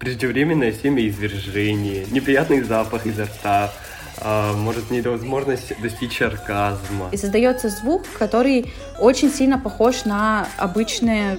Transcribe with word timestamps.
преждевременное 0.00 0.72
семяизвержение, 0.72 2.06
неприятный 2.10 2.62
запах 2.62 3.06
изо 3.06 3.24
рта, 3.24 3.70
а, 4.18 4.54
может 4.54 4.90
невозможность 4.90 5.78
достичь 5.80 6.20
оргазма. 6.22 7.10
И 7.12 7.16
создается 7.16 7.68
звук, 7.68 8.02
который 8.18 8.72
очень 8.98 9.30
сильно 9.30 9.58
похож 9.58 10.06
на 10.06 10.48
обычные 10.56 11.38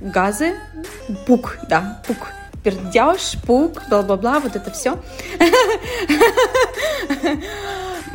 газы. 0.00 0.54
Пук, 1.26 1.58
да, 1.68 2.02
пук. 2.06 2.32
Пердеж, 2.64 3.36
пук, 3.46 3.82
бла-бла-бла, 3.88 4.40
вот 4.40 4.56
это 4.56 4.70
все. 4.70 4.98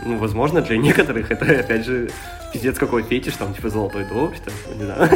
Ну, 0.03 0.19
возможно, 0.19 0.61
для 0.61 0.77
некоторых 0.77 1.31
это, 1.31 1.45
опять 1.45 1.83
же, 1.83 2.11
пиздец 2.53 2.77
какой 2.77 3.01
фетиш, 3.01 3.33
там, 3.37 3.55
типа, 3.55 3.69
золотой 3.71 4.05
дождь, 4.05 4.39
там, 4.43 4.53
не 4.77 4.83
знаю. 4.85 5.09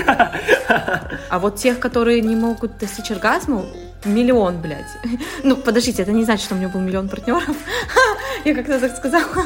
А 1.30 1.38
вот 1.38 1.58
тех, 1.58 1.80
которые 1.80 2.22
не 2.22 2.36
могут 2.36 2.80
достичь 2.80 3.12
оргазма, 3.12 3.66
миллион, 4.06 4.62
блядь. 4.62 4.98
Ну, 5.44 5.56
подождите, 5.56 6.04
это 6.04 6.12
не 6.12 6.24
значит, 6.24 6.46
что 6.46 6.56
у 6.56 6.58
меня 6.58 6.70
был 6.70 6.80
миллион 6.82 7.10
партнеров. 7.10 7.56
Я 8.46 8.56
как-то 8.56 8.80
так 8.80 8.96
сказала. 8.98 9.46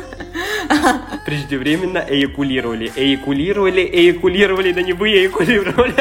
Преждевременно 1.26 1.98
эякулировали, 1.98 2.92
эякулировали, 2.96 3.82
эякулировали, 3.82 4.74
да 4.74 4.82
не 4.82 4.94
вы 4.94 5.10
эякулировали. 5.10 5.96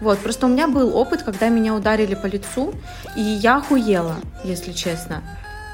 Вот, 0.00 0.18
просто 0.18 0.46
у 0.46 0.48
меня 0.48 0.66
был 0.66 0.96
опыт, 0.96 1.22
когда 1.22 1.48
меня 1.48 1.74
ударили 1.74 2.14
по 2.14 2.26
лицу, 2.26 2.74
и 3.16 3.20
я 3.20 3.58
охуела, 3.58 4.16
если 4.44 4.72
честно. 4.72 5.22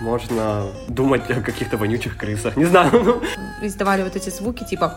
Можно 0.01 0.67
думать 0.89 1.31
о 1.31 1.41
каких-то 1.41 1.77
вонючих 1.77 2.17
крысах, 2.17 2.57
не 2.57 2.65
знаю. 2.65 3.23
Издавали 3.63 4.03
вот 4.03 4.17
эти 4.17 4.31
звуки, 4.31 4.65
типа... 4.65 4.97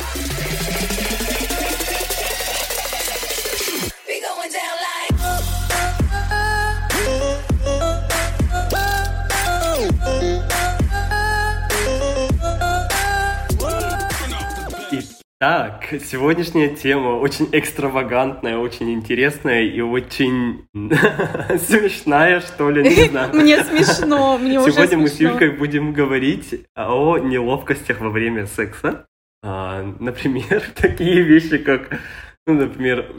Так, 15.41 15.85
сегодняшняя 16.05 16.69
тема 16.69 17.17
очень 17.17 17.49
экстравагантная, 17.51 18.59
очень 18.59 18.93
интересная 18.93 19.63
и 19.63 19.81
очень 19.81 20.67
смешная, 20.75 22.41
что 22.41 22.69
ли, 22.69 22.83
не 22.83 23.09
знаю. 23.09 23.33
Мне 23.33 23.63
смешно, 23.63 24.37
мне 24.37 24.59
уже 24.59 24.73
Сегодня 24.73 24.99
мы 24.99 25.07
с 25.07 25.19
Юлькой 25.19 25.49
будем 25.49 25.93
говорить 25.93 26.67
о 26.75 27.17
неловкостях 27.17 28.01
во 28.01 28.11
время 28.11 28.45
секса. 28.45 29.07
А, 29.41 29.81
например, 29.99 30.61
такие 30.75 31.23
вещи, 31.23 31.57
как, 31.57 31.99
ну, 32.45 32.53
например, 32.53 33.11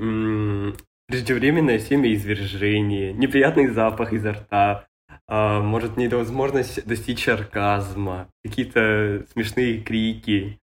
преждевременное 1.08 1.80
семяизвержение, 1.80 3.12
неприятный 3.14 3.66
запах 3.66 4.12
изо 4.12 4.30
рта, 4.30 4.86
а, 5.26 5.60
может 5.60 5.96
невозможность 5.96 6.86
достичь 6.86 7.26
оргазма, 7.26 8.28
какие-то 8.44 9.26
смешные 9.32 9.80
крики, 9.80 10.60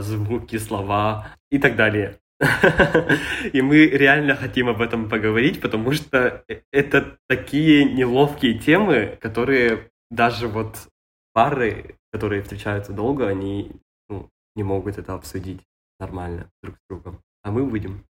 звуки, 0.00 0.58
слова 0.58 1.28
и 1.50 1.58
так 1.58 1.76
далее. 1.76 2.18
И 3.52 3.62
мы 3.62 3.86
реально 3.86 4.34
хотим 4.34 4.68
об 4.68 4.80
этом 4.80 5.08
поговорить, 5.08 5.60
потому 5.60 5.92
что 5.92 6.44
э, 6.48 6.60
это 6.72 7.18
такие 7.28 7.84
неловкие 7.84 8.58
темы, 8.58 9.16
которые 9.20 9.90
даже 10.10 10.48
вот 10.48 10.88
пары, 11.32 11.96
которые 12.12 12.42
встречаются 12.42 12.92
долго, 12.92 13.28
они 13.28 13.72
ну, 14.08 14.28
не 14.56 14.62
могут 14.62 14.98
это 14.98 15.14
обсудить 15.14 15.60
нормально 16.00 16.50
друг 16.62 16.76
с 16.76 16.80
другом. 16.88 17.20
А 17.42 17.50
мы 17.50 17.64
будем 17.64 18.04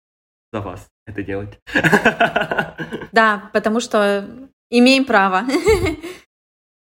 за 0.53 0.61
вас 0.61 0.89
это 1.07 1.23
делать. 1.23 1.59
Да, 3.13 3.51
потому 3.53 3.81
что 3.81 4.27
имеем 4.71 5.05
право. 5.05 5.43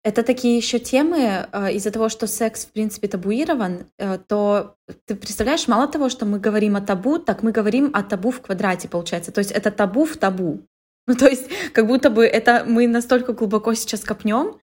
Это 0.03 0.23
такие 0.23 0.57
еще 0.57 0.79
темы, 0.79 1.47
э, 1.51 1.73
из-за 1.73 1.91
того, 1.91 2.09
что 2.09 2.25
секс, 2.25 2.65
в 2.65 2.71
принципе, 2.71 3.07
табуирован, 3.07 3.85
э, 3.99 4.17
то 4.17 4.75
ты 5.05 5.15
представляешь, 5.15 5.67
мало 5.67 5.87
того, 5.87 6.09
что 6.09 6.25
мы 6.25 6.39
говорим 6.39 6.75
о 6.75 6.81
табу, 6.81 7.19
так 7.19 7.43
мы 7.43 7.51
говорим 7.51 7.91
о 7.93 8.01
табу 8.01 8.31
в 8.31 8.41
квадрате, 8.41 8.87
получается. 8.87 9.31
То 9.31 9.39
есть 9.39 9.51
это 9.51 9.69
табу 9.69 10.05
в 10.05 10.17
табу. 10.17 10.61
Ну, 11.07 11.15
то 11.15 11.27
есть 11.27 11.49
как 11.73 11.87
будто 11.87 12.09
бы 12.09 12.25
это 12.25 12.63
мы 12.65 12.87
настолько 12.87 13.33
глубоко 13.33 13.73
сейчас 13.75 14.03
копнем. 14.03 14.59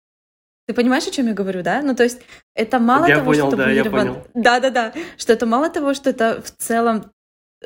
Ты 0.67 0.73
понимаешь, 0.73 1.07
о 1.07 1.11
чем 1.11 1.27
я 1.27 1.33
говорю, 1.33 1.63
да? 1.63 1.81
Ну, 1.81 1.95
то 1.95 2.03
есть 2.03 2.21
это 2.55 2.79
мало 2.79 3.05
я 3.05 3.17
того, 3.17 3.31
понял, 3.31 3.47
что 3.47 3.57
табуирован... 3.57 4.23
Да, 4.33 4.59
да, 4.59 4.69
да, 4.69 4.91
да. 4.93 4.93
Что 5.17 5.33
это 5.33 5.45
мало 5.45 5.69
того, 5.69 5.93
что 5.93 6.09
это 6.09 6.41
в 6.41 6.49
целом 6.51 7.11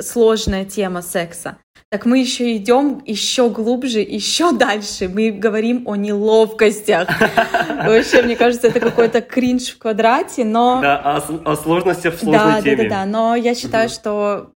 сложная 0.02 0.66
тема 0.66 1.02
секса, 1.02 1.58
так 1.92 2.06
мы 2.06 2.20
еще 2.20 2.56
идем 2.56 3.02
еще 3.04 3.50
глубже, 3.50 4.02
еще 4.02 4.52
дальше. 4.52 5.10
Мы 5.10 5.32
говорим 5.32 5.88
о 5.88 5.96
неловкостях. 5.96 7.10
Вообще, 7.68 8.22
мне 8.22 8.36
кажется, 8.36 8.68
это 8.68 8.80
какой-то 8.80 9.22
кринж 9.22 9.70
в 9.70 9.80
квадрате, 9.80 10.46
но... 10.46 10.82
Да, 10.82 11.00
о, 11.00 11.52
о 11.52 11.56
сложностях 11.56 12.14
в 12.14 12.20
сложной 12.20 12.54
да, 12.54 12.62
теме. 12.62 12.76
Да, 12.78 12.84
да, 12.84 12.90
да, 12.90 13.06
но 13.06 13.36
я 13.36 13.56
считаю, 13.56 13.88
угу. 13.88 13.94
что 13.94 14.52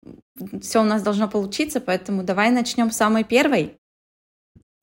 все 0.61 0.81
у 0.81 0.85
нас 0.85 1.03
должно 1.03 1.27
получиться, 1.27 1.81
поэтому 1.81 2.23
давай 2.23 2.51
начнем 2.51 2.91
с 2.91 2.97
самой 2.99 3.25
первой, 3.25 3.79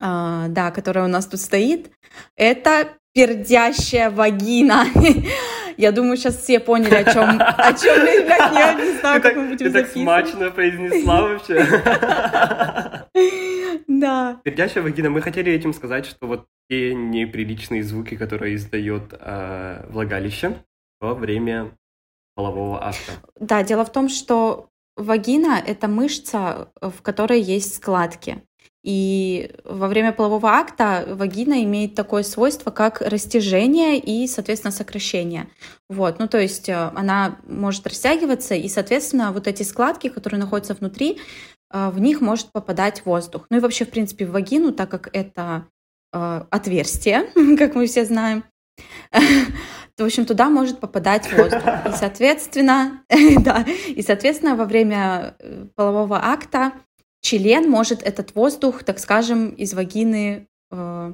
а, 0.00 0.48
да, 0.48 0.72
которая 0.72 1.04
у 1.04 1.08
нас 1.08 1.26
тут 1.26 1.40
стоит. 1.40 1.92
Это 2.36 2.88
пердящая 3.14 4.10
вагина. 4.10 4.86
Я 5.80 5.92
думаю, 5.92 6.18
сейчас 6.18 6.36
все 6.36 6.60
поняли, 6.60 6.94
о 6.94 7.04
чем, 7.10 7.40
о 7.40 7.72
чем 7.80 8.00
мы, 8.00 8.24
блядь, 8.26 8.52
я 8.52 8.74
не 8.74 8.98
знаю, 8.98 9.22
как 9.22 9.34
мы 9.34 9.48
будем 9.48 9.72
записывать. 9.72 9.72
Ты 9.72 9.82
так 9.82 9.92
смачно 9.92 10.50
произнесла 10.50 11.22
вообще. 11.22 11.66
Да. 13.86 14.40
Пердящая 14.44 14.82
вагина. 14.82 15.10
Мы 15.10 15.20
хотели 15.20 15.52
этим 15.52 15.74
сказать, 15.74 16.06
что 16.06 16.26
вот 16.26 16.46
те 16.70 16.94
неприличные 16.94 17.82
звуки, 17.82 18.16
которые 18.16 18.54
издает 18.54 19.12
э, 19.12 19.86
влагалище 19.88 20.62
во 21.00 21.14
время 21.14 21.72
полового 22.34 22.82
акта. 22.82 23.12
Да, 23.38 23.62
дело 23.62 23.84
в 23.84 23.92
том, 23.92 24.08
что 24.08 24.68
вагина— 24.96 25.60
это 25.66 25.88
мышца, 25.88 26.70
в 26.80 27.02
которой 27.02 27.40
есть 27.40 27.74
складки. 27.74 28.42
И 28.82 29.54
во 29.64 29.88
время 29.88 30.12
полового 30.12 30.50
акта 30.50 31.04
вагина 31.06 31.62
имеет 31.64 31.94
такое 31.94 32.22
свойство, 32.22 32.70
как 32.70 33.02
растяжение 33.02 33.98
и, 33.98 34.26
соответственно, 34.26 34.72
сокращение. 34.72 35.48
Вот, 35.90 36.18
ну 36.18 36.28
то 36.28 36.38
есть 36.38 36.70
э, 36.70 36.90
она 36.94 37.36
может 37.46 37.86
растягиваться, 37.86 38.54
и, 38.54 38.68
соответственно, 38.68 39.32
вот 39.32 39.46
эти 39.46 39.64
складки, 39.64 40.08
которые 40.08 40.40
находятся 40.40 40.72
внутри, 40.72 41.18
э, 41.72 41.90
в 41.90 42.00
них 42.00 42.22
может 42.22 42.52
попадать 42.52 43.04
воздух. 43.04 43.46
Ну 43.50 43.58
и 43.58 43.60
вообще, 43.60 43.84
в 43.84 43.90
принципе, 43.90 44.24
в 44.24 44.30
вагину, 44.30 44.72
так 44.72 44.90
как 44.90 45.10
это 45.12 45.66
э, 46.14 46.42
отверстие, 46.48 47.24
как 47.58 47.74
мы 47.74 47.86
все 47.86 48.06
знаем, 48.06 48.44
в 49.12 50.02
общем, 50.02 50.24
туда 50.24 50.48
может 50.48 50.80
попадать 50.80 51.30
воздух. 51.30 51.62
И, 51.86 51.92
соответственно, 51.92 53.02
да, 53.40 53.66
и, 53.88 54.00
соответственно, 54.00 54.56
во 54.56 54.64
время 54.64 55.34
полового 55.74 56.18
акта 56.24 56.72
член 57.20 57.70
может 57.70 58.02
этот 58.02 58.34
воздух, 58.34 58.84
так 58.84 58.98
скажем, 58.98 59.50
из 59.50 59.74
вагины, 59.74 60.48
э, 60.70 61.12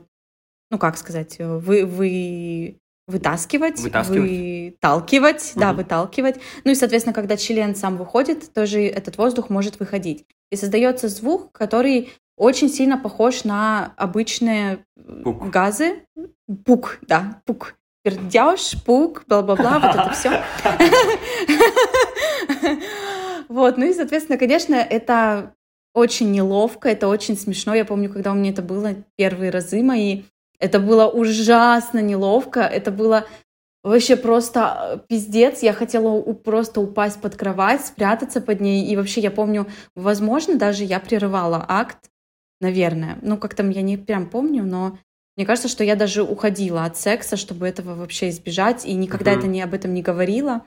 ну 0.71 0.79
как 0.79 0.97
сказать, 0.97 1.37
э, 1.39 1.59
вы, 1.59 1.85
вы 1.85 2.79
вытаскивать, 3.07 3.81
выталкивать, 3.81 4.73
выталкивать 4.73 5.53
угу. 5.53 5.61
да, 5.61 5.73
выталкивать. 5.73 6.37
Ну 6.65 6.73
и, 6.73 6.75
соответственно, 6.75 7.15
когда 7.15 7.37
член 7.37 7.75
сам 7.75 7.97
выходит, 7.97 8.53
тоже 8.53 8.83
этот 8.83 9.17
воздух 9.17 9.51
может 9.51 9.79
выходить. 9.79 10.25
И 10.51 10.57
создается 10.57 11.09
звук, 11.09 11.53
который 11.53 12.13
очень 12.37 12.69
сильно 12.69 12.99
похож 12.99 13.45
на 13.45 13.95
обычные 13.97 14.85
пук. 15.25 15.51
газы. 15.51 16.03
Пук, 16.65 16.99
да, 17.03 17.41
пук. 17.45 17.75
Пердеж, 18.03 18.77
пук, 18.85 19.25
бла-бла-бла, 19.27 19.81
вот 19.81 19.95
это 19.95 20.13
все. 20.13 20.43
Вот, 23.49 23.79
ну 23.79 23.87
и, 23.87 23.95
соответственно, 23.95 24.39
конечно, 24.39 24.75
это 24.75 25.55
очень 25.97 26.31
неловко, 26.31 26.91
это 26.91 27.09
очень 27.09 27.37
смешно. 27.39 27.75
Я 27.75 27.87
помню, 27.87 28.13
когда 28.13 28.33
у 28.33 28.35
меня 28.35 28.51
это 28.51 28.63
было 28.63 28.95
первые 29.17 29.51
разы 29.51 29.83
мои, 29.83 30.25
это 30.59 30.79
было 30.79 31.07
ужасно 31.09 32.01
неловко, 32.01 32.61
это 32.61 32.91
было 32.91 33.27
Вообще 33.83 34.17
просто 34.17 34.61
э, 34.81 34.99
пиздец. 35.09 35.63
Я 35.63 35.73
хотела 35.73 36.21
просто 36.33 36.81
упасть 36.81 37.21
под 37.21 37.37
кровать, 37.37 37.87
спрятаться 37.87 38.41
под 38.41 38.61
ней. 38.61 38.85
И 38.85 38.97
вообще 38.97 39.21
я 39.21 39.31
помню, 39.31 39.69
возможно, 39.95 40.57
даже 40.57 40.83
я 40.83 40.99
прерывала 40.99 41.65
акт, 41.69 42.11
наверное. 42.61 43.17
Ну, 43.23 43.39
как 43.39 43.55
там, 43.55 43.71
я 43.71 43.83
не 43.83 43.97
прям 43.97 44.29
помню, 44.29 44.65
но 44.65 44.99
мне 45.37 45.47
кажется, 45.47 45.69
что 45.69 45.85
я 45.85 45.95
даже 45.95 46.25
уходила 46.25 46.85
от 46.85 46.97
секса, 46.97 47.37
чтобы 47.37 47.69
этого 47.69 47.95
вообще 47.95 48.31
избежать, 48.31 48.85
и 48.85 48.93
никогда 48.93 49.31
Мгм. 49.31 49.39
это 49.39 49.47
не 49.47 49.63
об 49.63 49.73
этом 49.73 49.95
не 49.95 50.03
говорила. 50.03 50.63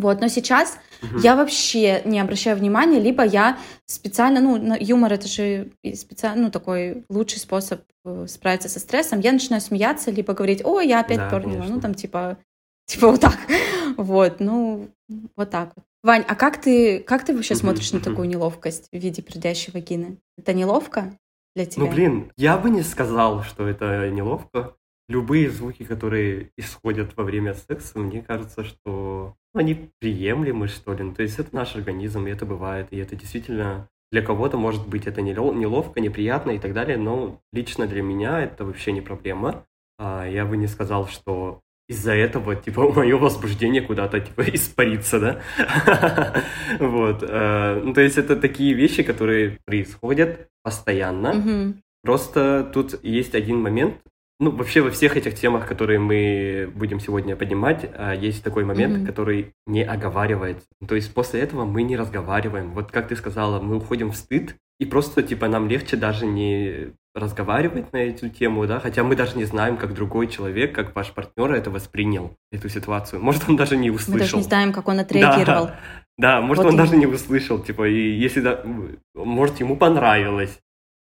Вот, 0.00 0.20
но 0.20 0.28
сейчас 0.28 0.78
Мгм. 1.02 1.18
я 1.18 1.36
вообще 1.36 2.02
не 2.04 2.20
обращаю 2.20 2.56
внимания, 2.56 2.98
либо 2.98 3.22
я 3.24 3.58
специально, 3.86 4.40
ну, 4.40 4.76
юмор 4.80 5.12
это 5.12 5.28
же 5.28 5.72
специально, 5.94 6.44
ну, 6.44 6.50
такой 6.50 7.04
лучший 7.10 7.38
способ 7.38 7.82
э, 8.04 8.26
справиться 8.28 8.68
со 8.68 8.80
стрессом. 8.80 9.20
Я 9.20 9.32
начинаю 9.32 9.60
смеяться, 9.60 10.10
либо 10.10 10.32
говорить, 10.32 10.64
ой, 10.64 10.88
я 10.88 11.00
опять 11.00 11.18
Да, 11.18 11.30
пернула, 11.30 11.64
ну, 11.68 11.80
там, 11.80 11.94
типа, 11.94 12.38
типа 12.86 13.10
вот 13.10 13.20
так. 13.20 13.38
Вот, 13.96 14.40
ну, 14.40 14.88
вот 15.36 15.50
так 15.50 15.72
вот. 15.76 15.84
Вань, 16.02 16.24
а 16.26 16.34
как 16.34 16.58
ты, 16.58 17.00
как 17.00 17.26
ты 17.26 17.34
вообще 17.34 17.54
смотришь 17.54 17.92
на 17.92 18.00
такую 18.00 18.26
неловкость 18.26 18.88
в 18.90 18.96
виде 18.96 19.20
пердящей 19.20 19.70
вагины? 19.72 20.16
Это 20.38 20.54
неловко 20.54 21.12
для 21.54 21.66
тебя? 21.66 21.84
Ну, 21.84 21.90
блин, 21.90 22.32
я 22.38 22.56
бы 22.56 22.70
не 22.70 22.82
сказал, 22.82 23.42
что 23.42 23.68
это 23.68 24.08
неловко. 24.08 24.76
Любые 25.10 25.50
звуки, 25.50 25.82
которые 25.82 26.50
исходят 26.56 27.16
во 27.16 27.24
время 27.24 27.54
секса, 27.54 27.98
мне 27.98 28.22
кажется, 28.22 28.62
что 28.64 29.34
они 29.52 29.90
приемлемы, 29.98 30.68
что 30.68 30.94
ли. 30.94 31.02
Ну, 31.02 31.12
то 31.14 31.22
есть 31.22 31.40
это 31.40 31.52
наш 31.54 31.74
организм, 31.74 32.26
и 32.26 32.30
это 32.30 32.46
бывает. 32.46 32.86
И 32.92 32.96
это 32.96 33.16
действительно 33.16 33.88
для 34.12 34.22
кого-то, 34.22 34.56
может 34.56 34.86
быть, 34.88 35.08
это 35.08 35.20
нело- 35.20 35.52
неловко, 35.54 36.00
неприятно 36.00 36.52
и 36.52 36.58
так 36.60 36.72
далее, 36.72 36.96
но 36.96 37.40
лично 37.52 37.88
для 37.88 38.02
меня 38.02 38.40
это 38.40 38.64
вообще 38.64 38.92
не 38.92 39.00
проблема. 39.00 39.64
А, 39.98 40.24
Я 40.26 40.44
бы 40.44 40.56
не 40.56 40.68
сказал, 40.68 41.08
что 41.08 41.60
из-за 41.88 42.12
этого, 42.14 42.54
типа, 42.54 42.92
мое 42.96 43.16
возбуждение 43.16 43.82
куда-то, 43.82 44.20
типа, 44.20 44.42
испарится, 44.54 45.18
да? 45.18 45.40
Вот. 46.78 47.24
э, 47.28 47.82
Ну, 47.84 47.92
то 47.94 48.00
есть 48.00 48.16
это 48.16 48.36
такие 48.36 48.74
вещи, 48.74 49.02
которые 49.02 49.58
происходят 49.66 50.46
постоянно. 50.62 51.74
Просто 52.02 52.70
тут 52.72 53.02
есть 53.04 53.34
один 53.34 53.58
момент. 53.60 53.94
Ну, 54.40 54.50
вообще 54.50 54.80
во 54.80 54.90
всех 54.90 55.18
этих 55.18 55.34
темах, 55.34 55.66
которые 55.66 55.98
мы 55.98 56.72
будем 56.74 56.98
сегодня 56.98 57.36
поднимать, 57.36 57.88
а, 57.94 58.14
есть 58.14 58.42
такой 58.42 58.64
момент, 58.64 58.96
Мгм. 58.96 59.06
который 59.06 59.52
не 59.66 59.84
оговаривается. 59.84 60.66
То 60.88 60.94
есть 60.94 61.12
после 61.12 61.40
этого 61.40 61.66
мы 61.66 61.82
не 61.82 61.94
разговариваем. 61.94 62.70
Вот 62.72 62.90
как 62.90 63.08
ты 63.08 63.16
сказала, 63.16 63.60
мы 63.60 63.76
уходим 63.76 64.10
в 64.10 64.16
стыд, 64.16 64.56
и 64.78 64.86
просто, 64.86 65.22
типа, 65.22 65.46
нам 65.46 65.68
легче 65.68 65.98
даже 65.98 66.24
не 66.24 66.92
разговаривать 67.14 67.92
на 67.92 67.98
эту 67.98 68.30
тему, 68.30 68.66
да, 68.66 68.80
хотя 68.80 69.02
мы 69.02 69.14
даже 69.14 69.36
не 69.36 69.44
знаем, 69.44 69.76
как 69.76 69.92
другой 69.92 70.26
человек, 70.26 70.74
как 70.74 70.94
ваш 70.96 71.10
партнер 71.10 71.52
это 71.52 71.70
воспринял, 71.70 72.32
эту 72.50 72.70
ситуацию. 72.70 73.20
Может, 73.20 73.44
он 73.48 73.56
даже 73.56 73.76
не 73.76 73.90
услышал. 73.90 74.14
Мы 74.14 74.20
даже 74.20 74.36
не 74.36 74.42
знаем, 74.42 74.72
как 74.72 74.88
он 74.88 75.00
отреагировал. 75.00 75.66
Да, 75.66 75.76
да, 76.16 76.40
может, 76.40 76.64
Вот 76.64 76.70
он 76.70 76.76
даже 76.78 76.96
не 76.96 77.06
услышал, 77.06 77.58
типа, 77.58 77.88
и 77.88 78.10
если 78.10 78.40
да, 78.40 78.62
может, 79.14 79.60
ему 79.60 79.76
понравилось, 79.76 80.58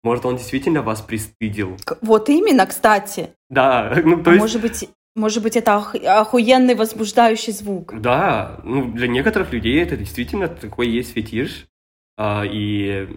может, 0.03 0.25
он 0.27 0.37
действительно 0.37 0.83
вас 0.83 1.01
пристыдил. 1.01 1.77
Вот 2.01 2.29
именно, 2.29 2.67
кстати. 2.67 3.31
Да, 3.51 3.95
ну, 4.05 4.23
то 4.23 4.31
А 4.31 4.35
есть, 4.35 4.43
может 4.43 4.61
быть, 4.63 4.89
может 5.17 5.43
быть, 5.43 5.57
это 5.57 5.79
ох- 5.79 5.95
охуенный 5.95 6.75
возбуждающий 6.75 7.53
звук. 7.53 8.01
да, 8.01 8.61
ну, 8.65 8.93
для 8.93 9.09
некоторых 9.09 9.53
людей 9.53 9.83
это 9.83 9.97
действительно 9.97 10.49
такой 10.49 10.89
есть 10.89 11.13
фетиш, 11.13 11.67
а, 12.17 12.45
и 12.45 13.09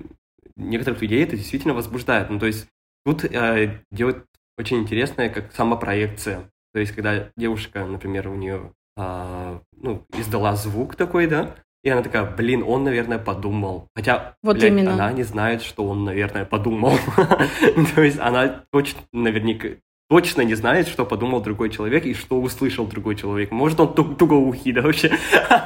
некоторых 0.55 1.01
людей 1.01 1.23
это 1.23 1.35
действительно 1.37 1.73
возбуждает. 1.73 2.29
Ну, 2.29 2.39
то 2.39 2.45
есть, 2.47 2.67
тут 3.05 3.23
э, 3.25 3.81
делают 3.91 4.25
очень 4.57 4.77
интересное, 4.79 5.29
как 5.29 5.53
самопроекция. 5.53 6.49
То 6.73 6.79
есть, 6.79 6.93
когда 6.93 7.29
девушка, 7.37 7.85
например, 7.85 8.29
у 8.29 8.35
нее, 8.35 8.73
а, 8.97 9.61
ну, 9.75 10.05
издала 10.17 10.55
звук 10.55 10.95
такой, 10.95 11.27
да, 11.27 11.55
и 11.83 11.89
она 11.89 12.01
такая, 12.03 12.25
блин, 12.25 12.63
он, 12.65 12.83
наверное, 12.83 13.17
подумал. 13.17 13.87
Хотя, 13.95 14.35
Вот 14.43 14.57
блядь, 14.57 14.71
именно. 14.71 14.93
она 14.93 15.11
не 15.13 15.23
знает, 15.23 15.61
что 15.61 15.85
он, 15.85 16.03
наверное, 16.03 16.45
подумал. 16.45 16.93
То 17.95 18.03
есть, 18.03 18.19
она 18.19 18.63
точно, 18.71 19.01
наверняка, 19.11 19.69
точно 20.09 20.41
не 20.43 20.53
знает, 20.55 20.87
что 20.87 21.05
подумал 21.05 21.41
другой 21.41 21.69
человек 21.69 22.05
и 22.05 22.13
что 22.13 22.39
услышал 22.39 22.85
другой 22.85 23.15
человек. 23.15 23.51
Может, 23.51 23.79
он 23.79 23.93
ту- 23.95 24.15
тугоухий, 24.15 24.73
да, 24.73 24.81
вообще? 24.81 25.11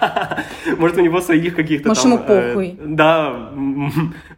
Может, 0.77 0.97
у 0.97 1.01
него 1.01 1.19
своих 1.19 1.56
каких-то 1.56 1.89
Может, 1.89 2.03
там, 2.03 2.12
ему 2.13 2.23
э, 2.25 2.47
похуй. 2.50 2.79
Да, 2.85 3.51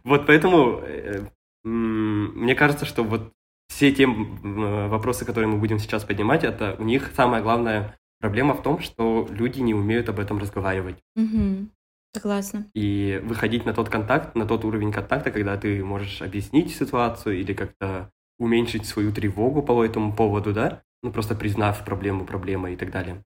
вот 0.04 0.26
поэтому 0.26 0.80
э, 0.82 1.20
мне 1.64 2.54
кажется, 2.54 2.86
что 2.86 3.04
вот 3.04 3.32
все 3.68 3.92
те 3.92 4.04
э, 4.04 4.88
вопросы, 4.88 5.24
которые 5.24 5.48
мы 5.48 5.58
будем 5.58 5.78
сейчас 5.78 6.04
поднимать, 6.04 6.42
это 6.42 6.74
у 6.78 6.84
них 6.84 7.10
самая 7.14 7.42
главная 7.42 7.94
проблема 8.20 8.54
в 8.54 8.62
том, 8.62 8.80
что 8.80 9.26
люди 9.30 9.60
не 9.60 9.74
умеют 9.74 10.08
об 10.08 10.18
этом 10.20 10.38
разговаривать. 10.38 10.96
Мгм. 11.16 11.70
Согласна. 12.14 12.66
И 12.74 13.20
выходить 13.22 13.66
на 13.66 13.74
тот 13.74 13.88
контакт, 13.88 14.34
на 14.34 14.46
тот 14.46 14.64
уровень 14.64 14.92
контакта, 14.92 15.30
когда 15.30 15.56
ты 15.56 15.84
можешь 15.84 16.22
объяснить 16.22 16.74
ситуацию 16.74 17.38
или 17.38 17.52
как-то 17.52 18.10
уменьшить 18.38 18.86
свою 18.86 19.12
тревогу 19.12 19.62
по 19.62 19.84
этому 19.84 20.12
поводу, 20.12 20.52
да? 20.52 20.82
Ну, 21.02 21.12
просто 21.12 21.34
признав 21.34 21.84
проблему 21.84 22.24
проблемой 22.24 22.74
и 22.74 22.76
так 22.76 22.90
далее. 22.90 23.22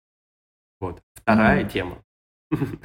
Вот. 0.80 1.00
Вторая 1.14 1.60
Мгм. 1.60 1.68
тема. 1.70 1.98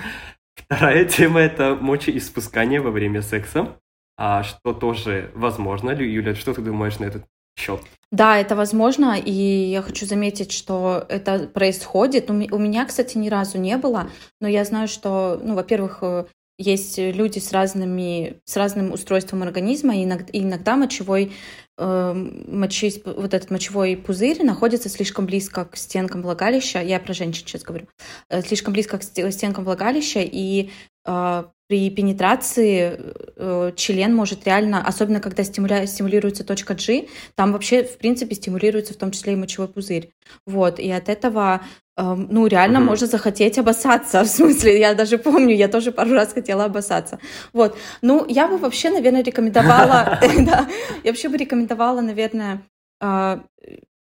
Вторая 0.55 1.05
тема– 1.05 1.39
это 1.41 1.75
мочеиспускание 1.75 2.81
во 2.81 2.91
время 2.91 3.21
секса, 3.21 3.79
а 4.17 4.43
что 4.43 4.73
тоже 4.73 5.31
возможно. 5.35 5.91
Юля, 5.91 6.35
что 6.35 6.53
ты 6.53 6.61
думаешь 6.61 6.99
на 6.99 7.05
этот 7.05 7.25
счет? 7.57 7.81
Да, 8.11 8.37
это 8.39 8.55
возможно, 8.55 9.17
и 9.19 9.31
я 9.31 9.81
хочу 9.81 10.05
заметить, 10.05 10.53
что 10.53 11.05
это 11.09 11.39
происходит. 11.39 12.29
У 12.29 12.33
ме- 12.33 12.47
у 12.51 12.57
меня, 12.57 12.85
кстати, 12.85 13.17
ни 13.17 13.27
разу 13.27 13.57
не 13.57 13.75
было, 13.75 14.09
но 14.39 14.47
я 14.47 14.63
знаю, 14.63 14.87
что, 14.87 15.39
ну, 15.43 15.55
во-первых, 15.55 15.99
э, 16.01 16.25
есть 16.57 16.97
люди 16.97 17.39
с 17.39 17.51
разными, 17.51 18.37
с 18.45 18.55
разным 18.55 18.93
устройством 18.93 19.43
организма, 19.43 19.95
и 19.97 20.05
иногда, 20.05 20.29
иногда 20.31 20.75
мочевой, 20.77 21.33
э, 21.77 22.13
мочеисп- 22.15 23.13
вот 23.13 23.33
этот 23.33 23.51
мочевой 23.51 23.97
пузырь 23.97 24.41
находится 24.43 24.87
слишком 24.89 25.25
близко 25.25 25.65
к 25.65 25.75
стенкам 25.75 26.21
влагалища. 26.21 26.81
Я 26.81 26.99
про 27.01 27.13
женщин 27.13 27.45
сейчас 27.45 27.63
говорю. 27.63 27.87
Э, 28.29 28.41
Слишком 28.41 28.73
близко 28.73 28.97
к 28.97 29.03
сте- 29.03 29.31
стенкам 29.31 29.65
влагалища, 29.65 30.21
и 30.21 30.69
э, 31.05 31.43
при 31.67 31.89
пенетрации 31.89 32.97
э, 33.35 33.71
член 33.75 34.15
может 34.15 34.45
реально, 34.45 34.81
особенно 34.85 35.19
когда 35.19 35.43
стимуля- 35.43 35.85
стимулируется 35.85 36.43
точка 36.43 36.75
G, 36.75 37.07
там 37.35 37.51
вообще, 37.51 37.83
в 37.83 37.97
принципе, 37.97 38.35
стимулируется 38.35 38.93
в 38.93 38.97
том 38.97 39.11
числе 39.11 39.33
и 39.33 39.35
мочевой 39.35 39.67
пузырь. 39.67 40.11
Вот, 40.45 40.79
и 40.79 40.89
от 40.89 41.09
этого, 41.09 41.61
эм, 41.97 42.27
ну, 42.31 42.47
реально 42.47 42.79
Мгм. 42.79 42.87
можно 42.89 43.07
захотеть 43.07 43.57
обоссаться. 43.57 44.21
В 44.23 44.27
смысле, 44.27 44.79
я 44.79 44.93
даже 44.93 45.17
помню, 45.17 45.55
я 45.55 45.67
тоже 45.67 45.91
пару 45.91 46.13
раз 46.13 46.33
хотела 46.33 46.65
обоссаться. 46.65 47.19
Вот, 47.53 47.77
ну, 48.01 48.25
я 48.29 48.47
бы 48.47 48.57
вообще, 48.57 48.89
наверное, 48.89 49.23
рекомендовала, 49.23 50.19
я 51.03 51.11
вообще 51.11 51.27
бы 51.29 51.37
рекомендовала, 51.37 51.99
наверное, 52.01 52.61
а, 53.01 53.43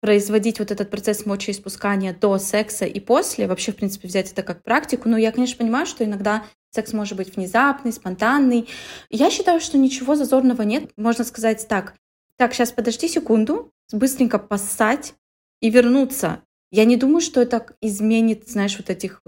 производить 0.06 0.60
вот 0.60 0.70
этот 0.70 0.92
процесс 0.92 1.26
мочеиспускания 1.26 2.14
до 2.14 2.38
секса 2.38 2.86
и 2.86 3.00
после, 3.00 3.48
вообще, 3.48 3.72
в 3.72 3.76
принципе, 3.76 4.08
взять 4.08 4.32
это 4.32 4.44
как 4.44 4.62
практику. 4.62 5.10
Но 5.10 5.18
я, 5.18 5.32
конечно, 5.32 5.58
понимаю, 5.58 5.88
что 5.88 6.06
иногда 6.06 6.44
секс 6.70 6.94
может 6.94 7.18
быть 7.18 7.36
внезапный, 7.36 7.92
спонтанный. 7.92 8.70
Я 9.10 9.32
считаю, 9.32 9.60
что 9.60 9.80
ничего 9.80 10.14
зазорного 10.14 10.62
нет. 10.62 10.92
Можно 10.96 11.24
сказать 11.24 11.68
так, 11.68 11.96
так, 12.38 12.54
сейчас 12.54 12.72
подожди 12.72 13.08
секунду, 13.08 13.72
быстренько 13.92 14.38
поссать 14.38 15.16
и 15.60 15.72
вернуться. 15.72 16.44
Я 16.70 16.86
не 16.86 16.98
думаю, 16.98 17.22
что 17.22 17.42
это 17.42 17.66
изменит, 17.82 18.48
знаешь, 18.48 18.78
вот 18.78 18.92
этих, 18.92 19.24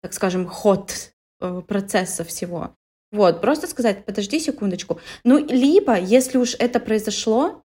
так 0.00 0.14
скажем, 0.14 0.46
ход 0.46 1.12
э, 1.42 1.60
процесса 1.68 2.24
всего. 2.24 2.74
Вот, 3.10 3.42
просто 3.42 3.66
сказать, 3.66 4.06
подожди 4.06 4.40
секундочку. 4.40 4.98
Ну, 5.24 5.44
либо, 5.44 6.00
если 6.00 6.38
уж 6.38 6.56
это 6.58 6.80
произошло, 6.80 7.62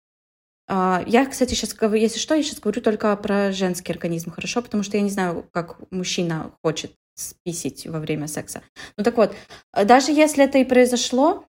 я, 0.69 1.27
кстати, 1.27 1.55
сейчас 1.55 1.75
говорю, 1.75 2.01
если 2.01 2.19
что, 2.19 2.35
я 2.35 2.43
сейчас 2.43 2.61
говорю 2.61 2.81
только 2.81 3.15
про 3.17 3.53
женский 3.53 3.93
организм, 3.93 4.31
хорошо? 4.31 4.63
Потому 4.63 4.83
что 4.83 4.97
я 4.97 5.03
не 5.03 5.11
знаю, 5.11 5.47
как 5.53 5.77
мужчина 5.91 6.53
хочет 6.63 6.93
списить 7.15 7.87
во 7.87 8.01
время 8.01 8.27
секса. 8.27 8.63
Ну 8.97 9.05
так 9.05 9.17
вот, 9.17 9.35
даже 9.73 10.13
если 10.13 10.45
это 10.45 10.59
и 10.59 10.65
произошло, 10.65 11.45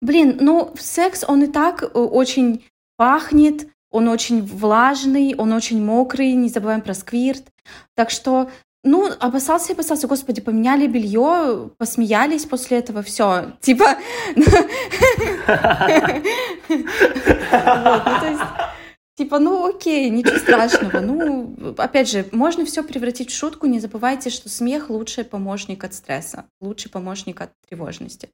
блин, 0.00 0.38
ну 0.40 0.74
секс, 0.78 1.24
он 1.26 1.42
и 1.44 1.46
так 1.46 1.82
э, 1.82 1.86
очень 1.86 2.64
пахнет, 2.96 3.68
он 3.90 4.08
очень 4.08 4.42
влажный, 4.42 5.34
он 5.36 5.52
очень 5.52 5.84
мокрый, 5.84 6.32
не 6.32 6.48
забываем 6.48 6.82
про 6.82 6.94
сквирт. 6.94 7.44
Так 7.94 8.10
что, 8.10 8.50
ну, 8.84 9.10
обоссался 9.18 9.72
и 9.72 9.74
обоссался, 9.74 10.06
господи, 10.06 10.40
поменяли 10.40 10.86
белье, 10.86 11.70
посмеялись 11.78 12.44
после 12.44 12.78
этого, 12.78 13.02
все, 13.02 13.52
типа... 13.60 13.96
Ну, 14.36 14.44
есть, 18.28 18.42
Типа, 19.16 19.38
ну 19.38 19.68
окей, 19.68 20.10
ничего 20.10 20.38
страшного. 20.38 20.98
Ну, 20.98 21.74
опять 21.78 22.10
же, 22.10 22.26
можно 22.32 22.64
все 22.64 22.82
превратить 22.82 23.30
в 23.30 23.36
шутку. 23.36 23.66
Не 23.66 23.78
забывайте, 23.78 24.28
что 24.28 24.48
смех 24.48 24.90
лучший 24.90 25.24
помощник 25.24 25.84
от 25.84 25.94
стресса, 25.94 26.46
лучший 26.60 26.90
помощник 26.90 27.40
от 27.40 27.52
тревожности. 27.68 28.30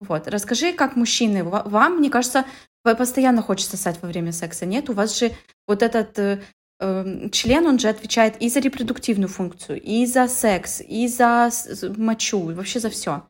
Вот. 0.00 0.28
Расскажи, 0.28 0.74
как 0.74 0.96
мужчины, 0.96 1.44
ва- 1.44 1.62
вам, 1.64 1.96
мне 1.96 2.10
кажется, 2.10 2.44
постоянно 2.82 3.40
хочется 3.40 3.76
сосать 3.76 4.00
во 4.02 4.08
время 4.08 4.32
секса, 4.32 4.66
нет? 4.66 4.90
У 4.90 4.92
вас 4.92 5.18
же 5.18 5.32
вот 5.66 5.82
этот 5.82 6.18
э, 6.18 6.42
член, 6.80 7.66
он 7.66 7.78
же 7.78 7.88
отвечает 7.88 8.40
и 8.40 8.48
за 8.48 8.60
репродуктивную 8.60 9.28
функцию, 9.28 9.80
и 9.80 10.06
за 10.06 10.28
секс, 10.28 10.80
и 10.80 11.08
за 11.08 11.50
мочу, 11.96 12.40
вообще 12.52 12.78
за 12.78 12.90
все. 12.90 13.22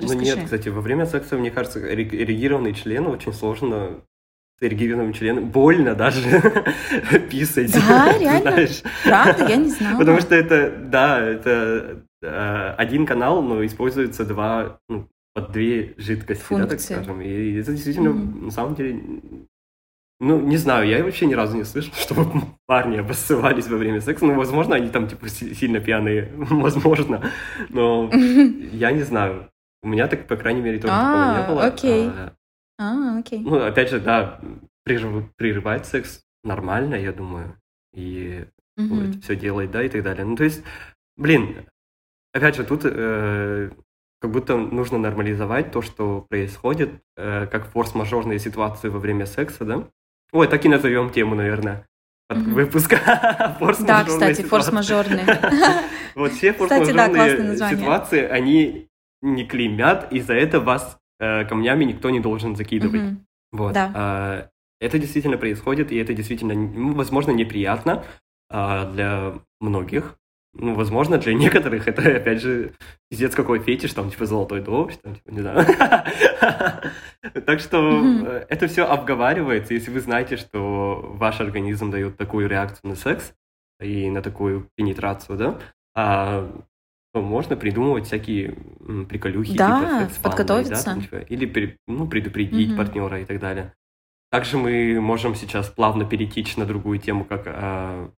Ну 0.00 0.12
нет, 0.14 0.40
кстати, 0.44 0.68
во 0.68 0.80
время 0.80 1.06
секса, 1.06 1.36
мне 1.36 1.50
кажется, 1.50 1.80
эрегированный 1.80 2.74
член 2.74 3.06
очень 3.06 3.32
сложно 3.32 4.02
с 4.58 4.62
эрегированным 4.62 5.12
членом. 5.12 5.50
Больно 5.50 5.94
даже 5.94 6.22
писать. 7.30 7.72
Да, 7.72 8.12
реально? 8.18 8.52
Знаешь. 8.52 8.82
Правда? 9.04 9.48
Я 9.48 9.56
не 9.56 9.68
знала. 9.68 9.98
Потому 9.98 10.20
что 10.20 10.34
это, 10.34 10.70
да, 10.70 11.20
это 11.20 12.04
э, 12.22 12.74
один 12.76 13.06
канал, 13.06 13.42
но 13.42 13.64
используется 13.64 14.24
два, 14.24 14.78
ну, 14.88 15.08
под 15.34 15.52
две 15.52 15.94
жидкости, 15.96 16.42
Функции. 16.42 16.64
да, 16.64 16.70
так 16.70 16.80
скажем. 16.80 17.20
И 17.20 17.54
это 17.54 17.72
действительно, 17.72 18.08
mm-hmm. 18.08 18.44
на 18.44 18.50
самом 18.50 18.74
деле, 18.76 19.02
ну, 20.20 20.40
не 20.40 20.56
знаю, 20.56 20.88
я 20.88 21.02
вообще 21.02 21.26
ни 21.26 21.34
разу 21.34 21.56
не 21.56 21.64
слышал, 21.64 21.92
чтобы 21.98 22.24
парни 22.66 22.98
обоссывались 22.98 23.68
во 23.68 23.76
время 23.76 24.00
секса. 24.00 24.24
Ну, 24.24 24.34
возможно, 24.34 24.76
они 24.76 24.88
там, 24.88 25.08
типа, 25.08 25.28
сильно 25.28 25.80
пьяные, 25.80 26.32
возможно, 26.36 27.30
но 27.68 28.10
я 28.72 28.92
не 28.92 29.02
знаю. 29.02 29.50
У 29.82 29.88
меня 29.88 30.08
так, 30.08 30.26
по 30.26 30.36
крайней 30.36 30.62
мере, 30.62 30.78
тоже 30.78 30.94
такого 30.94 31.32
не 31.32 31.38
а, 31.38 31.48
было. 31.48 31.64
Окей. 31.64 32.08
А, 32.08 32.32
а, 32.78 33.18
окей. 33.18 33.40
Ну, 33.40 33.62
опять 33.62 33.90
же, 33.90 34.00
да, 34.00 34.40
прерывать 34.84 35.86
секс 35.86 36.22
нормально, 36.42 36.94
я 36.94 37.12
думаю. 37.12 37.56
И 37.92 38.46
все 39.22 39.36
делать, 39.36 39.70
да, 39.70 39.82
и 39.82 39.88
так 39.88 40.02
далее. 40.02 40.24
Ну, 40.24 40.36
то 40.36 40.44
есть, 40.44 40.62
блин, 41.16 41.66
опять 42.32 42.56
же, 42.56 42.64
тут 42.64 42.80
э, 42.84 43.70
как 44.20 44.30
будто 44.30 44.56
нужно 44.56 44.98
нормализовать 44.98 45.70
то, 45.70 45.82
что 45.82 46.26
происходит, 46.28 46.90
э, 47.16 47.46
как 47.46 47.66
форс-мажорные 47.66 48.38
ситуации 48.38 48.88
во 48.88 48.98
время 48.98 49.26
секса, 49.26 49.64
да? 49.64 49.88
Ой, 50.32 50.48
так 50.48 50.64
и 50.64 50.68
назовем 50.68 51.10
тему, 51.10 51.34
наверное, 51.34 51.86
от 52.28 52.38
mm 52.38 52.52
выпуска. 52.52 52.98
Да, 53.86 54.04
кстати, 54.04 54.42
форс-мажорные. 54.42 55.26
Вот 56.14 56.32
все 56.32 56.52
форс-мажорные 56.52 57.56
ситуации, 57.56 58.22
они 58.24 58.88
не 59.22 59.44
клеймят, 59.44 60.12
и 60.12 60.20
за 60.20 60.34
это 60.34 60.60
вас 60.60 60.98
э, 61.18 61.44
камнями 61.44 61.84
никто 61.84 62.10
не 62.10 62.20
должен 62.20 62.56
закидывать. 62.56 63.00
Mm-hmm. 63.00 63.16
Вот. 63.52 63.74
А, 63.76 64.48
это 64.80 64.98
действительно 64.98 65.38
происходит, 65.38 65.92
и 65.92 65.96
это 65.96 66.12
действительно, 66.12 66.54
ну, 66.54 66.92
возможно, 66.92 67.30
неприятно 67.30 68.04
а, 68.50 68.90
для 68.90 69.34
многих. 69.60 70.18
Ну, 70.56 70.74
возможно, 70.74 71.18
для 71.18 71.34
некоторых 71.34 71.88
это, 71.88 72.16
опять 72.16 72.40
же, 72.40 72.72
пиздец 73.10 73.34
какой 73.34 73.58
фетиш, 73.58 73.92
там, 73.92 74.10
типа, 74.10 74.26
золотой 74.26 74.60
дождь, 74.60 75.00
там, 75.02 75.14
типа, 75.16 75.30
не 75.30 75.40
знаю. 75.40 75.66
Так 77.46 77.60
что 77.60 78.02
э, 78.26 78.46
это 78.48 78.66
все 78.68 78.84
обговаривается, 78.84 79.74
если 79.74 79.90
вы 79.90 80.00
знаете, 80.00 80.36
что 80.36 81.00
ваш 81.14 81.40
организм 81.40 81.90
дает 81.90 82.16
такую 82.16 82.48
реакцию 82.48 82.90
на 82.90 82.96
секс 82.96 83.32
и 83.80 84.10
на 84.10 84.20
такую 84.20 84.68
пенетрацию, 84.76 85.38
да, 85.38 85.58
а 85.96 86.50
можно 87.14 87.56
придумывать 87.56 88.06
всякие 88.06 88.56
приколюхи, 89.08 89.56
да, 89.56 90.08
типа 90.12 90.30
подготовиться. 90.30 91.00
Типа, 91.00 91.16
или 91.16 91.78
ну, 91.86 92.06
предупредить 92.06 92.76
партнера 92.76 93.20
и 93.20 93.24
так 93.24 93.40
далее. 93.40 93.72
Также 94.30 94.58
мы 94.58 95.00
можем 95.00 95.34
сейчас 95.34 95.68
плавно 95.68 96.04
перейти 96.04 96.44
на 96.56 96.66
другую 96.66 96.98
тему, 96.98 97.24
как 97.24 97.44
а, 97.46 98.10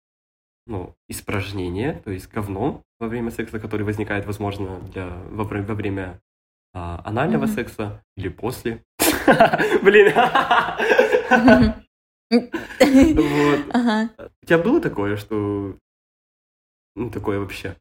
ну, 0.65 0.95
испражнение, 1.07 2.01
то 2.03 2.11
есть 2.11 2.31
говно 2.31 2.81
во 2.99 3.07
время 3.07 3.31
секса, 3.31 3.59
который 3.59 3.83
возникает, 3.83 4.25
возможно, 4.25 4.79
для, 4.79 5.07
во, 5.07 5.43
во 5.43 5.75
время 5.75 6.19
а, 6.73 7.01
анального 7.03 7.45
mm 7.45 7.55
секса 7.55 8.03
или 8.17 8.29
после. 8.29 8.83
Блин. 9.81 10.07
У 12.31 14.45
тебя 14.45 14.57
было 14.57 14.81
такое, 14.81 15.17
что 15.17 15.77
ну, 16.95 17.09
такое 17.09 17.39
вообще? 17.39 17.75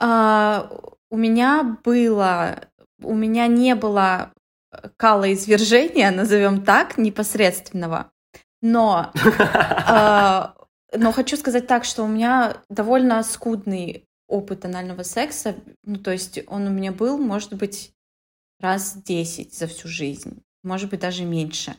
А, 0.00 0.70
у 1.10 1.16
меня 1.16 1.78
было, 1.84 2.68
у 3.00 3.14
меня 3.14 3.46
не 3.46 3.74
было 3.74 4.32
калоизвержения, 4.96 6.10
назовем 6.10 6.62
так, 6.62 6.98
непосредственного, 6.98 8.10
но, 8.60 9.12
а, 9.86 10.55
но 10.92 11.12
хочу 11.12 11.36
сказать 11.36 11.66
так, 11.66 11.84
что 11.84 12.04
у 12.04 12.08
меня 12.08 12.62
довольно 12.68 13.22
скудный 13.22 14.06
опыт 14.28 14.64
анального 14.64 15.02
секса, 15.02 15.54
ну, 15.84 15.96
то 15.96 16.10
есть 16.10 16.40
он 16.46 16.66
у 16.66 16.70
меня 16.70 16.92
был, 16.92 17.18
может 17.18 17.54
быть, 17.54 17.92
раз 18.60 18.96
10 18.96 19.54
за 19.54 19.66
всю 19.66 19.88
жизнь, 19.88 20.42
может 20.62 20.90
быть, 20.90 21.00
даже 21.00 21.24
меньше. 21.24 21.76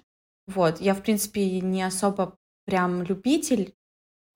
Вот, 0.48 0.80
я, 0.80 0.94
в 0.94 1.02
принципе, 1.02 1.60
не 1.60 1.84
особо 1.84 2.38
прям 2.66 3.04
любитель 3.04 3.74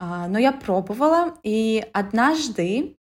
а, 0.04 0.26
но 0.26 0.36
я 0.36 0.50
пробовала, 0.50 1.38
и 1.44 1.86
однажды, 1.92 2.96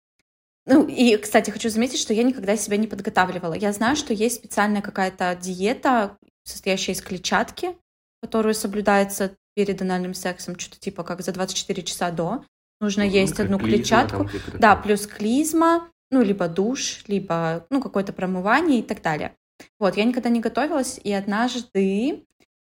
ну 0.64 0.87
и, 0.87 1.18
кстати, 1.18 1.50
хочу 1.50 1.68
заметить, 1.68 1.99
что 1.99 2.14
я 2.14 2.23
никогда 2.23 2.56
себя 2.56 2.78
не 2.78 2.87
подготавливала. 2.87 3.52
Я 3.52 3.75
знаю, 3.75 3.96
что 3.96 4.14
есть 4.14 4.37
специальная 4.37 4.80
какая-то 4.80 5.37
диета, 5.38 6.16
состоящая 6.42 6.92
из 6.92 7.02
клетчатки, 7.02 7.76
которую 8.23 8.54
соблюдается 8.54 9.37
перед 9.56 9.82
анальным 9.82 10.14
сексом, 10.14 10.56
что-то 10.58 10.78
типа 10.78 11.02
как 11.02 11.22
за 11.22 11.32
24 11.32 11.82
часа 11.82 12.10
до. 12.10 12.44
Нужно 12.78 13.04
ну, 13.04 13.10
есть 13.10 13.40
одну 13.40 13.58
клизма, 13.58 13.76
клетчатку. 13.76 14.28
Там, 14.28 14.60
да, 14.60 14.76
плюс 14.76 15.06
клизма, 15.06 15.88
ну, 16.10 16.22
либо 16.22 16.46
душ, 16.46 17.02
либо, 17.08 17.66
ну, 17.70 17.80
какое-то 17.80 18.12
промывание 18.12 18.80
и 18.80 18.82
так 18.82 19.00
далее. 19.00 19.34
Вот, 19.80 19.96
я 19.96 20.04
никогда 20.04 20.28
не 20.28 20.40
готовилась, 20.40 21.00
и 21.02 21.10
однажды 21.10 22.26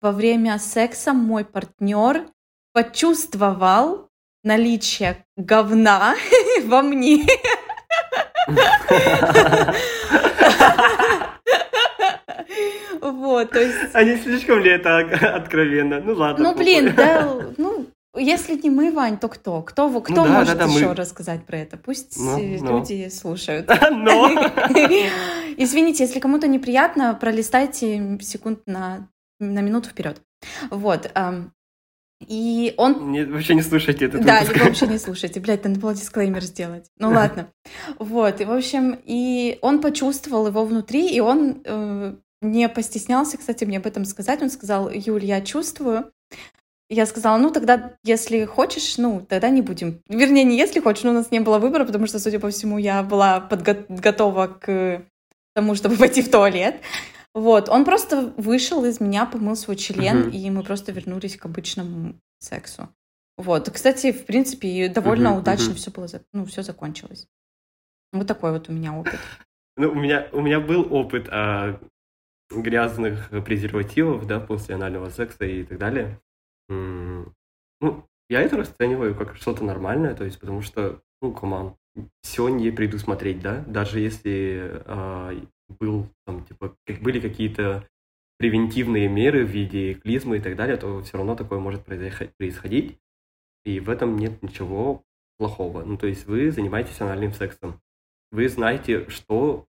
во 0.01 0.13
время 0.13 0.61
секса 0.61 1.13
мой 1.13 1.45
партнер 1.45 2.29
почувствовал 2.73 4.09
наличие 4.45 5.27
говна 5.37 6.15
во 6.65 6.83
мне. 6.83 7.27
Вот, 13.01 13.47
то 13.59 13.65
есть... 13.65 13.95
А 13.95 14.05
не 14.05 14.17
слишком 14.17 14.61
ли 14.61 14.71
это 14.71 14.99
откровенно? 15.35 16.01
Ну 16.01 16.15
ладно. 16.15 16.45
Ну 16.53 16.55
блин, 16.57 16.95
да, 16.97 17.29
ну, 17.57 17.87
если 18.17 18.55
не 18.57 18.71
мы, 18.71 18.93
Вань, 18.93 19.19
то 19.19 19.29
кто? 19.29 19.63
Кто, 19.63 20.01
кто 20.01 20.15
ну, 20.15 20.25
да, 20.25 20.31
может 20.31 20.59
да, 20.59 20.67
да, 20.67 20.73
еще 20.73 20.89
мы... 20.89 20.95
рассказать 20.95 21.45
про 21.45 21.59
это? 21.59 21.77
Пусть 21.77 22.17
ну, 22.19 22.39
люди 22.39 23.03
ну. 23.05 23.11
слушают. 23.11 23.69
Но. 23.91 24.31
Извините, 25.57 26.05
если 26.05 26.21
кому-то 26.21 26.47
неприятно, 26.47 27.19
пролистайте 27.21 28.19
секунд 28.21 28.61
на, 28.67 29.09
на 29.41 29.61
минуту 29.61 29.89
вперед. 29.91 30.23
Вот. 30.71 31.11
И 32.27 32.75
он... 32.77 33.13
Не, 33.13 33.25
вообще 33.25 33.55
не 33.55 33.63
слушайте 33.63 34.07
это. 34.07 34.19
Да, 34.19 34.43
либо 34.43 34.65
вообще 34.65 34.87
не 34.87 34.99
слушайте. 34.99 35.41
Блядь, 35.41 35.65
надо 35.65 35.81
было 35.81 35.95
дисклеймер 35.95 36.43
сделать. 36.43 36.87
Ну 36.99 37.11
ладно. 37.11 37.49
Вот, 37.99 38.41
и 38.41 38.45
в 38.45 38.53
общем, 38.53 38.99
и 39.05 39.59
он 39.63 39.81
почувствовал 39.81 40.47
его 40.47 40.65
внутри, 40.65 41.09
и 41.09 41.21
он 41.21 41.63
э, 41.65 42.15
не 42.41 42.69
постеснялся, 42.69 43.37
кстати, 43.39 43.65
мне 43.65 43.79
об 43.79 43.87
этом 43.87 44.05
сказать. 44.05 44.43
Он 44.43 44.51
сказал, 44.51 44.91
Юль, 44.91 45.25
я 45.25 45.41
чувствую. 45.41 46.13
Я 46.91 47.05
сказала, 47.05 47.37
ну 47.37 47.51
тогда, 47.51 47.97
если 48.03 48.45
хочешь, 48.47 48.97
ну 48.97 49.25
тогда 49.29 49.51
не 49.51 49.61
будем. 49.61 50.01
Вернее, 50.09 50.45
не 50.45 50.57
если 50.57 50.81
хочешь, 50.81 51.05
но 51.05 51.11
у 51.11 51.15
нас 51.15 51.31
не 51.31 51.41
было 51.41 51.59
выбора, 51.59 51.85
потому 51.85 52.07
что, 52.07 52.19
судя 52.19 52.41
по 52.41 52.49
всему, 52.49 52.79
я 52.79 53.03
была 53.03 53.47
подго- 53.51 53.85
готова 53.89 54.47
к 54.47 55.03
тому, 55.55 55.75
чтобы 55.75 55.97
пойти 55.99 56.23
в 56.23 56.31
туалет. 56.31 56.81
Вот, 57.35 57.69
он 57.69 57.85
просто 57.85 58.33
вышел 58.37 58.85
из 58.85 59.01
меня, 59.01 59.27
помыл 59.27 59.55
свой 59.55 59.77
член, 59.77 60.29
uh-huh. 60.29 60.31
и 60.31 60.51
мы 60.51 60.63
просто 60.63 60.93
вернулись 60.93 61.37
к 61.37 61.45
обычному 61.45 62.15
сексу. 62.39 62.89
Вот, 63.37 63.71
кстати, 63.71 64.13
в 64.13 64.25
принципе, 64.25 64.89
довольно 64.89 65.29
uh-huh, 65.29 65.39
удачно 65.41 65.73
uh-huh. 65.73 65.77
все 65.77 65.91
было, 65.91 66.09
ну, 66.33 66.47
все 66.47 66.63
закончилось. 66.63 67.29
Вот 68.13 68.27
такой 68.27 68.53
вот 68.53 68.69
у 68.71 68.73
меня 68.73 68.95
опыт. 68.95 69.21
Ну, 69.77 69.91
у 69.91 69.95
меня, 69.95 70.27
у 70.33 70.41
меня 70.41 70.59
был 70.59 70.93
опыт 70.93 71.29
а, 71.31 71.79
грязных 72.51 73.31
презервативов, 73.45 74.27
да, 74.27 74.41
после 74.41 74.75
анального 74.75 75.11
секса 75.11 75.45
и 75.45 75.65
так 75.65 75.79
далее. 75.79 76.21
Ну, 76.69 78.05
я 78.29 78.43
это 78.43 78.57
расцениваю 78.57 79.15
как 79.15 79.37
что-то 79.37 79.65
нормальное, 79.65 80.15
то 80.15 80.25
есть, 80.25 80.39
потому 80.39 80.63
что, 80.63 81.01
ну, 81.23 81.33
команд, 81.33 81.77
все 82.23 82.49
не 82.49 82.71
предусмотреть, 82.71 83.41
да, 83.41 83.65
даже 83.67 84.01
если 84.01 84.83
а, 84.85 85.33
был, 85.69 86.09
там, 86.27 86.45
типа, 86.45 86.77
как 86.87 87.01
были 87.01 87.21
какие-то 87.21 87.89
превентивные 88.39 89.09
меры 89.09 89.45
в 89.45 89.51
виде 89.51 89.95
клизмы 89.95 90.37
и 90.37 90.41
так 90.41 90.57
далее, 90.57 90.77
то 90.77 91.03
все 91.03 91.17
равно 91.19 91.35
такое 91.35 91.59
может 91.59 91.85
происходить. 91.85 92.99
И 93.65 93.81
в 93.81 93.91
этом 93.91 94.17
нет 94.17 94.43
ничего 94.43 95.05
плохого. 95.39 95.83
Ну, 95.83 95.99
то 95.99 96.07
есть 96.07 96.27
вы 96.27 96.51
занимаетесь 96.51 97.01
анальным 97.01 97.33
сексом. 97.33 97.81
Вы 98.31 98.49
знаете, 98.49 99.09
что 99.09 99.67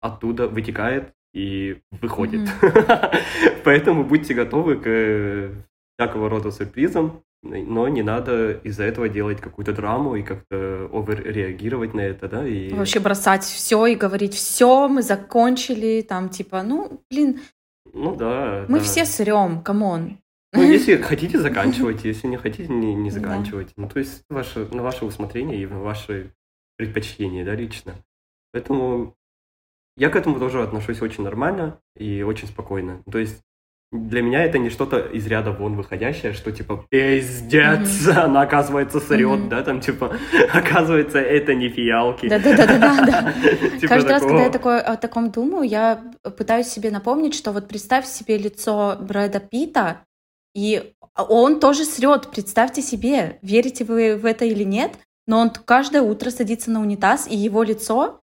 оттуда 0.00 0.46
вытекает 0.46 1.12
и 1.32 1.80
выходит. 1.90 2.48
Mm-hmm. 2.48 3.22
Поэтому 3.64 4.04
будьте 4.04 4.34
готовы 4.34 4.76
к 4.76 5.52
всякого 5.96 6.28
рода 6.28 6.50
сюрпризам 6.50 7.22
но 7.42 7.88
не 7.88 8.02
надо 8.02 8.52
из-за 8.52 8.84
этого 8.84 9.08
делать 9.08 9.40
какую-то 9.40 9.72
драму 9.72 10.14
и 10.14 10.22
как-то 10.22 10.88
оверреагировать 10.92 11.92
на 11.92 12.00
это, 12.00 12.28
да, 12.28 12.46
и... 12.46 12.72
Вообще 12.72 13.00
бросать 13.00 13.42
все 13.42 13.86
и 13.86 13.96
говорить, 13.96 14.34
все, 14.34 14.88
мы 14.88 15.02
закончили, 15.02 16.02
там, 16.02 16.28
типа, 16.28 16.62
ну, 16.62 17.02
блин... 17.10 17.40
Ну 17.92 18.14
да, 18.14 18.64
Мы 18.68 18.78
да. 18.78 18.84
все 18.84 19.04
срем, 19.04 19.60
come 19.60 19.93
on. 19.93 20.18
Ну, 20.52 20.62
если 20.70 20.96
хотите, 20.96 21.38
заканчивайте, 21.38 22.08
если 22.08 22.28
не 22.28 22.36
хотите, 22.36 22.72
не, 22.72 22.94
не 22.94 23.10
заканчивайте. 23.10 23.72
Ну, 23.76 23.88
то 23.88 23.98
есть 23.98 24.22
ваше, 24.30 24.68
на 24.72 24.82
ваше 24.82 25.04
усмотрение 25.04 25.60
и 25.60 25.66
на 25.66 25.80
ваши 25.80 26.32
предпочтения, 26.76 27.44
да, 27.44 27.54
лично. 27.54 27.94
Поэтому 28.52 29.14
я 29.96 30.10
к 30.10 30.16
этому 30.16 30.38
тоже 30.38 30.62
отношусь 30.62 31.02
очень 31.02 31.24
нормально 31.24 31.78
и 31.96 32.22
очень 32.22 32.48
спокойно. 32.48 33.02
То 33.10 33.18
есть 33.18 33.42
для 33.92 34.22
меня 34.22 34.42
это 34.42 34.58
не 34.58 34.70
что-то 34.70 35.00
из 35.00 35.26
ряда 35.26 35.52
вон 35.52 35.76
выходящее, 35.76 36.32
что 36.32 36.50
типа 36.50 36.86
пиздец, 36.88 38.06
mm-hmm. 38.06 38.18
она 38.18 38.40
оказывается 38.40 39.00
срет, 39.00 39.40
mm-hmm. 39.40 39.48
да, 39.48 39.62
там 39.62 39.80
типа 39.80 40.16
оказывается 40.52 41.18
это 41.18 41.54
не 41.54 41.68
фиалки. 41.68 42.26
Да, 42.26 42.38
да, 42.38 42.56
да, 42.56 42.66
да, 42.66 42.78
да. 42.78 43.32
Типа 43.78 43.88
Каждый 43.88 44.10
раз, 44.10 44.22
когда 44.22 44.44
я 44.44 44.50
такое, 44.50 44.80
о 44.80 44.96
таком 44.96 45.30
думаю, 45.30 45.68
я 45.68 46.02
пытаюсь 46.38 46.68
себе 46.68 46.90
напомнить, 46.90 47.34
что 47.34 47.52
вот 47.52 47.68
представь 47.68 48.06
себе 48.06 48.38
лицо 48.38 48.96
Брэда 48.98 49.40
Питта, 49.40 50.04
и 50.54 50.94
он 51.14 51.60
тоже 51.60 51.84
срет, 51.84 52.30
представьте 52.30 52.80
себе, 52.80 53.38
верите 53.42 53.84
вы 53.84 54.16
в 54.16 54.24
это 54.24 54.46
или 54.46 54.64
нет, 54.64 54.92
но 55.26 55.38
он 55.38 55.50
каждое 55.50 56.00
утро 56.00 56.30
садится 56.30 56.70
на 56.70 56.80
унитаз, 56.80 57.28
и 57.28 57.36
его 57.36 57.62
лицо 57.62 58.21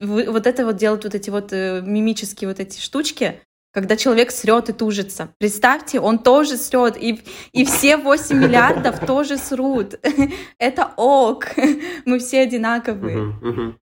вот 0.00 0.46
это 0.46 0.64
вот 0.64 0.76
делает 0.76 1.04
вот 1.04 1.14
эти 1.14 1.30
вот 1.30 1.52
э, 1.52 1.82
мимические 1.84 2.48
вот 2.48 2.58
эти 2.58 2.80
штучки, 2.80 3.40
когда 3.72 3.96
человек 3.96 4.30
срет 4.30 4.68
и 4.68 4.72
тужится. 4.72 5.34
Представьте, 5.38 6.00
он 6.00 6.18
тоже 6.18 6.56
срет, 6.56 6.96
и, 6.96 7.20
и 7.52 7.64
все 7.64 7.96
8 7.96 8.36
миллиардов 8.40 9.04
тоже 9.06 9.36
срут. 9.36 9.94
Это 10.58 10.92
ок. 10.96 11.46
Мы 12.06 12.18
все 12.18 12.40
одинаковые. 12.40 13.76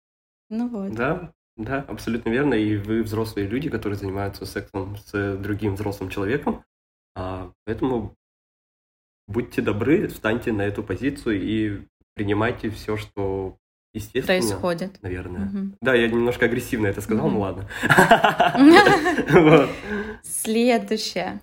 Ну 0.51 0.69
вот. 0.69 0.93
Да, 0.95 1.33
да, 1.57 1.85
абсолютно 1.89 2.31
верно. 2.31 2.55
И 2.55 2.77
вы 2.77 3.03
взрослые 3.03 3.47
люди, 3.47 3.69
которые 3.69 3.99
занимаются 3.99 4.47
сексом 4.47 4.97
с 4.97 5.37
другим 5.37 5.75
взрослым 5.75 6.09
человеком. 6.09 6.65
А, 7.15 7.53
поэтому 7.65 8.15
будьте 9.27 9.61
добры, 9.61 10.09
встаньте 10.09 10.53
на 10.53 10.63
эту 10.63 10.83
позицию 10.83 11.43
и 11.43 11.83
принимайте 12.15 12.71
все, 12.71 12.97
что 12.97 13.59
естественно. 13.99 14.27
Происходит. 14.27 15.03
Наверное. 15.03 15.47
Угу. 15.47 15.77
Да, 15.81 15.95
я 15.95 16.09
немножко 16.09 16.47
агрессивно 16.47 16.87
это 16.87 17.01
сказал, 17.01 17.27
угу. 17.27 17.35
ну 17.35 17.41
ладно. 17.41 17.69
Следующее. 20.23 21.41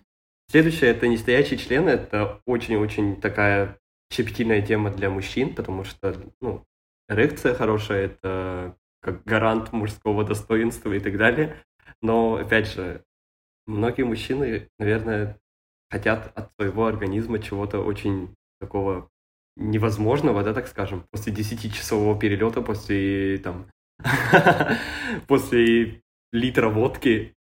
Следующее 0.50 0.91
это 0.91 1.07
нестоящий 1.07 1.57
член. 1.57 1.88
Это 1.88 2.41
очень-очень 2.45 3.19
такая 3.21 3.77
щепетильная 4.12 4.62
тема 4.62 4.91
для 4.91 5.09
мужчин, 5.09 5.53
потому 5.55 5.83
что, 5.83 6.15
ну, 6.41 6.63
эрекция 7.09 7.53
хорошая, 7.53 8.05
это 8.05 8.75
как 9.01 9.24
гарант 9.24 9.71
мужского 9.71 10.24
достоинства 10.24 10.91
и 10.93 11.00
так 11.00 11.17
далее. 11.17 11.57
Но, 12.01 12.35
опять 12.35 12.67
же, 12.67 13.03
многие 13.67 14.03
мужчины, 14.03 14.67
наверное, 14.79 15.39
хотят 15.89 16.31
от 16.35 16.51
своего 16.55 16.88
организма 16.88 17.39
чего-то 17.39 17.79
очень 17.79 18.35
такого 18.59 19.09
невозможного, 19.55 20.43
да, 20.43 20.53
так 20.53 20.67
скажем, 20.67 21.05
после 21.12 21.33
10-часового 21.33 22.19
перелета, 22.19 22.62
после 22.62 23.38
там, 23.39 23.67
после 25.27 26.01
литра 26.31 26.69
водки, 26.69 27.35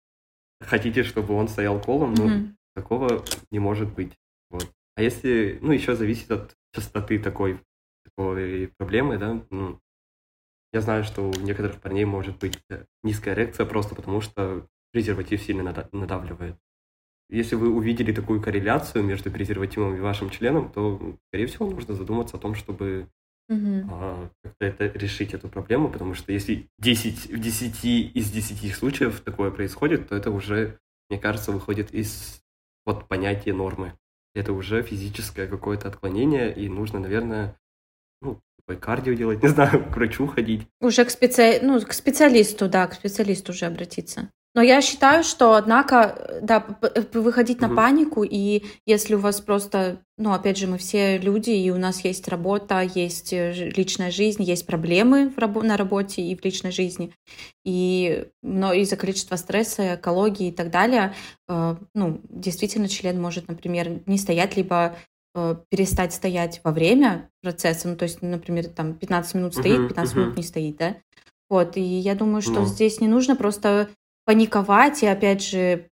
хотите, 0.62 1.04
чтобы 1.04 1.34
он 1.34 1.48
стоял 1.48 1.82
колом, 1.82 2.14
ну, 2.14 2.56
такого 2.76 3.24
не 3.52 3.60
может 3.60 3.94
быть. 3.94 4.14
Вот. 4.50 4.72
А 4.96 5.02
если, 5.02 5.58
ну, 5.62 5.72
еще 5.72 5.96
зависит 5.96 6.32
от 6.32 6.56
частоты 6.74 7.20
такой, 7.20 7.60
такой 8.04 8.72
проблемы, 8.78 9.18
да, 9.18 9.46
ну, 9.50 9.80
я 10.72 10.82
знаю, 10.82 11.04
что 11.04 11.30
у 11.30 11.34
некоторых 11.42 11.80
парней 11.82 12.06
может 12.06 12.38
быть 12.40 12.60
низкая 13.04 13.36
эрекция 13.36 13.66
просто 13.66 13.96
потому, 13.96 14.22
что 14.22 14.68
презерватив 14.92 15.42
сильно 15.42 15.88
надавливает. 15.92 16.58
Если 17.30 17.56
вы 17.56 17.70
увидели 17.70 18.12
такую 18.12 18.42
корреляцию 18.42 19.04
между 19.04 19.32
презервативом 19.32 19.96
и 19.96 20.00
вашим 20.00 20.30
членом, 20.30 20.72
то, 20.72 21.18
скорее 21.30 21.48
всего, 21.48 21.70
нужно 21.70 21.96
задуматься 21.96 22.38
о 22.38 22.40
том, 22.40 22.54
чтобы 22.54 23.08
угу. 23.50 23.88
а, 23.90 24.30
как-то 24.44 24.66
это 24.66 24.98
решить 24.98 25.34
эту 25.34 25.50
проблему, 25.50 25.90
потому 25.90 26.14
что 26.14 26.32
если 26.32 26.68
10 26.80 27.32
в 27.32 27.40
10 27.40 27.86
из 28.16 28.32
10 28.32 28.76
случаев 28.76 29.22
такое 29.22 29.52
происходит, 29.52 30.10
то 30.10 30.16
это 30.16 30.32
уже, 30.32 30.78
мне 31.10 31.20
кажется, 31.20 31.52
выходит 31.52 31.94
из 31.94 32.42
вот 32.86 33.08
понятия 33.08 33.54
нормы. 33.54 33.94
Это 34.36 34.54
уже 34.54 34.82
физическое 34.82 35.48
какое-то 35.48 35.88
отклонение, 35.88 36.54
и 36.54 36.68
нужно, 36.68 37.00
наверное, 37.00 37.56
ну, 38.22 38.40
кардио 38.80 39.14
делать, 39.14 39.42
не 39.44 39.50
знаю, 39.50 39.86
к 39.86 39.96
врачу 39.96 40.28
ходить. 40.28 40.68
Уже 40.82 41.06
к, 41.06 41.10
специ... 41.10 41.60
ну, 41.62 41.80
к 41.82 41.94
специалисту, 41.94 42.70
да, 42.70 42.88
к 42.88 42.94
специалисту 42.94 43.52
уже 43.52 43.66
обратиться. 43.66 44.30
Но 44.56 44.62
я 44.62 44.82
считаю, 44.82 45.24
что, 45.24 45.56
однако, 45.56 46.40
да, 46.42 46.64
выходить 47.14 47.60
на 47.60 47.70
панику, 47.70 48.24
и 48.24 48.64
если 48.86 49.16
у 49.16 49.20
вас 49.20 49.42
просто, 49.42 50.02
ну, 50.18 50.32
опять 50.32 50.58
же, 50.58 50.68
мы 50.68 50.78
все 50.78 51.18
люди, 51.18 51.50
и 51.50 51.72
у 51.72 51.78
нас 51.78 52.06
есть 52.06 52.28
работа, 52.28 52.82
есть 52.82 53.34
э, 53.34 53.72
личная 53.76 54.12
жизнь, 54.12 54.44
есть 54.44 54.68
проблемы 54.68 55.30
в 55.30 55.40
рабо- 55.40 55.64
на 55.64 55.76
работе 55.76 56.22
и 56.22 56.36
в 56.36 56.46
личной 56.46 56.72
жизни, 56.72 57.12
и 57.66 58.28
но 58.44 58.74
из-за 58.74 58.96
количества 58.96 59.38
стресса, 59.38 59.96
экологии 59.96 60.50
и 60.50 60.52
так 60.52 60.70
далее, 60.70 61.16
э, 61.50 61.76
ну, 61.96 62.22
действительно, 62.30 62.88
член 62.88 63.20
может, 63.20 63.48
например, 63.48 64.02
не 64.06 64.20
стоять, 64.20 64.56
либо 64.56 64.96
э, 65.34 65.56
перестать 65.70 66.14
стоять 66.14 66.62
во 66.64 66.72
время 66.72 67.32
процесса, 67.42 67.88
ну, 67.88 67.96
то 67.96 68.04
есть, 68.04 68.22
например, 68.22 68.68
там 68.68 68.94
15 68.94 69.34
минут 69.34 69.56
стоит, 69.56 69.88
15 69.88 70.14
uh-huh, 70.14 70.20
минут 70.20 70.38
не 70.38 70.44
стоит, 70.44 70.78
да, 70.78 70.98
вот, 71.50 71.76
и 71.76 71.82
я 71.82 72.14
думаю, 72.14 72.44
что 72.44 72.62
ну. 72.62 72.66
здесь 72.66 73.02
не 73.02 73.08
нужно 73.08 73.36
просто 73.36 73.90
паниковать 74.26 75.04
и, 75.04 75.08
опять 75.08 75.44
же, 75.44 75.90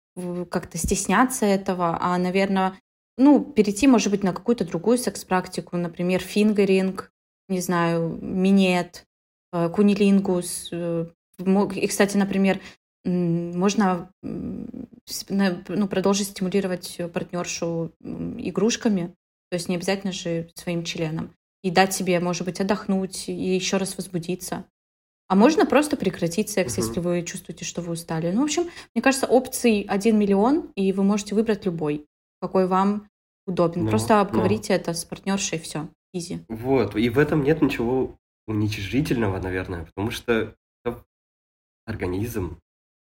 как-то 0.49 0.77
стесняться 0.77 1.45
этого, 1.45 1.97
а, 2.01 2.17
наверное, 2.17 2.79
ну, 3.17 3.43
перейти, 3.43 3.87
может 3.87 4.11
быть, 4.11 4.23
на 4.23 4.33
какую-то 4.33 4.65
другую 4.65 4.97
секс-практику, 4.97 5.77
например, 5.77 6.21
фингеринг, 6.21 7.11
не 7.49 7.59
знаю, 7.61 8.17
минет, 8.21 9.05
э, 9.53 9.69
кунилингус. 9.69 10.69
Э, 10.71 11.07
и, 11.75 11.87
кстати, 11.87 12.17
например, 12.17 12.59
можно 13.03 14.11
ну, 14.21 15.87
продолжить 15.87 16.27
стимулировать 16.27 17.01
партнершу 17.13 17.91
игрушками, 17.99 19.15
то 19.49 19.55
есть 19.55 19.69
не 19.69 19.75
обязательно 19.75 20.13
же 20.13 20.51
своим 20.55 20.83
членом, 20.83 21.33
и 21.63 21.71
дать 21.71 21.93
себе, 21.93 22.19
может 22.19 22.45
быть, 22.45 22.61
отдохнуть 22.61 23.27
и 23.27 23.55
еще 23.55 23.77
раз 23.77 23.97
возбудиться. 23.97 24.65
А 25.31 25.35
можно 25.35 25.65
просто 25.65 25.95
прекратить 25.95 26.49
секс, 26.49 26.77
угу. 26.77 26.85
если 26.85 26.99
вы 26.99 27.21
чувствуете, 27.21 27.63
что 27.63 27.81
вы 27.81 27.93
устали. 27.93 28.29
Ну, 28.31 28.41
в 28.41 28.43
общем, 28.43 28.63
мне 28.93 29.01
кажется, 29.01 29.27
опций 29.27 29.85
1 29.87 30.19
миллион, 30.19 30.73
и 30.75 30.91
вы 30.91 31.03
можете 31.03 31.35
выбрать 31.35 31.65
любой, 31.65 32.05
какой 32.41 32.67
вам 32.67 33.07
удобен. 33.47 33.85
Ну, 33.85 33.89
просто 33.89 34.19
обговорите 34.19 34.73
ну. 34.73 34.79
это 34.79 34.93
с 34.93 35.05
партнершей, 35.05 35.57
и 35.57 35.61
все. 35.61 35.87
Изи. 36.11 36.41
Вот, 36.49 36.97
и 36.97 37.07
в 37.07 37.17
этом 37.17 37.43
нет 37.45 37.61
ничего 37.61 38.17
уничижительного, 38.45 39.39
наверное, 39.39 39.85
потому 39.85 40.11
что 40.11 40.53
организм, 41.85 42.59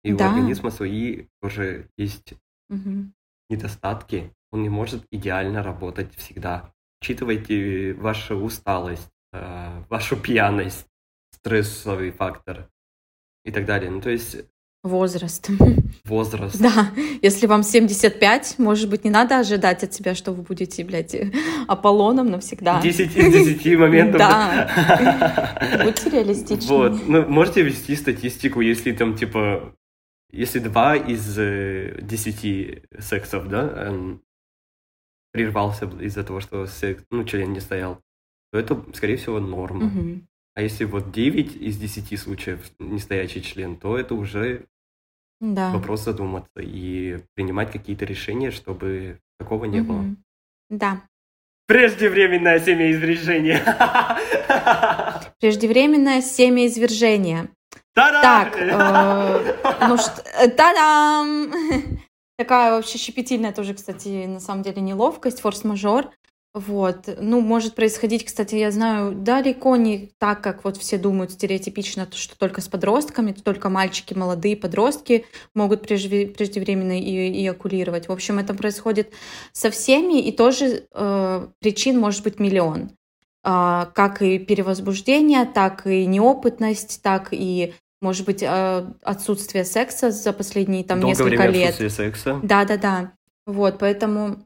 и 0.03 0.11
да. 0.11 0.25
у 0.25 0.29
организма 0.31 0.69
свои 0.69 1.27
тоже 1.41 1.87
есть 1.97 2.33
угу. 2.69 3.05
недостатки. 3.49 4.33
Он 4.51 4.63
не 4.63 4.69
может 4.69 5.05
идеально 5.11 5.63
работать 5.63 6.13
всегда. 6.15 6.73
Учитывайте 7.01 7.93
вашу 7.93 8.35
усталость, 8.35 9.09
э, 9.31 9.83
вашу 9.87 10.17
пьяность, 10.17 10.90
стрессовый 11.41 12.11
фактор 12.11 12.69
и 13.43 13.51
так 13.51 13.65
далее. 13.65 13.89
Ну, 13.91 14.01
то 14.01 14.09
есть... 14.09 14.37
Возраст. 14.83 15.47
Возраст. 16.05 16.59
Да, 16.59 16.91
если 17.21 17.45
вам 17.45 17.61
75, 17.61 18.55
может 18.57 18.89
быть, 18.89 19.03
не 19.03 19.11
надо 19.11 19.37
ожидать 19.37 19.83
от 19.83 19.93
себя, 19.93 20.15
что 20.15 20.31
вы 20.31 20.41
будете, 20.41 20.83
блядь, 20.83 21.15
Аполлоном 21.67 22.31
навсегда. 22.31 22.81
10 22.81 23.15
из 23.15 23.33
10 23.59 23.77
моментов. 23.77 24.17
Да. 24.17 25.79
Будьте 25.83 26.09
реалистичны. 26.09 26.67
Вот, 26.67 27.07
ну, 27.07 27.27
можете 27.27 27.61
вести 27.61 27.95
статистику, 27.95 28.61
если 28.61 28.91
там, 28.91 29.15
типа, 29.15 29.75
если 30.31 30.57
два 30.57 30.95
из 30.95 31.35
10 31.35 32.45
э, 32.45 32.81
сексов, 32.99 33.49
да, 33.49 33.85
эм, 33.85 34.23
прервался 35.31 35.85
из-за 35.99 36.23
того, 36.23 36.39
что 36.39 36.65
секс, 36.65 37.03
ну, 37.11 37.23
член 37.23 37.53
не 37.53 37.59
стоял, 37.59 38.01
то 38.51 38.57
это, 38.57 38.83
скорее 38.93 39.17
всего, 39.17 39.39
норма. 39.39 39.85
Угу. 39.85 40.21
А 40.61 40.63
если 40.63 40.83
вот 40.85 41.11
9 41.11 41.55
из 41.55 41.77
10 41.77 42.19
случаев 42.19 42.59
нестоящий 42.77 43.41
член, 43.41 43.77
то 43.77 43.97
это 43.97 44.13
уже 44.13 44.67
да. 45.39 45.71
вопрос 45.71 46.03
задуматься 46.03 46.61
и 46.61 47.17
принимать 47.33 47.71
какие-то 47.71 48.05
решения, 48.05 48.51
чтобы 48.51 49.19
такого 49.39 49.65
не 49.65 49.81
угу. 49.81 49.91
было. 49.91 50.15
Да. 50.69 51.01
Преждевременное 51.65 52.59
семяизвержение. 52.59 53.57
Преждевременное 55.39 56.21
семяизвержение. 56.21 57.49
Та-дам! 57.95 58.21
Так, 58.21 58.55
э, 58.59 59.87
ну 59.87 59.97
что, 59.97 60.21
э, 60.43 60.47
та-дам! 60.47 61.51
Такая 62.37 62.75
вообще 62.75 62.99
щепетильная 62.99 63.51
тоже, 63.51 63.73
кстати, 63.73 64.27
на 64.27 64.39
самом 64.39 64.61
деле 64.61 64.79
неловкость, 64.79 65.41
форс-мажор. 65.41 66.11
Вот. 66.53 67.07
Ну, 67.17 67.39
может 67.39 67.75
происходить, 67.75 68.25
кстати, 68.25 68.55
я 68.55 68.71
знаю, 68.71 69.13
далеко 69.13 69.77
не 69.77 70.11
так, 70.17 70.43
как 70.43 70.65
вот 70.65 70.75
все 70.75 70.97
думают 70.97 71.31
стереотипично, 71.31 72.09
что 72.11 72.37
только 72.37 72.59
с 72.59 72.67
подростками, 72.67 73.31
только 73.31 73.69
мальчики, 73.69 74.13
молодые 74.13 74.57
подростки 74.57 75.25
могут 75.55 75.83
преждевременно 75.83 76.99
и 76.99 77.41
эякулировать. 77.41 78.09
В 78.09 78.11
общем, 78.11 78.37
это 78.37 78.53
происходит 78.53 79.13
со 79.53 79.71
всеми, 79.71 80.21
и 80.21 80.33
тоже 80.33 80.87
э, 80.91 81.47
причин 81.59 81.97
может 81.97 82.23
быть 82.23 82.37
миллион. 82.37 82.91
Э, 83.45 83.85
как 83.93 84.21
и 84.21 84.37
перевозбуждение, 84.37 85.45
так 85.45 85.87
и 85.87 86.05
неопытность, 86.05 87.01
так 87.01 87.29
и 87.31 87.73
может 88.01 88.25
быть, 88.25 88.43
э, 88.43 88.85
отсутствие 89.03 89.63
секса 89.63 90.11
за 90.11 90.33
последние 90.33 90.83
там 90.83 90.99
Долгое 90.99 91.11
несколько 91.11 91.41
время 91.43 91.53
лет. 91.53 91.69
отсутствие 91.69 91.89
секса. 91.91 92.39
Да, 92.43 92.65
да, 92.65 92.77
да. 92.77 93.11
Вот, 93.45 93.77
поэтому, 93.79 94.43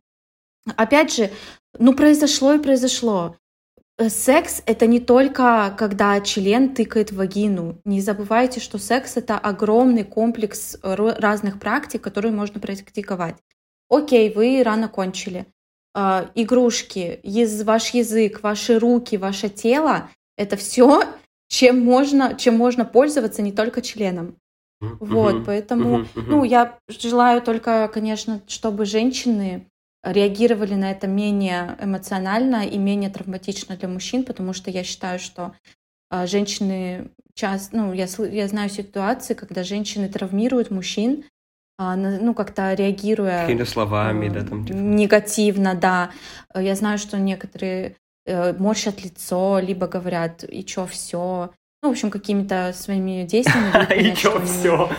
опять 0.76 1.16
же, 1.16 1.32
ну 1.80 1.94
произошло 1.94 2.54
и 2.54 2.60
произошло. 2.60 3.38
Э, 3.98 4.10
Секс— 4.10 4.62
это 4.66 4.88
не 4.88 5.00
только 5.00 5.74
когда 5.78 6.20
член 6.22 6.76
тыкает 6.76 7.12
в 7.12 7.18
вагину. 7.18 7.80
Не 7.86 8.02
забывайте, 8.02 8.60
что 8.60 8.78
секс— 8.78 9.16
это 9.18 9.38
огромный 9.38 10.04
комплекс 10.04 10.78
ро- 10.82 11.20
разных 11.20 11.60
практик, 11.60 12.02
которые 12.02 12.34
можно 12.34 12.60
практиковать. 12.60 13.38
Окей, 13.90 14.34
вы 14.34 14.62
рано 14.64 14.90
кончили. 14.90 15.46
Э, 15.96 16.28
игрушки, 16.36 17.20
ваш 17.64 17.94
язык, 17.94 18.44
ваши 18.44 18.80
руки, 18.80 19.18
ваше 19.18 19.50
тело— 19.50 20.10
это 20.38 20.58
все, 20.58 21.04
чем 21.48 21.80
можно, 21.80 22.36
чем 22.36 22.58
можно 22.58 22.84
пользоваться 22.86 23.42
не 23.42 23.52
только 23.52 23.82
членом. 23.82 24.36
Вот, 25.00 25.46
поэтому, 25.46 26.06
ну, 26.16 26.44
я 26.44 26.78
желаю 26.90 27.42
только, 27.42 27.90
конечно, 27.94 28.42
чтобы 28.48 28.86
женщины 28.86 29.68
реагировали 30.06 30.76
на 30.76 30.92
это 30.92 31.08
менее 31.08 31.78
эмоционально 31.82 32.66
и 32.66 32.78
менее 32.78 33.10
травматично 33.10 33.76
для 33.76 33.88
мужчин, 33.88 34.24
потому 34.24 34.54
что 34.54 34.72
я 34.72 34.84
считаю, 34.84 35.20
что 35.20 35.54
а, 36.10 36.28
женщины 36.28 37.10
часто, 37.34 37.76
ну, 37.76 37.94
я, 37.94 38.08
я 38.32 38.48
знаю 38.48 38.70
ситуации, 38.70 39.34
когда 39.34 39.64
женщины 39.64 40.08
травмируют 40.08 40.72
мужчин, 40.72 41.26
а, 41.78 41.96
ну, 41.96 42.34
как-то 42.34 42.74
реагируя 42.74 43.42
Какими-то 43.42 43.66
словами, 43.70 44.28
э, 44.28 44.30
да, 44.30 44.42
там, 44.48 44.66
типа. 44.66 44.78
негативно, 44.78 45.76
да. 45.76 46.12
Я 46.56 46.76
знаю, 46.76 46.98
что 46.98 47.18
некоторые 47.18 47.96
э, 48.26 48.54
морщат 48.54 49.04
лицо, 49.04 49.60
либо 49.60 49.88
говорят, 49.88 50.46
и 50.48 50.64
чё, 50.64 50.86
все. 50.86 51.52
Ну, 51.84 51.90
в 51.90 51.92
общем, 51.92 52.10
какими-то 52.12 52.74
своими 52.74 53.24
действиями. 53.30 54.10
И 54.12 54.16
чё, 54.16 54.42
все? 54.46 54.90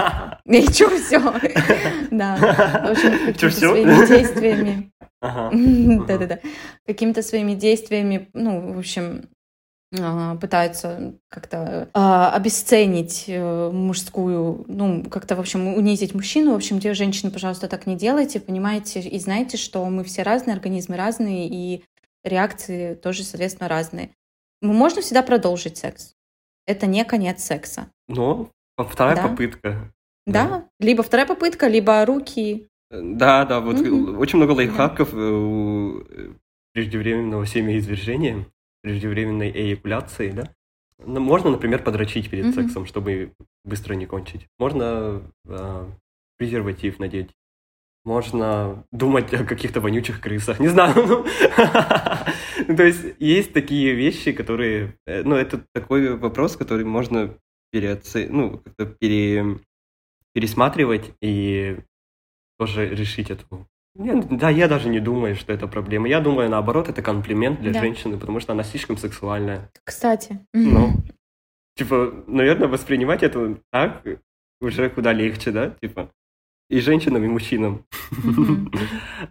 И 0.46 0.66
чё, 0.72 0.88
все. 0.98 1.18
Да. 2.20 2.36
В 2.84 2.90
общем, 2.90 3.32
какими-то 3.32 3.50
своими 3.50 4.06
действиями. 4.06 4.92
Да-да-да. 6.06 6.38
Какими-то 6.86 7.22
своими 7.22 7.54
действиями, 7.54 8.28
ну, 8.34 8.74
в 8.74 8.78
общем, 8.78 9.28
а, 9.98 10.36
пытаются 10.36 11.14
как-то 11.28 11.88
а, 11.94 12.32
обесценить 12.32 13.24
э, 13.26 13.70
мужскую, 13.70 14.64
ну, 14.68 15.02
как-то, 15.04 15.36
в 15.36 15.40
общем, 15.40 15.74
унизить 15.74 16.14
мужчину. 16.14 16.52
В 16.52 16.56
общем, 16.56 16.78
те 16.80 16.94
женщины, 16.94 17.30
пожалуйста, 17.30 17.68
так 17.68 17.86
не 17.86 17.96
делайте, 17.96 18.38
понимаете, 18.40 19.00
и 19.00 19.18
знаете, 19.18 19.56
что 19.56 19.84
мы 19.86 20.04
все 20.04 20.22
разные, 20.22 20.54
организмы 20.54 20.96
разные, 20.96 21.48
и 21.48 21.84
реакции 22.22 22.94
тоже, 22.94 23.24
соответственно, 23.24 23.68
разные. 23.68 24.10
Мы 24.60 24.74
можно 24.74 25.00
всегда 25.02 25.22
продолжить 25.22 25.78
секс. 25.78 26.14
Это 26.66 26.86
не 26.86 27.04
конец 27.04 27.42
секса. 27.42 27.88
Но 28.08 28.50
по- 28.76 28.84
вторая 28.84 29.16
Да. 29.16 29.28
попытка. 29.28 29.92
Да? 30.26 30.68
Либо 30.78 31.02
вторая 31.02 31.26
попытка, 31.26 31.66
либо 31.68 32.04
руки. 32.04 32.68
Да, 32.90 33.44
да, 33.44 33.60
вот 33.60 33.80
Мгм. 33.80 34.18
очень 34.18 34.38
много 34.38 34.52
лайфхаков 34.52 35.14
э, 35.14 35.16
у 35.16 36.00
э, 36.00 36.30
преждевременного 36.74 37.46
семяизвержения, 37.46 38.46
преждевременной 38.82 39.50
эякуляции, 39.50 40.30
да. 40.30 40.52
Ну, 40.98 41.20
Можно, 41.20 41.50
например, 41.50 41.82
подрочить 41.82 42.28
перед 42.30 42.46
Мгм. 42.46 42.54
сексом, 42.54 42.86
чтобы 42.86 43.32
быстро 43.64 43.94
не 43.94 44.06
кончить. 44.06 44.46
Можно 44.58 45.22
э, 45.46 45.86
презерватив 46.36 46.98
надеть. 46.98 47.30
Можно 48.04 48.84
думать 48.92 49.32
о 49.34 49.44
каких-то 49.44 49.80
вонючих 49.80 50.20
крысах. 50.20 50.58
Не 50.60 50.68
знаю. 50.68 50.94
ну. 51.06 51.26
Ну, 52.68 52.76
То 52.76 52.84
есть 52.84 53.04
есть 53.18 53.52
такие 53.52 53.94
вещи, 53.94 54.32
которые... 54.32 54.94
э, 55.06 55.22
Ну, 55.22 55.34
это 55.36 55.64
такой 55.72 56.14
вопрос, 56.16 56.56
который 56.56 56.84
можно 56.84 57.34
переоце... 57.72 58.28
ну, 58.30 58.58
как-то 58.58 58.86
пере... 58.86 59.58
пересматривать 60.34 61.12
и 61.20 61.78
тоже 62.58 62.88
решить 62.88 63.30
эту... 63.30 63.66
Не, 63.96 64.20
Да, 64.22 64.50
я 64.50 64.68
даже 64.68 64.88
не 64.88 65.00
думаю, 65.00 65.34
что 65.34 65.52
это 65.52 65.66
проблема. 65.66 66.08
Я 66.08 66.20
думаю, 66.20 66.48
наоборот, 66.48 66.88
это 66.88 67.02
комплимент 67.02 67.60
для 67.60 67.72
Да. 67.72 67.80
женщины, 67.80 68.18
потому 68.18 68.40
что 68.40 68.52
она 68.52 68.62
слишком 68.62 68.96
сексуальная. 68.96 69.70
Кстати. 69.84 70.38
Ну, 70.54 70.92
типа, 71.76 72.24
наверное, 72.26 72.68
воспринимать 72.68 73.22
это 73.22 73.58
так 73.72 74.04
уже 74.60 74.90
куда 74.90 75.12
легче, 75.12 75.50
да? 75.50 75.70
Типа, 75.82 76.10
и 76.68 76.80
женщинам, 76.80 77.24
и 77.24 77.28
мужчинам. 77.28 77.84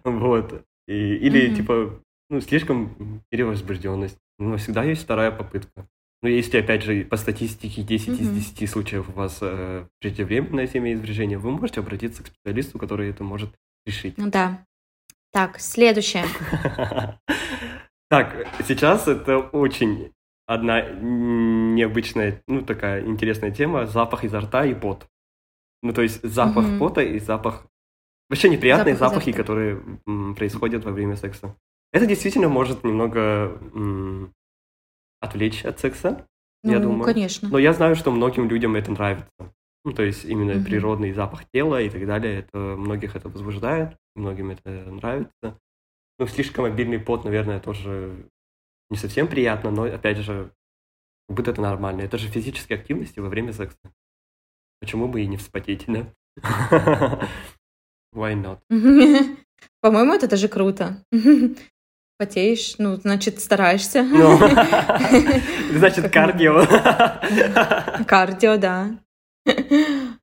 Вот. 0.04 0.64
Или, 0.86 1.54
типа, 1.54 2.00
ну, 2.28 2.40
слишком 2.40 3.22
перевозбужденность. 3.30 4.18
Но 4.38 4.56
всегда 4.56 4.82
есть 4.84 5.02
вторая 5.02 5.30
попытка. 5.30 5.86
Ну, 6.22 6.28
если, 6.28 6.58
опять 6.58 6.82
же, 6.82 7.04
по 7.04 7.16
статистике 7.16 7.82
10 7.82 8.20
из 8.20 8.28
Мгм. 8.28 8.34
10 8.34 8.66
случаев 8.66 9.08
у 9.08 9.12
вас 9.12 9.38
э, 9.40 9.86
преждевременное 10.00 10.66
семяизвержение, 10.66 11.38
вы 11.38 11.50
можете 11.50 11.80
обратиться 11.80 12.22
к 12.22 12.26
специалисту, 12.26 12.78
который 12.78 13.08
это 13.08 13.24
может 13.24 13.50
решить. 13.86 14.18
Ну 14.18 14.30
да. 14.30 14.64
Так, 15.32 15.60
следующее. 15.60 16.24
Так, 18.10 18.48
сейчас 18.66 19.06
это 19.06 19.38
очень 19.38 20.12
одна 20.44 20.80
необычная, 20.82 22.42
ну, 22.48 22.62
такая 22.62 23.06
интересная 23.06 23.52
тема. 23.52 23.86
Запах 23.86 24.24
изо 24.24 24.40
рта 24.40 24.64
и 24.66 24.74
пот. 24.74 25.06
Ну, 25.84 25.92
то 25.92 26.02
есть 26.02 26.20
запах 26.24 26.66
Мгм. 26.66 26.78
пота 26.80 27.02
и 27.02 27.20
запах... 27.20 27.66
Вообще 28.28 28.48
неприятные 28.48 28.96
Запах 28.96 29.12
запахи, 29.14 29.30
которые 29.32 29.80
м, 30.08 30.34
происходят 30.34 30.84
во 30.84 30.90
время 30.90 31.14
секса. 31.16 31.56
Это 31.92 32.04
действительно 32.06 32.48
может 32.48 32.82
немного 32.82 33.56
м, 33.74 34.32
отвлечь 35.20 35.64
от 35.64 35.78
секса, 35.78 36.26
я 36.64 36.78
Ну, 36.78 36.82
думаю. 36.82 37.04
конечно. 37.04 37.48
Но 37.48 37.58
я 37.58 37.72
знаю, 37.72 37.94
что 37.96 38.10
многим 38.10 38.48
людям 38.48 38.74
это 38.76 38.90
нравится. 38.90 39.30
Ну, 39.84 39.92
то 39.92 40.02
есть 40.02 40.24
именно 40.24 40.54
Мгм. 40.54 40.64
природный 40.64 41.12
запах 41.12 41.44
тела 41.52 41.80
и 41.80 41.88
так 41.88 42.06
далее. 42.06 42.40
Это 42.40 42.58
многих 42.58 43.16
это 43.16 43.28
возбуждает, 43.28 43.96
многим 44.14 44.50
это 44.50 44.70
нравится. 44.70 45.58
Ну, 46.18 46.26
слишком 46.26 46.64
обильный 46.66 46.98
пот, 46.98 47.24
наверное, 47.24 47.60
тоже 47.60 48.26
не 48.90 48.98
совсем 48.98 49.26
приятно, 49.28 49.70
но, 49.70 49.84
опять 49.84 50.18
же, 50.18 50.50
как 51.28 51.36
будто 51.36 51.50
это 51.52 51.62
нормально. 51.62 52.02
Это 52.02 52.18
же 52.18 52.28
физические 52.28 52.78
активности 52.78 53.20
во 53.20 53.28
время 53.28 53.52
секса. 53.52 53.78
Почему 54.80 55.08
бы 55.08 55.22
и 55.22 55.26
не 55.26 55.36
вспотеть, 55.38 55.84
да? 55.86 56.12
Why 58.14 58.34
not? 58.34 58.58
По-моему, 59.80 60.12
это 60.12 60.28
даже 60.28 60.48
круто. 60.48 61.02
Потеешь, 62.20 62.74
ну, 62.76 62.96
значит, 62.96 63.40
стараешься. 63.40 64.02
Ну, 64.02 64.36
значит, 65.72 66.12
кардио. 66.12 66.66
Кардио, 68.06 68.58
да. 68.58 68.90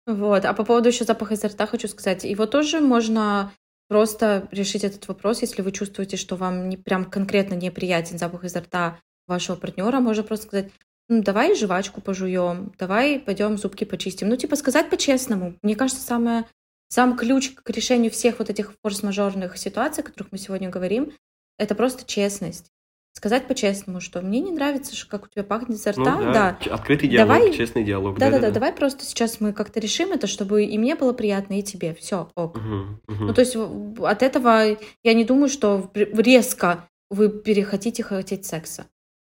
Вот. 0.06 0.46
А 0.46 0.54
по 0.54 0.64
поводу 0.64 0.90
еще 0.90 1.06
запаха 1.06 1.34
изо 1.34 1.48
рта 1.48 1.66
хочу 1.66 1.88
сказать. 1.88 2.24
Его 2.24 2.46
тоже 2.46 2.82
можно 2.82 3.52
просто 3.88 4.48
решить 4.52 4.84
этот 4.84 5.08
вопрос, 5.08 5.42
если 5.42 5.64
вы 5.64 5.72
чувствуете, 5.72 6.18
что 6.18 6.36
вам 6.36 6.70
не, 6.70 6.78
прям 6.78 7.04
конкретно 7.04 7.56
неприятен 7.56 8.20
запах 8.20 8.44
изо 8.44 8.60
рта 8.60 9.00
вашего 9.26 9.56
партнера, 9.56 10.00
можно 10.00 10.22
просто 10.22 10.46
сказать, 10.46 10.72
«Ну, 11.10 11.24
давай 11.24 11.56
жвачку 11.56 12.00
пожуем, 12.00 12.74
давай 12.78 13.18
пойдем 13.18 13.58
зубки 13.58 13.86
почистим. 13.86 14.30
Ну, 14.30 14.36
типа 14.36 14.56
сказать 14.56 14.92
по-честному. 14.92 15.56
Мне 15.64 15.76
кажется, 15.76 16.04
самое, 16.04 16.46
сам 16.90 17.18
ключ 17.18 17.56
к 17.56 17.68
решению 17.72 18.12
всех 18.12 18.38
вот 18.38 18.52
этих 18.52 18.74
форс-мажорных 18.84 19.58
ситуаций, 19.58 20.04
о 20.04 20.06
которых 20.06 20.32
мы 20.32 20.38
сегодня 20.38 20.70
говорим, 20.70 21.12
это 21.58 21.76
просто 21.76 22.06
честность. 22.06 22.72
Сказать 23.14 23.48
по-честному, 23.48 24.00
что 24.00 24.22
мне 24.22 24.40
не 24.42 24.52
нравится, 24.52 24.94
как 25.08 25.26
у 25.26 25.28
тебя 25.28 25.44
пахнет 25.44 25.72
изо 25.80 25.92
Ну 25.98 26.04
рта, 26.04 26.34
да, 26.34 26.60
ч- 26.62 26.70
Открытый 26.70 27.10
диалог, 27.10 27.36
Давай- 27.40 27.54
честный 27.54 27.84
диалог. 27.84 28.20
да-да-да, 28.20 28.52
давай 28.52 28.72
просто 28.72 29.04
сейчас 29.06 29.42
мы 29.42 29.54
как-то 29.54 29.80
решим 29.80 30.12
это, 30.12 30.28
чтобы 30.28 30.66
и 30.66 30.78
мне 30.78 30.96
было 30.96 31.14
приятно, 31.14 31.58
и 31.58 31.64
тебе. 31.64 31.96
Все, 31.96 32.30
ок. 32.36 32.58
Мгм, 32.58 33.02
мгм. 33.08 33.26
Ну, 33.28 33.34
то 33.34 33.42
есть 33.42 33.56
от 33.56 34.22
этого 34.22 34.78
я 35.04 35.14
не 35.16 35.26
думаю, 35.26 35.50
что 35.50 35.92
резко 35.96 36.88
вы 37.10 37.30
перехотите 37.30 38.04
хотеть 38.04 38.46
секса. 38.46 38.86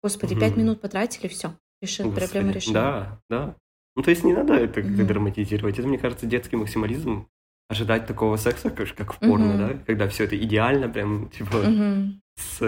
Господи, 0.02 0.34
пять 0.38 0.56
минут 0.56 0.80
потратили, 0.80 1.28
все. 1.28 1.54
Реши, 1.82 2.04
Господи, 2.04 2.24
проблема 2.26 2.52
решена. 2.52 2.72
Да, 2.74 3.20
да. 3.28 3.56
Ну, 3.96 4.02
то 4.02 4.10
есть 4.10 4.24
не 4.24 4.32
надо 4.32 4.54
это 4.54 4.80
как-то 4.82 4.88
Мгм. 5.02 5.06
драматизировать. 5.06 5.78
Это, 5.78 5.86
мне 5.86 5.98
кажется, 5.98 6.24
детский 6.24 6.56
максимализм. 6.56 7.28
Ожидать 7.68 8.06
такого 8.06 8.36
секса, 8.36 8.70
как, 8.70 8.94
как 8.94 9.14
в 9.14 9.18
порно, 9.18 9.54
Мгм. 9.54 9.58
да? 9.58 9.84
Когда 9.86 10.08
все 10.08 10.24
это 10.24 10.36
идеально, 10.36 10.88
прям, 10.88 11.30
типа, 11.30 11.56
Мгм. 11.58 12.20
с, 12.36 12.60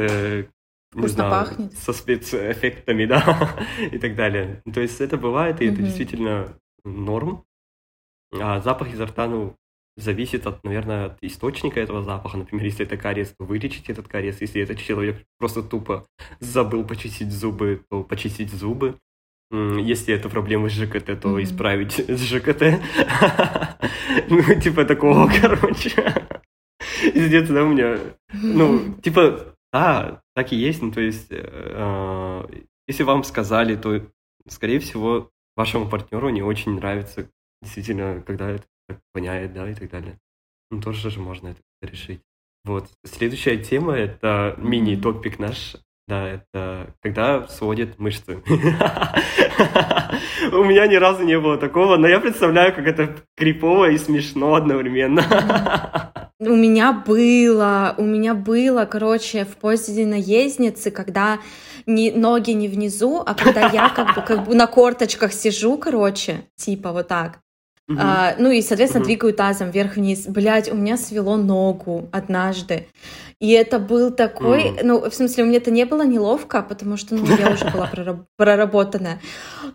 не 0.94 1.08
знаю, 1.08 1.30
пахнет. 1.30 1.72
со 1.74 1.92
спецэффектами, 1.92 3.04
да, 3.06 3.56
и 3.92 3.98
так 3.98 4.14
далее. 4.16 4.62
То 4.72 4.80
есть 4.80 5.00
это 5.00 5.16
бывает, 5.18 5.60
и 5.60 5.66
это 5.66 5.76
Мгм. 5.76 5.84
действительно 5.84 6.58
норм. 6.84 7.44
А 8.32 8.60
запах 8.60 8.92
изо 8.92 9.06
рта, 9.06 9.26
ну, 9.28 9.54
зависит 9.96 10.46
от, 10.46 10.62
наверное, 10.64 11.06
от 11.06 11.18
источника 11.22 11.80
этого 11.80 12.02
запаха. 12.02 12.38
Например, 12.38 12.64
если 12.64 12.84
это 12.84 12.96
кариес, 12.96 13.34
то 13.38 13.44
вылечить 13.44 13.88
этот 13.88 14.08
кариес. 14.08 14.40
Если 14.40 14.62
этот 14.62 14.78
человек 14.78 15.24
просто 15.38 15.62
тупо 15.62 16.06
забыл 16.40 16.84
почистить 16.84 17.30
зубы, 17.32 17.82
то 17.90 18.02
почистить 18.02 18.50
зубы. 18.52 18.98
Если 19.50 20.14
это 20.14 20.28
проблемы 20.28 20.68
с 20.68 20.72
ЖКТ, 20.72 21.20
то 21.20 21.38
mm-hmm. 21.38 21.42
исправить 21.42 21.92
с 21.92 22.20
ЖКТ. 22.22 22.80
ну, 24.28 24.60
типа 24.60 24.84
такого, 24.84 25.30
короче. 25.40 25.92
Пиздец, 27.02 27.48
да, 27.48 27.62
у 27.62 27.68
меня... 27.68 27.98
Ну, 28.32 28.94
типа, 28.94 29.54
а, 29.72 30.20
так 30.34 30.52
и 30.52 30.56
есть. 30.56 30.82
Ну, 30.82 30.90
то 30.90 31.00
есть, 31.00 31.28
э, 31.30 32.44
если 32.88 33.02
вам 33.04 33.22
сказали, 33.24 33.76
то, 33.76 34.04
скорее 34.48 34.80
всего, 34.80 35.30
вашему 35.56 35.88
партнеру 35.88 36.28
не 36.30 36.42
очень 36.42 36.74
нравится, 36.74 37.30
действительно, 37.62 38.22
когда 38.22 38.50
это 38.50 38.64
так 38.88 39.00
воняет, 39.14 39.52
да, 39.52 39.70
и 39.70 39.74
так 39.74 39.90
далее. 39.90 40.18
Ну, 40.70 40.80
тоже 40.80 41.10
же 41.10 41.20
можно 41.20 41.48
это 41.48 41.60
решить. 41.82 42.20
Вот. 42.64 42.90
Следующая 43.04 43.58
тема— 43.58 43.92
это 43.96 44.54
мини-топик 44.58 45.38
наш. 45.38 45.76
Да, 46.08 46.28
это 46.28 46.94
когда 47.02 47.48
сводят 47.48 47.98
мышцы. 47.98 48.40
У 50.52 50.62
меня 50.62 50.86
ни 50.86 50.94
разу 50.94 51.24
не 51.24 51.38
было 51.38 51.58
такого, 51.58 51.96
но 51.96 52.06
я 52.06 52.20
представляю, 52.20 52.72
как 52.72 52.86
это 52.86 53.16
крипово 53.36 53.90
и 53.90 53.98
смешно 53.98 54.54
одновременно. 54.54 55.24
У 56.38 56.54
меня 56.54 56.92
было, 56.92 57.94
у 57.96 58.04
меня 58.04 58.34
было, 58.34 58.84
короче, 58.84 59.46
в 59.46 59.56
позе 59.56 60.04
наездницы, 60.04 60.90
когда 60.90 61.38
не, 61.86 62.10
ноги 62.10 62.50
не 62.50 62.68
внизу, 62.68 63.22
а 63.24 63.34
когда 63.34 63.70
я 63.70 63.88
как 63.88 64.14
бы, 64.14 64.20
как 64.20 64.44
бы 64.44 64.54
на 64.54 64.66
корточках 64.66 65.32
сижу, 65.32 65.78
короче, 65.78 66.42
типа 66.56 66.92
вот 66.92 67.08
так. 67.08 67.40
Uh-huh. 67.88 67.98
А, 68.00 68.34
ну 68.38 68.50
и, 68.50 68.62
соответственно, 68.62 69.02
uh-huh. 69.02 69.06
двигаю 69.06 69.32
тазом 69.32 69.70
вверх-вниз. 69.70 70.26
Блять, 70.26 70.70
у 70.70 70.74
меня 70.74 70.96
свело 70.96 71.36
ногу 71.36 72.08
однажды. 72.12 72.88
И 73.40 73.52
это 73.52 73.78
был 73.78 74.10
такой, 74.10 74.70
uh-huh. 74.70 74.80
ну, 74.82 75.10
в 75.10 75.14
смысле, 75.14 75.44
у 75.44 75.46
меня 75.46 75.58
это 75.58 75.70
не 75.70 75.84
было 75.84 76.04
неловко, 76.04 76.62
потому 76.62 76.96
что, 76.96 77.14
ну, 77.14 77.24
я 77.36 77.50
уже 77.50 77.70
была 77.70 77.90
проработанная. 78.36 79.20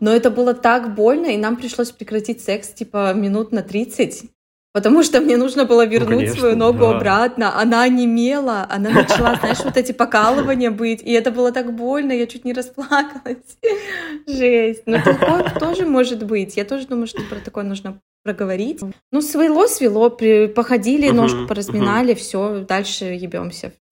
Но 0.02 0.12
это 0.12 0.30
было 0.30 0.54
так 0.54 0.94
больно, 0.94 1.28
и 1.28 1.38
нам 1.38 1.56
пришлось 1.56 1.92
прекратить 1.92 2.44
секс, 2.44 2.70
типа, 2.70 3.14
минут 3.14 3.54
на 3.54 3.62
30 3.62 4.30
потому 4.74 5.04
что 5.04 5.22
мне 5.22 5.38
нужно 5.38 5.66
было 5.66 5.86
ну, 5.86 5.92
вернуть 5.92 6.10
ну, 6.10 6.18
конечно, 6.18 6.40
свою 6.40 6.56
ногу 6.56 6.80
да. 6.80 6.98
обратно. 6.98 7.60
Она 7.60 7.88
немела, 7.88 8.66
она 8.70 8.90
начала, 9.02 9.36
знаешь, 9.36 9.60
вот 9.64 9.78
эти 9.78 9.92
покалывания 9.92 10.72
быть, 10.72 11.02
и 11.02 11.12
это 11.12 11.32
было 11.32 11.52
так 11.52 11.74
больно, 11.74 12.12
я 12.12 12.28
чуть 12.28 12.46
не 12.46 12.54
расплакалась. 12.54 13.58
Жесть. 14.28 14.84
Но 14.86 15.02
такое 15.02 15.44
тоже 15.60 15.86
может 15.86 16.24
быть. 16.26 16.58
Я 16.58 16.66
тоже 16.66 16.88
думаю, 16.88 17.08
что 17.08 17.22
про 17.24 17.40
такое 17.40 17.64
нужно 17.64 18.00
проговорить. 18.24 18.82
Ну, 19.12 19.22
свело, 19.22 19.68
свело, 19.68 20.10
походили, 20.10 21.10
ножку 21.10 21.48
поразминали, 21.48 22.14
все, 22.14 22.66
дальше 22.68 23.06
ебемся. 23.06 23.74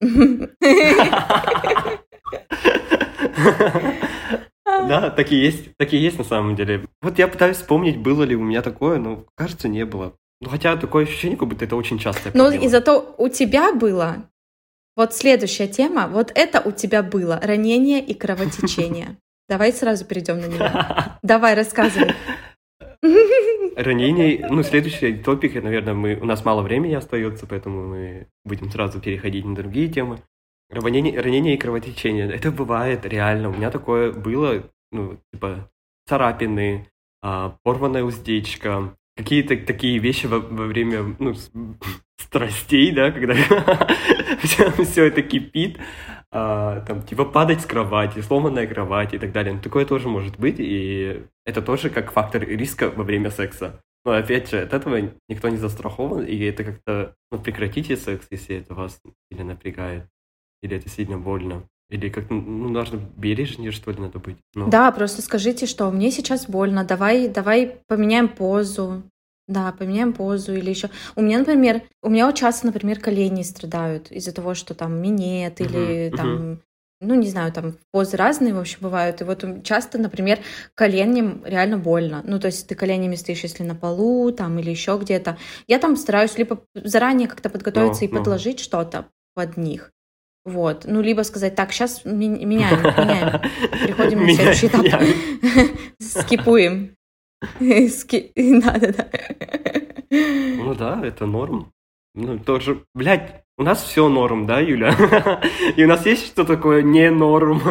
Да, 4.88 5.10
так 5.10 5.30
и 5.30 5.36
есть, 5.36 5.76
так 5.76 5.92
и 5.92 5.96
есть 5.96 6.18
на 6.18 6.24
самом 6.24 6.56
деле. 6.56 6.86
Вот 7.02 7.18
я 7.18 7.28
пытаюсь 7.28 7.58
вспомнить, 7.58 7.98
было 7.98 8.22
ли 8.22 8.34
у 8.34 8.42
меня 8.42 8.62
такое, 8.62 8.98
но 8.98 9.26
кажется, 9.36 9.68
не 9.68 9.84
было. 9.84 10.14
Ну, 10.40 10.48
хотя 10.48 10.76
такое 10.76 11.04
ощущение, 11.04 11.36
как 11.36 11.48
будто 11.48 11.64
это 11.64 11.76
очень 11.76 11.98
часто. 11.98 12.30
Но 12.34 12.50
и 12.50 12.68
зато 12.68 13.14
у 13.18 13.28
тебя 13.28 13.72
было. 13.74 14.24
Вот 14.96 15.14
следующая 15.14 15.68
тема. 15.68 16.08
Вот 16.08 16.32
это 16.34 16.60
у 16.60 16.72
тебя 16.72 17.02
было. 17.02 17.38
Ранение 17.42 18.00
и 18.04 18.14
кровотечение. 18.14 19.16
Давай 19.48 19.72
сразу 19.72 20.04
перейдем 20.04 20.40
на 20.40 20.46
него. 20.46 20.68
Давай, 21.22 21.54
рассказывай. 21.54 22.14
Ранение, 23.76 24.46
ну, 24.48 24.62
следующий 24.62 25.14
топик, 25.14 25.54
наверное, 25.62 25.94
мы, 25.94 26.16
у 26.16 26.24
нас 26.24 26.44
мало 26.44 26.62
времени 26.62 26.94
остается, 26.94 27.46
поэтому 27.46 27.88
мы 27.88 28.26
будем 28.44 28.70
сразу 28.70 29.00
переходить 29.00 29.44
на 29.44 29.54
другие 29.54 29.88
темы. 29.88 30.22
Ранение, 30.70 31.20
ранение 31.20 31.54
и 31.54 31.58
кровотечение. 31.58 32.30
Это 32.30 32.50
бывает 32.50 33.04
реально. 33.04 33.48
У 33.50 33.54
меня 33.54 33.70
такое 33.70 34.12
было, 34.12 34.62
ну, 34.92 35.18
типа, 35.32 35.68
царапины, 36.06 36.88
а, 37.22 37.56
порванная 37.62 38.04
уздечка, 38.04 38.94
какие-то 39.16 39.56
такие 39.56 39.98
вещи 39.98 40.26
во, 40.26 40.40
во 40.40 40.66
время 40.66 41.16
ну, 41.18 41.34
страстей, 42.18 42.92
да, 42.92 43.10
когда 43.10 43.34
все 44.42 45.04
это 45.04 45.22
кипит, 45.22 45.78
а, 46.32 46.80
там, 46.82 47.02
типа, 47.02 47.24
падать 47.24 47.60
с 47.60 47.66
кровати, 47.66 48.20
сломанная 48.20 48.66
кровать 48.66 49.14
и 49.14 49.18
так 49.18 49.32
далее. 49.32 49.54
Ну, 49.54 49.60
такое 49.60 49.84
тоже 49.84 50.08
может 50.08 50.38
быть, 50.38 50.56
и 50.58 51.24
это 51.44 51.60
тоже 51.60 51.90
как 51.90 52.12
фактор 52.12 52.42
риска 52.42 52.88
во 52.90 53.02
время 53.02 53.30
секса. 53.30 53.80
Но 54.04 54.12
опять 54.12 54.48
же, 54.48 54.60
от 54.60 54.72
этого 54.72 55.10
никто 55.28 55.48
не 55.48 55.56
застрахован, 55.56 56.24
и 56.24 56.38
это 56.38 56.64
как-то, 56.64 57.14
ну, 57.30 57.38
прекратите 57.38 57.96
секс, 57.96 58.26
если 58.30 58.56
это 58.56 58.74
вас 58.74 59.00
или 59.30 59.42
напрягает, 59.42 60.06
или 60.62 60.76
это 60.76 60.88
сильно 60.88 61.18
больно. 61.18 61.68
Или 61.90 62.08
как 62.08 62.30
ну, 62.30 62.40
нужно 62.40 63.00
бережнее, 63.16 63.72
что 63.72 63.90
ли, 63.90 63.98
надо 63.98 64.20
быть? 64.20 64.36
Ну. 64.54 64.68
Да, 64.70 64.90
просто 64.92 65.22
скажите, 65.22 65.66
что 65.66 65.90
мне 65.90 66.12
сейчас 66.12 66.46
больно, 66.46 66.84
давай, 66.84 67.28
давай 67.28 67.78
поменяем 67.88 68.28
позу. 68.28 69.02
Да, 69.48 69.72
поменяем 69.72 70.12
позу 70.12 70.54
или 70.54 70.70
еще. 70.70 70.90
У 71.16 71.22
меня, 71.22 71.40
например, 71.40 71.82
у 72.02 72.08
меня 72.08 72.26
вот 72.26 72.36
часто, 72.36 72.66
например, 72.66 73.00
колени 73.00 73.42
страдают 73.42 74.12
из-за 74.12 74.32
того, 74.32 74.54
что 74.54 74.74
там 74.74 75.02
минет 75.02 75.60
или 75.60 76.08
uh-huh, 76.08 76.16
там, 76.16 76.28
uh-huh. 76.28 76.58
ну 77.00 77.14
не 77.16 77.26
знаю, 77.26 77.52
там 77.52 77.74
позы 77.90 78.16
разные, 78.16 78.54
в 78.54 78.60
общем, 78.60 78.78
бывают. 78.82 79.20
И 79.20 79.24
вот 79.24 79.44
часто, 79.64 79.98
например, 79.98 80.38
коленям 80.76 81.42
реально 81.44 81.78
больно. 81.78 82.22
Ну 82.24 82.38
то 82.38 82.46
есть 82.46 82.68
ты 82.68 82.76
коленями 82.76 83.16
стоишь, 83.16 83.42
если 83.42 83.64
на 83.64 83.74
полу 83.74 84.30
там 84.30 84.56
или 84.60 84.70
еще 84.70 84.96
где-то. 85.02 85.36
Я 85.66 85.80
там 85.80 85.96
стараюсь 85.96 86.38
либо 86.38 86.62
заранее 86.76 87.26
как-то 87.26 87.50
подготовиться 87.50 88.04
no, 88.04 88.08
и 88.08 88.12
no. 88.12 88.18
подложить 88.18 88.60
что-то 88.60 89.08
под 89.34 89.56
них. 89.56 89.90
Вот. 90.44 90.84
Ну, 90.86 91.00
либо 91.02 91.22
сказать, 91.22 91.54
так, 91.54 91.72
сейчас 91.72 92.04
меняем, 92.04 92.48
меняем. 92.48 93.40
Переходим 93.82 94.24
на 94.24 94.34
следующий 94.34 94.66
этап. 94.68 94.86
Скипуем. 95.98 96.96
Ски... 97.88 98.32
Да-да-да. 98.36 99.08
Ну 100.10 100.74
да, 100.74 101.00
это 101.04 101.26
норм. 101.26 101.72
Ну, 102.14 102.38
тоже, 102.38 102.84
блядь, 102.94 103.44
у 103.56 103.62
нас 103.62 103.82
все 103.82 104.08
норм, 104.08 104.46
да, 104.46 104.58
Юля? 104.58 105.40
И 105.76 105.84
у 105.84 105.86
нас 105.86 106.04
есть 106.06 106.26
что 106.26 106.44
такое 106.44 106.82
не 106.82 107.10
норм? 107.10 107.62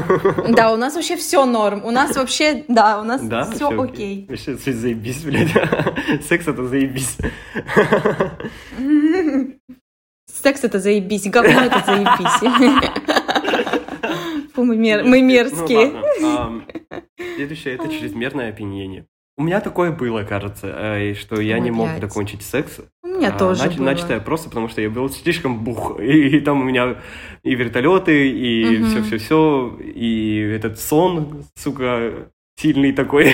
Да, 0.50 0.72
у 0.72 0.78
нас 0.78 0.96
вообще 0.96 1.18
все 1.18 1.46
норм. 1.46 1.84
У 1.84 1.92
нас 1.92 2.16
вообще, 2.16 2.64
да, 2.68 3.02
у 3.02 3.04
нас 3.04 3.22
да, 3.22 3.46
все, 3.46 3.70
все 3.70 3.82
окей. 3.82 4.26
Вообще, 4.30 4.56
все 4.56 4.72
заебись, 4.72 5.24
блядь. 5.24 5.52
Секс 6.24 6.48
это 6.48 6.66
заебись. 6.68 7.18
Секс 10.42 10.64
это 10.64 10.80
заебись, 10.80 11.28
говно 11.28 11.62
это 11.62 11.84
заебись. 11.86 12.42
Мы, 14.56 14.76
мер... 14.76 15.04
мы 15.04 15.22
мерзкие. 15.22 15.94
Ну, 16.20 16.62
следующее 17.36 17.76
это 17.76 17.88
чрезмерное 17.88 18.50
опьянение. 18.50 19.06
У 19.38 19.44
меня 19.44 19.62
такое 19.62 19.92
было, 19.92 20.24
кажется, 20.24 20.68
э, 20.68 21.14
что 21.14 21.40
я 21.40 21.56
Ой, 21.56 21.62
не 21.62 21.72
мог 21.72 21.98
докончить 22.02 22.42
секс. 22.42 22.82
У 23.02 23.08
меня 23.08 23.34
а, 23.34 23.38
тоже 23.38 23.64
нач- 23.64 23.78
было. 23.78 23.86
Начатое 23.86 24.20
просто 24.20 24.50
потому, 24.50 24.68
что 24.68 24.82
я 24.82 24.90
был 24.90 25.10
слишком 25.10 25.64
бух. 25.64 25.98
И, 26.02 26.38
и 26.38 26.40
там 26.42 26.60
у 26.60 26.64
меня 26.66 26.98
и 27.44 27.56
вертолеты, 27.56 28.30
и 28.30 28.84
все-все-все, 28.84 29.68
угу. 29.68 29.82
и 29.82 30.40
этот 30.40 30.78
сон, 30.78 31.46
сука, 31.56 32.30
сильный 32.58 32.92
такой. 32.92 33.34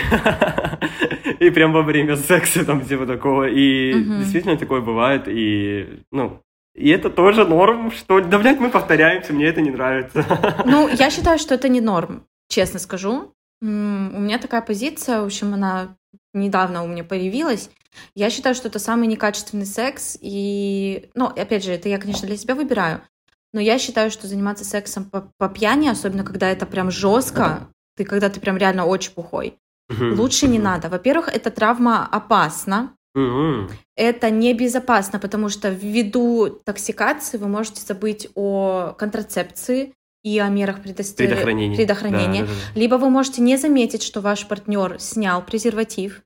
и 1.39 1.49
прям 1.49 1.73
во 1.73 1.81
время 1.81 2.17
секса 2.17 2.63
там 2.63 2.85
типа 2.85 3.07
такого. 3.07 3.49
И 3.49 3.95
угу. 3.95 4.19
действительно 4.19 4.57
такое 4.57 4.81
бывает. 4.81 5.23
И, 5.27 6.03
ну, 6.11 6.39
и 6.75 6.89
это 6.89 7.09
тоже 7.09 7.45
норм, 7.45 7.91
что, 7.91 8.19
да, 8.19 8.37
блядь, 8.37 8.59
мы 8.59 8.69
повторяемся, 8.69 9.33
мне 9.33 9.45
это 9.47 9.61
не 9.61 9.71
нравится. 9.71 10.25
ну, 10.65 10.87
я 10.89 11.09
считаю, 11.09 11.39
что 11.39 11.55
это 11.55 11.69
не 11.69 11.81
норм, 11.81 12.27
честно 12.49 12.79
скажу. 12.79 13.33
У 13.61 13.65
меня 13.65 14.37
такая 14.37 14.61
позиция, 14.61 15.21
в 15.21 15.25
общем, 15.25 15.53
она 15.53 15.95
недавно 16.33 16.83
у 16.83 16.87
меня 16.87 17.03
появилась. 17.03 17.69
Я 18.13 18.29
считаю, 18.29 18.55
что 18.55 18.67
это 18.67 18.79
самый 18.79 19.07
некачественный 19.07 19.65
секс. 19.65 20.17
И, 20.21 21.09
ну, 21.15 21.27
опять 21.27 21.63
же, 21.63 21.71
это 21.71 21.87
я, 21.87 21.97
конечно, 21.97 22.27
для 22.27 22.37
себя 22.37 22.55
выбираю. 22.55 23.01
Но 23.53 23.61
я 23.61 23.79
считаю, 23.79 24.11
что 24.11 24.27
заниматься 24.27 24.65
сексом 24.65 25.05
по, 25.05 25.31
по 25.37 25.47
пьяни, 25.47 25.87
особенно 25.87 26.25
когда 26.25 26.49
это 26.49 26.65
прям 26.65 26.91
жестко, 26.91 27.69
ты 27.95 28.03
когда 28.03 28.29
ты 28.29 28.41
прям 28.41 28.57
реально 28.57 28.85
очень 28.85 29.13
пухой, 29.13 29.57
лучше 29.89 30.47
не 30.47 30.59
надо. 30.59 30.89
Во-первых, 30.89 31.29
эта 31.29 31.51
травма 31.51 32.05
опасна. 32.05 32.93
Это 33.95 34.29
небезопасно, 34.29 35.19
потому 35.19 35.49
что 35.49 35.69
ввиду 35.69 36.49
токсикации 36.49 37.37
вы 37.37 37.47
можете 37.47 37.81
забыть 37.81 38.27
о 38.35 38.93
контрацепции, 38.97 39.93
и 40.25 40.39
о 40.39 40.49
мерах 40.49 40.81
предост... 40.81 41.15
предохранения. 41.15 41.75
предохранения. 41.75 42.41
Да, 42.41 42.47
да, 42.47 42.53
да. 42.73 42.79
Либо 42.79 42.95
вы 42.95 43.11
можете 43.11 43.43
не 43.43 43.57
заметить, 43.57 44.01
что 44.01 44.21
ваш 44.21 44.47
партнер 44.47 44.99
снял 44.99 45.45
презерватив, 45.45 46.23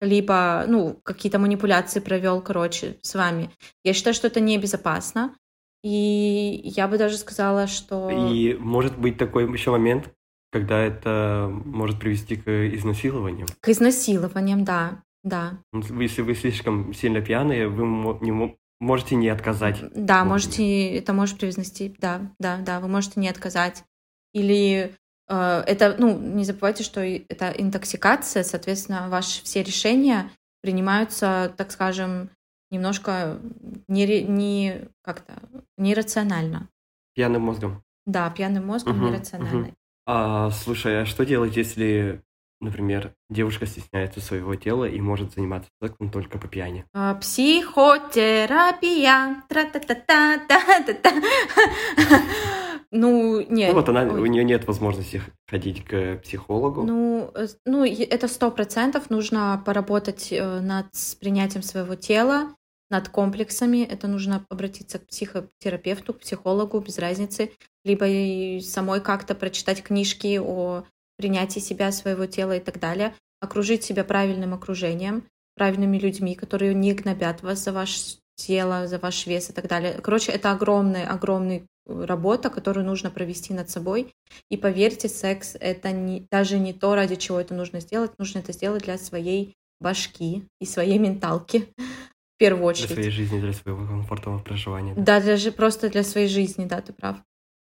либо, 0.00 0.64
ну, 0.66 0.98
какие-то 1.04 1.38
манипуляции 1.38 2.00
провел, 2.00 2.40
короче, 2.40 2.96
с 3.02 3.14
вами. 3.14 3.50
Я 3.84 3.92
считаю, 3.92 4.14
что 4.14 4.28
это 4.28 4.40
небезопасно. 4.40 5.36
И 5.84 6.62
я 6.64 6.88
бы 6.88 6.96
даже 6.96 7.18
сказала, 7.18 7.66
что... 7.66 8.08
И 8.10 8.54
может 8.54 8.98
быть 8.98 9.18
такой 9.18 9.52
еще 9.52 9.70
момент, 9.70 10.10
когда 10.50 10.78
это 10.78 11.50
может 11.64 12.00
привести 12.00 12.36
к 12.36 12.48
изнасилованиям. 12.74 13.48
К 13.60 13.68
изнасилованиям, 13.68 14.64
да. 14.64 15.02
Да. 15.22 15.58
Если 15.72 16.22
вы 16.22 16.34
слишком 16.34 16.92
сильно 16.94 17.20
пьяные, 17.20 17.68
вы 17.68 18.18
не 18.20 18.56
можете 18.80 19.14
не 19.14 19.28
отказать. 19.28 19.82
Да, 19.94 20.24
можете, 20.24 20.96
это 20.96 21.12
может 21.12 21.38
привнести, 21.38 21.94
да, 21.98 22.32
да, 22.38 22.58
да, 22.58 22.80
вы 22.80 22.88
можете 22.88 23.20
не 23.20 23.28
отказать. 23.28 23.84
Или 24.32 24.94
э, 25.28 25.64
это, 25.66 25.96
ну, 25.98 26.18
не 26.18 26.44
забывайте, 26.44 26.82
что 26.82 27.00
это 27.00 27.50
интоксикация, 27.50 28.42
соответственно, 28.42 29.08
ваши 29.08 29.44
все 29.44 29.62
решения 29.62 30.30
принимаются, 30.62 31.52
так 31.56 31.70
скажем, 31.70 32.30
немножко 32.70 33.38
не, 33.86 34.22
не 34.22 34.88
как-то 35.02 35.34
нерационально. 35.76 36.68
Пьяным 37.14 37.42
мозгом. 37.42 37.82
Да, 38.06 38.28
пьяным 38.30 38.66
мозгом 38.66 38.96
угу, 38.96 39.08
нерационально. 39.08 39.66
Угу. 39.68 39.74
А, 40.06 40.50
слушай, 40.50 41.02
а 41.02 41.06
что 41.06 41.24
делать, 41.24 41.56
если, 41.56 42.22
например, 42.62 43.12
девушка 43.28 43.66
стесняется 43.66 44.20
своего 44.20 44.54
тела 44.54 44.84
и 44.84 45.00
может 45.00 45.34
заниматься 45.34 45.68
сексом 45.82 46.10
только 46.10 46.38
по 46.38 46.46
пьяни? 46.48 46.84
А, 46.94 47.16
психотерапия. 47.16 49.42
Тра-та-та-та-та-та-та. 49.48 51.10
Ну, 52.94 53.40
нет. 53.48 53.70
Ну, 53.70 53.76
вот 53.76 53.88
она, 53.88 54.02
у 54.02 54.26
нее 54.26 54.44
нет 54.44 54.66
возможности 54.66 55.22
ходить 55.48 55.82
к 55.82 56.18
психологу. 56.18 56.82
Ну, 56.82 57.30
э, 57.34 57.46
ну 57.64 57.86
это 57.86 58.28
сто 58.28 58.50
процентов 58.50 59.08
нужно 59.08 59.62
поработать 59.64 60.30
э, 60.30 60.60
над 60.60 60.88
принятием 61.18 61.62
своего 61.62 61.94
тела, 61.94 62.54
над 62.90 63.08
комплексами. 63.08 63.82
Это 63.82 64.08
нужно 64.08 64.44
обратиться 64.50 64.98
к 64.98 65.06
психотерапевту, 65.06 66.12
к 66.12 66.20
психологу, 66.20 66.80
без 66.80 66.98
разницы. 66.98 67.52
Либо 67.82 68.60
самой 68.60 69.00
как-то 69.00 69.34
прочитать 69.34 69.82
книжки 69.82 70.38
о 70.38 70.84
принятии 71.22 71.60
себя, 71.60 71.92
своего 71.92 72.26
тела 72.26 72.56
и 72.56 72.60
так 72.60 72.80
далее. 72.80 73.14
Окружить 73.40 73.84
себя 73.84 74.02
правильным 74.02 74.54
окружением, 74.54 75.22
правильными 75.54 75.98
людьми, 75.98 76.34
которые 76.34 76.74
не 76.74 76.94
гнобят 76.94 77.42
вас 77.42 77.62
за 77.62 77.72
ваше 77.72 78.16
тело, 78.34 78.88
за 78.88 78.98
ваш 78.98 79.26
вес 79.26 79.50
и 79.50 79.52
так 79.52 79.68
далее. 79.68 80.00
Короче, 80.02 80.32
это 80.32 80.50
огромный, 80.50 81.06
огромный 81.06 81.64
работа, 81.86 82.50
которую 82.50 82.86
нужно 82.86 83.10
провести 83.10 83.54
над 83.54 83.70
собой. 83.70 84.12
И 84.50 84.56
поверьте, 84.56 85.08
секс— 85.08 85.56
это 85.60 85.92
не, 85.92 86.26
даже 86.30 86.58
не 86.58 86.72
то, 86.72 86.96
ради 86.96 87.14
чего 87.14 87.38
это 87.38 87.54
нужно 87.54 87.80
сделать. 87.80 88.18
Нужно 88.18 88.40
это 88.40 88.52
сделать 88.52 88.82
для 88.82 88.98
своей 88.98 89.54
башки 89.80 90.44
и 90.60 90.66
своей 90.66 90.98
менталки 90.98 91.68
в 91.76 92.38
первую 92.38 92.66
очередь. 92.66 92.88
Для 92.88 92.96
своей 92.96 93.10
жизни, 93.10 93.40
для 93.40 93.52
своего 93.52 93.86
комфортного 93.86 94.38
проживания. 94.38 94.94
Да, 94.96 95.20
даже 95.20 95.52
просто 95.52 95.88
для 95.88 96.02
своей 96.02 96.28
жизни, 96.28 96.64
да, 96.64 96.80
ты 96.80 96.92
прав. 96.92 97.16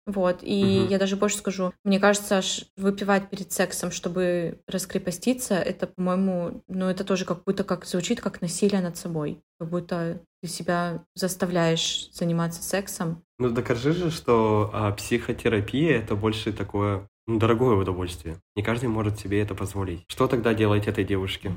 Вот, 0.07 0.40
и 0.43 0.81
угу. 0.83 0.90
я 0.90 0.99
даже 0.99 1.17
больше 1.17 1.38
скажу, 1.38 1.73
мне 1.83 1.99
кажется, 1.99 2.43
выпивать 2.77 3.31
перед 3.31 3.53
сексом, 3.53 3.90
чтобы 3.90 4.59
раскрепоститься, 4.69 5.55
это, 5.55 5.87
по-моему, 5.87 6.62
ну, 6.69 6.87
это 6.87 7.05
тоже 7.05 7.25
как 7.25 7.45
будто 7.45 7.64
как 7.64 7.87
звучит 7.87 8.21
как 8.21 8.43
насилие 8.43 8.83
над 8.83 8.97
собой. 8.99 9.40
Как 9.59 9.71
будто 9.71 10.21
ты 10.43 10.49
себя 10.49 11.05
заставляешь 11.14 12.11
заниматься 12.12 12.62
сексом. 12.62 13.23
Ну, 13.38 13.49
докажи 13.51 13.93
же, 13.93 14.11
что 14.11 14.71
а, 14.75 14.93
психотерапия— 14.93 15.99
это 16.01 16.17
больше 16.17 16.53
такое 16.53 17.09
ну, 17.27 17.38
дорогое 17.38 17.75
удовольствие. 17.75 18.37
Не 18.55 18.62
каждый 18.62 18.90
может 18.90 19.19
себе 19.19 19.40
это 19.40 19.55
позволить. 19.55 20.05
Что 20.09 20.27
тогда 20.27 20.53
делать 20.53 20.87
этой 20.87 21.05
девушке? 21.05 21.53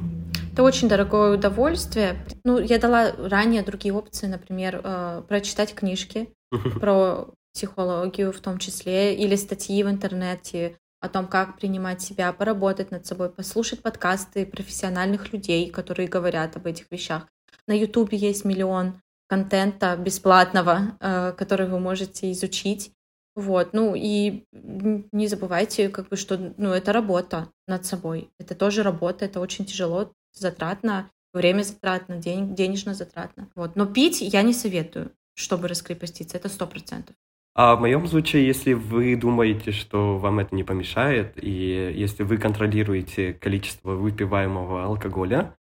Это 0.54 0.64
очень 0.64 0.88
дорогое 0.88 1.36
удовольствие. 1.36 2.26
Ну, 2.46 2.60
я 2.60 2.80
дала 2.80 3.12
ранее 3.18 3.64
другие 3.64 3.94
опции, 3.94 4.28
например, 4.28 4.80
э, 4.82 5.24
прочитать 5.28 5.76
книжки 5.76 6.30
про 6.80 7.28
психологию 7.58 8.32
в 8.32 8.40
том 8.40 8.60
числе, 8.60 9.16
или 9.16 9.36
статьи 9.36 9.84
в 9.84 9.90
интернете 9.90 10.78
о 11.00 11.10
том, 11.10 11.28
как 11.28 11.58
принимать 11.58 12.02
себя, 12.02 12.32
поработать 12.32 12.92
над 12.92 13.06
собой, 13.06 13.30
послушать 13.30 13.82
подкасты 13.82 14.46
профессиональных 14.46 15.34
людей, 15.34 15.70
которые 15.72 16.08
говорят 16.08 16.56
об 16.56 16.68
этих 16.68 16.86
вещах. 16.92 17.28
На 17.68 17.74
Ютубе 17.74 18.18
есть 18.18 18.46
миллион 18.46 19.02
контента 19.28 19.98
бесплатного, 19.98 20.98
э, 21.00 21.34
который 21.34 21.68
вы 21.68 21.80
можете 21.80 22.32
изучить. 22.32 22.92
Вот, 23.36 23.74
ну 23.74 23.94
и 23.96 24.46
не 24.52 25.28
забывайте, 25.28 25.90
как 25.90 26.10
бы, 26.10 26.16
что, 26.16 26.54
ну, 26.58 26.72
это 26.72 26.94
работа 26.94 27.50
над 27.68 27.86
собой. 27.86 28.30
Это 28.40 28.56
тоже 28.56 28.84
работа, 28.84 29.26
это 29.26 29.40
очень 29.40 29.66
тяжело, 29.66 30.12
затратно, 30.34 31.10
время 31.34 31.64
затратно, 31.64 32.18
день, 32.18 32.56
денежно 32.56 32.94
затратно. 32.94 33.50
Вот. 33.56 33.76
Но 33.76 33.86
пить 33.86 34.22
я 34.22 34.42
не 34.42 34.54
советую, 34.54 35.12
чтобы 35.36 35.68
раскрепоститься, 35.68 36.38
это 36.38 36.50
сто 36.50 36.66
процентов. 36.68 37.16
А 37.58 37.76
в 37.76 37.80
моем 37.80 38.06
случае, 38.06 38.46
если 38.46 38.74
вы 38.74 39.16
думаете, 39.16 39.72
что 39.72 40.20
вам 40.20 40.38
это 40.38 40.54
не 40.54 40.64
помешает, 40.64 41.34
и 41.42 41.92
если 41.96 42.22
вы 42.22 42.38
контролируете 42.38 43.34
количество 43.34 43.94
выпиваемого 43.94 44.84
алкоголя, 44.84 45.56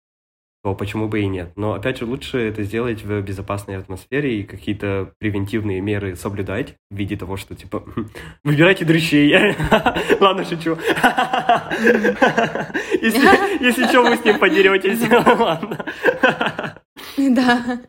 то 0.65 0.75
почему 0.75 1.07
бы 1.09 1.21
и 1.21 1.27
нет. 1.27 1.53
Но, 1.55 1.75
опять 1.75 1.99
же, 1.99 2.07
лучше 2.07 2.39
это 2.39 2.63
сделать 2.63 3.05
в 3.05 3.21
безопасной 3.21 3.77
атмосфере 3.77 4.41
и 4.41 4.43
какие-то 4.43 5.13
превентивные 5.19 5.83
меры 5.83 6.17
соблюдать 6.17 6.77
в 6.91 6.97
виде 6.97 7.15
того, 7.15 7.37
что, 7.37 7.55
типа, 7.55 7.85
выбирайте 8.43 8.87
дрыщей. 8.87 9.55
Ладно, 10.19 10.47
шучу. 10.47 10.79
Если 13.03 13.87
что, 13.87 14.01
вы 14.03 14.17
с 14.17 14.25
ним 14.25 14.39
подеретесь. 14.39 15.07
Ладно. 15.11 15.85
Да. 17.19 17.83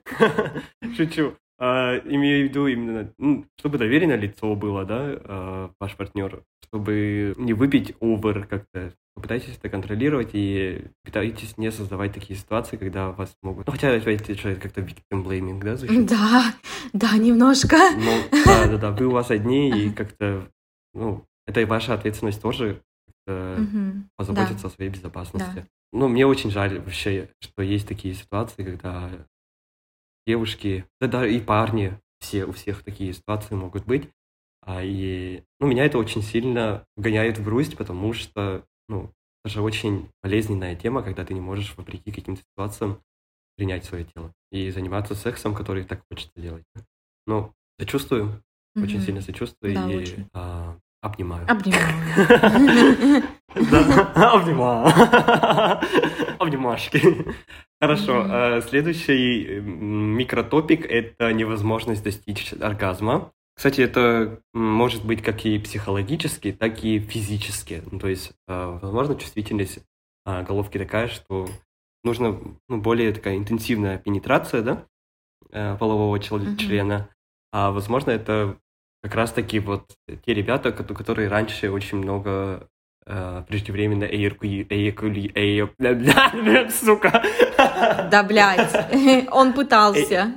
Шучу. 0.98 1.38
А, 1.60 1.98
имею 2.00 2.46
в 2.46 2.50
виду 2.50 2.68
именно, 2.68 3.14
ну, 3.18 3.46
чтобы 3.60 3.78
доверенное 3.78 4.18
лицо 4.18 4.56
было, 4.56 4.86
да, 4.86 5.00
а, 5.24 5.72
ваш 5.80 5.96
партнер, 5.96 6.44
чтобы 6.64 7.34
не 7.38 7.54
выпить 7.54 7.96
овер 8.00 8.48
как-то. 8.48 8.94
Попытайтесь 9.16 9.56
это 9.56 9.70
контролировать 9.70 10.32
и 10.34 10.86
пытайтесь 11.04 11.56
не 11.58 11.72
создавать 11.72 12.14
такие 12.14 12.38
ситуации, 12.38 12.78
когда 12.78 13.12
вас 13.12 13.36
могут... 13.44 13.68
Ну, 13.68 13.72
хотя, 13.72 13.94
опять 13.94 14.28
же, 14.40 14.56
как-то 14.56 14.82
victim 14.82 15.24
blaming, 15.24 15.62
да, 15.62 15.76
звучит? 15.76 16.08
Да, 16.08 16.54
да, 16.94 17.18
немножко. 17.18 17.78
Ну, 17.96 18.24
да, 18.44 18.68
да, 18.68 18.78
да, 18.78 18.92
вы 18.92 19.06
у 19.06 19.12
вас 19.12 19.30
одни, 19.30 19.70
и 19.70 19.92
как-то, 19.92 20.50
ну, 20.96 21.24
это 21.46 21.62
и 21.62 21.66
ваша 21.66 21.94
ответственность 21.94 22.42
тоже 22.42 22.82
угу, 23.28 24.04
позаботиться 24.18 24.64
да. 24.64 24.68
о 24.70 24.72
своей 24.72 24.90
безопасности. 24.90 25.56
Да. 25.56 25.66
Ну, 25.92 26.08
мне 26.08 26.26
очень 26.26 26.50
жаль 26.50 26.80
вообще, 26.80 27.30
что 27.40 27.62
есть 27.62 27.88
такие 27.88 28.16
ситуации, 28.16 28.64
когда 28.64 29.12
девушки, 30.26 30.86
да, 31.00 31.08
да 31.08 31.28
и 31.28 31.40
парни, 31.40 32.00
все, 32.20 32.46
у 32.46 32.52
всех 32.52 32.84
такие 32.84 33.14
ситуации 33.14 33.56
могут 33.56 33.86
быть. 33.86 34.10
А, 34.62 34.82
и 34.84 35.44
ну, 35.60 35.68
меня 35.68 35.86
это 35.86 35.98
очень 35.98 36.22
сильно 36.22 36.86
гоняет 36.96 37.38
в 37.38 37.44
грусть, 37.44 37.78
потому 37.78 38.14
что 38.14 38.66
ну, 38.88 39.12
это 39.44 39.54
же 39.54 39.62
очень 39.62 40.10
болезненная 40.22 40.76
тема, 40.76 41.04
когда 41.04 41.26
ты 41.26 41.34
не 41.34 41.42
можешь, 41.42 41.76
вопреки 41.76 42.12
каким-то 42.12 42.42
ситуациям, 42.42 43.02
принять 43.58 43.86
свое 43.86 44.06
тело 44.06 44.34
и 44.52 44.72
заниматься 44.72 45.16
сексом, 45.16 45.54
который 45.54 45.84
так 45.84 46.02
хочется 46.10 46.40
делать. 46.40 46.64
Ну, 47.28 47.54
сочувствую, 47.80 48.44
mm-hmm. 48.76 48.84
очень 48.84 49.02
сильно 49.02 49.22
сочувствую 49.22 49.76
да, 49.76 49.92
и 49.92 50.26
А, 50.34 50.80
обнимаю. 51.04 51.46
Обнимаю. 51.50 53.24
Да, 53.56 54.32
обнимаю. 54.34 54.92
Обнимашки. 56.40 57.26
Хорошо. 57.80 58.24
Mm-hmm. 58.24 58.62
Следующий 58.70 59.60
микротопик– 59.62 60.86
это 60.90 61.32
невозможность 61.34 62.04
достичь 62.04 62.54
оргазма. 62.54 63.32
Кстати, 63.56 63.82
это 63.82 64.40
может 64.54 65.06
быть 65.06 65.22
как 65.22 65.46
и 65.46 65.60
психологически, 65.60 66.52
так 66.52 66.84
и 66.84 67.00
физически. 67.00 67.84
Ну, 67.92 68.00
то 68.00 68.08
есть, 68.08 68.32
а, 68.48 68.80
возможно, 68.82 69.16
чувствительность 69.16 69.80
а, 70.26 70.42
головки 70.42 70.80
такая, 70.80 71.08
что 71.08 71.48
нужно 72.04 72.40
ну, 72.68 72.82
более 72.82 73.14
такая 73.14 73.38
интенсивная 73.38 73.98
пенетрация, 74.00 74.62
да, 74.62 74.86
э, 75.52 75.78
полового 75.78 76.20
члена. 76.20 76.94
Mm-hmm. 76.94 77.08
А 77.52 77.72
возможно, 77.72 78.10
это 78.10 78.58
как 79.04 79.16
раз-таки 79.16 79.60
вот 79.60 79.84
те 80.26 80.34
ребята, 80.34 80.72
которые 80.72 81.28
раньше 81.28 81.70
очень 81.70 81.98
много 81.98 82.70
э, 83.06 83.44
преждевременно 83.50 84.06
эйркули... 84.06 84.66
эйркули... 84.70 85.30
эйр... 85.36 85.72
сука. 86.72 87.22
Да, 88.10 88.24
блядь, 88.24 88.74
он 89.30 89.52
пытался. 89.52 90.34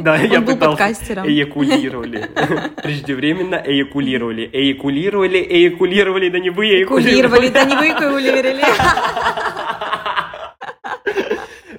Да, 0.00 0.16
я 0.16 0.40
пытался. 0.40 1.22
Эякулировали. 1.24 2.28
Преждевременно 2.82 3.54
эякулировали. 3.54 4.50
Эякулировали, 4.52 5.38
эякулировали, 5.38 6.30
да 6.30 6.40
не 6.40 6.50
вы 6.50 6.66
эякулировали. 6.66 7.48
да 7.48 7.64
не 7.64 7.76
вы 7.76 7.86
эякулировали. 7.86 8.64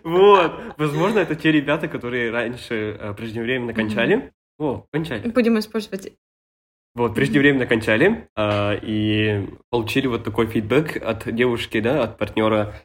Вот. 0.04 0.54
Возможно, 0.78 1.20
это 1.20 1.36
те 1.36 1.52
ребята, 1.52 1.88
которые 1.88 2.32
раньше 2.32 2.98
э, 3.00 3.14
преждевременно 3.14 3.74
кончали. 3.74 4.32
О, 4.62 4.86
кончали. 4.92 5.28
Будем 5.28 5.58
использовать 5.58 6.14
вот, 6.94 7.16
преждевременно 7.16 7.66
кончали 7.68 8.30
э, 8.36 8.80
и 8.84 9.50
получили 9.72 10.06
вот 10.06 10.24
такой 10.24 10.46
фидбэк 10.46 10.98
от 10.98 11.34
девушки, 11.34 11.80
да, 11.80 12.04
от 12.04 12.18
партнера 12.20 12.76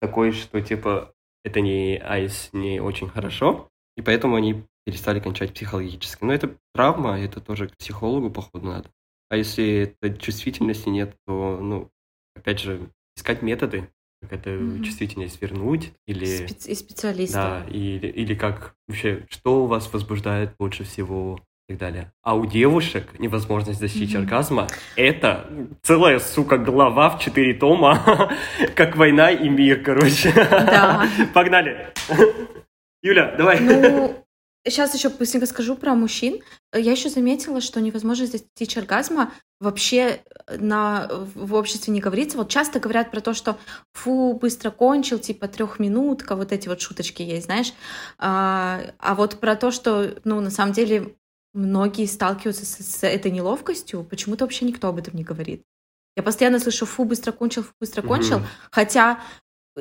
такой, 0.00 0.32
что 0.32 0.60
типа 0.60 1.14
это 1.44 1.60
не 1.60 1.96
айс, 1.98 2.50
не 2.52 2.80
очень 2.80 3.08
хорошо, 3.08 3.68
и 3.96 4.02
поэтому 4.02 4.34
они 4.34 4.64
перестали 4.84 5.20
кончать 5.20 5.54
психологически. 5.54 6.24
Но 6.24 6.32
это 6.32 6.56
травма, 6.74 7.20
это 7.20 7.40
тоже 7.40 7.68
к 7.68 7.76
психологу, 7.76 8.30
походу, 8.30 8.66
надо. 8.66 8.90
А 9.28 9.36
если 9.36 9.94
это 10.00 10.18
чувствительности 10.18 10.88
нет, 10.88 11.14
то, 11.26 11.58
ну, 11.60 11.90
опять 12.34 12.58
же, 12.58 12.90
искать 13.14 13.42
методы, 13.42 13.88
какая-то 14.20 14.50
Мгм. 14.50 14.82
чувствительность 14.84 15.40
вернуть, 15.40 15.92
или... 16.06 16.26
Спец- 16.26 16.68
И 16.68 16.74
специалисты. 16.74 17.34
Да, 17.34 17.64
или, 17.70 18.06
или 18.06 18.34
как 18.34 18.74
вообще, 18.86 19.24
что 19.30 19.64
у 19.64 19.66
вас 19.66 19.90
возбуждает 19.92 20.52
больше 20.58 20.84
всего 20.84 21.40
и 21.68 21.72
так 21.72 21.78
далее. 21.78 22.12
А 22.22 22.34
у 22.36 22.44
девушек 22.46 23.18
невозможность 23.18 23.80
достичь 23.80 24.12
Мгм. 24.12 24.22
оргазма— 24.24 24.66
это 24.96 25.48
целая, 25.82 26.18
сука, 26.18 26.58
глава 26.58 27.10
в 27.10 27.20
четыре 27.20 27.54
тома, 27.54 28.30
как 28.74 28.96
война 28.96 29.30
и 29.30 29.48
мир, 29.48 29.82
короче. 29.82 30.32
Да. 30.34 31.06
Погнали. 31.34 31.88
Юля, 33.02 33.34
давай. 33.38 33.60
Ну, 33.60 34.22
сейчас 34.66 34.94
еще 34.94 35.08
быстренько 35.08 35.46
скажу 35.46 35.76
про 35.76 35.94
мужчин. 35.94 36.40
Я 36.74 36.92
еще 36.92 37.08
заметила, 37.08 37.60
что 37.60 37.80
невозможность 37.80 38.32
достичь 38.32 38.76
оргазма 38.76 39.32
вообще 39.60 40.22
на, 40.48 41.08
в 41.34 41.54
обществе 41.54 41.92
не 41.92 42.00
говорится. 42.00 42.38
Вот 42.38 42.48
часто 42.48 42.80
говорят 42.80 43.10
про 43.10 43.20
то, 43.20 43.34
что 43.34 43.58
фу, 43.92 44.34
быстро 44.34 44.70
кончил, 44.70 45.18
типа 45.18 45.48
трехминутка, 45.48 46.36
вот 46.36 46.52
эти 46.52 46.68
вот 46.68 46.80
шуточки 46.80 47.22
есть, 47.22 47.46
знаешь. 47.46 47.72
А, 48.18 48.80
а 48.98 49.14
вот 49.14 49.40
про 49.40 49.56
то, 49.56 49.70
что, 49.70 50.14
ну, 50.24 50.40
на 50.40 50.50
самом 50.50 50.72
деле, 50.72 51.16
многие 51.52 52.06
сталкиваются 52.06 52.64
с, 52.64 52.78
с 52.78 53.02
этой 53.06 53.30
неловкостью, 53.30 54.04
почему-то 54.04 54.44
вообще 54.44 54.64
никто 54.64 54.88
об 54.88 54.98
этом 54.98 55.14
не 55.14 55.24
говорит. 55.24 55.62
Я 56.16 56.22
постоянно 56.22 56.58
слышу 56.58 56.86
фу, 56.86 57.04
быстро 57.04 57.32
кончил, 57.32 57.62
фу, 57.62 57.72
быстро 57.80 58.02
кончил, 58.02 58.38
Мгм. 58.38 58.46
хотя 58.70 59.20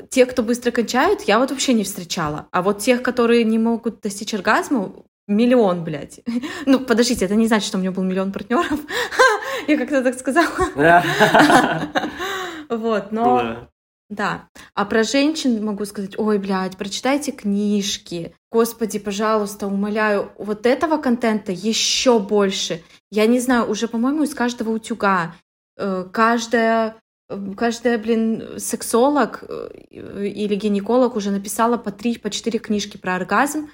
те, 0.10 0.26
кто 0.26 0.44
быстро 0.44 0.72
кончают, 0.72 1.22
я 1.24 1.40
вот 1.40 1.52
вообще 1.52 1.74
не 1.74 1.84
встречала. 1.84 2.48
А 2.52 2.62
вот 2.62 2.80
тех, 2.80 3.02
которые 3.02 3.44
не 3.44 3.58
могут 3.60 4.02
достичь 4.02 4.34
оргазма, 4.34 4.94
миллион, 5.28 5.84
блядь. 5.84 6.22
Ну, 6.66 6.80
подождите, 6.80 7.26
это 7.26 7.36
не 7.36 7.48
значит, 7.48 7.68
что 7.68 7.78
у 7.78 7.82
меня 7.82 7.92
был 7.92 8.04
миллион 8.04 8.32
партнеров. 8.32 8.80
Я 9.68 9.78
как-то 9.78 10.04
так 10.04 10.18
сказала. 10.18 10.48
Вот, 12.70 13.12
но... 13.12 13.68
Да. 14.10 14.48
А 14.74 14.86
про 14.86 15.04
женщин 15.04 15.64
могу 15.64 15.86
сказать, 15.86 16.18
ой, 16.18 16.40
блядь, 16.40 16.78
прочитайте 16.78 17.32
книжки. 17.32 18.34
Господи, 18.52 18.98
пожалуйста, 18.98 19.68
умоляю, 19.68 20.32
вот 20.40 20.66
этого 20.66 20.98
контента 20.98 21.52
еще 21.52 22.20
больше. 22.20 22.82
Я 23.12 23.28
не 23.28 23.40
знаю, 23.40 23.70
уже, 23.70 23.88
по-моему, 23.88 24.24
из 24.24 24.34
каждого 24.34 24.72
утюга. 24.72 25.36
э, 25.78 26.06
Каждая, 26.12 26.96
каждая, 27.56 27.98
блин, 27.98 28.60
сексолог 28.60 29.44
э, 29.48 29.70
или 29.92 30.56
гинеколог 30.56 31.16
уже 31.16 31.32
написала 31.32 31.78
по 31.78 31.92
три, 31.92 32.18
по 32.18 32.30
четыре 32.30 32.60
книжки 32.60 32.98
про 32.98 33.16
оргазм. 33.16 33.70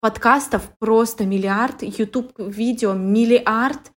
Подкастов 0.00 0.70
просто 0.78 1.24
миллиард, 1.24 1.82
YouTube 1.82 2.32
видео 2.38 2.92
миллиард. 2.92 3.92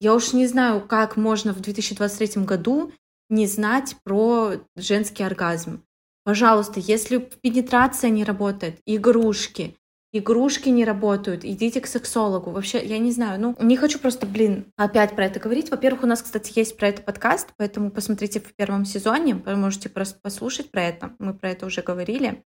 Я 0.00 0.14
уж 0.14 0.32
не 0.32 0.46
знаю, 0.46 0.80
как 0.86 1.16
можно 1.16 1.52
в 1.52 1.60
2023 1.60 2.42
году 2.44 2.92
не 3.28 3.46
знать 3.46 3.96
про 4.04 4.54
женский 4.76 5.22
оргазм. 5.22 5.82
Пожалуйста, 6.24 6.80
если 6.80 7.18
пенетрация 7.18 8.10
не 8.10 8.24
работает, 8.24 8.80
игрушки, 8.86 9.76
игрушки 10.12 10.68
не 10.68 10.84
работают, 10.84 11.44
идите 11.44 11.80
к 11.80 11.86
сексологу. 11.86 12.50
Вообще, 12.50 12.84
я 12.84 12.98
не 12.98 13.12
знаю, 13.12 13.40
ну, 13.40 13.56
не 13.60 13.76
хочу 13.76 13.98
просто, 13.98 14.26
блин, 14.26 14.66
опять 14.76 15.16
про 15.16 15.26
это 15.26 15.40
говорить. 15.40 15.70
Во-первых, 15.70 16.04
у 16.04 16.06
нас, 16.06 16.22
кстати, 16.22 16.52
есть 16.54 16.76
про 16.76 16.88
это 16.88 17.02
подкаст, 17.02 17.54
поэтому 17.56 17.90
посмотрите 17.90 18.40
в 18.40 18.54
первом 18.54 18.84
сезоне, 18.84 19.34
вы 19.34 19.56
можете 19.56 19.88
просто 19.88 20.20
послушать 20.20 20.70
про 20.70 20.82
это. 20.82 21.14
Мы 21.18 21.34
про 21.34 21.50
это 21.50 21.66
уже 21.66 21.82
говорили. 21.82 22.44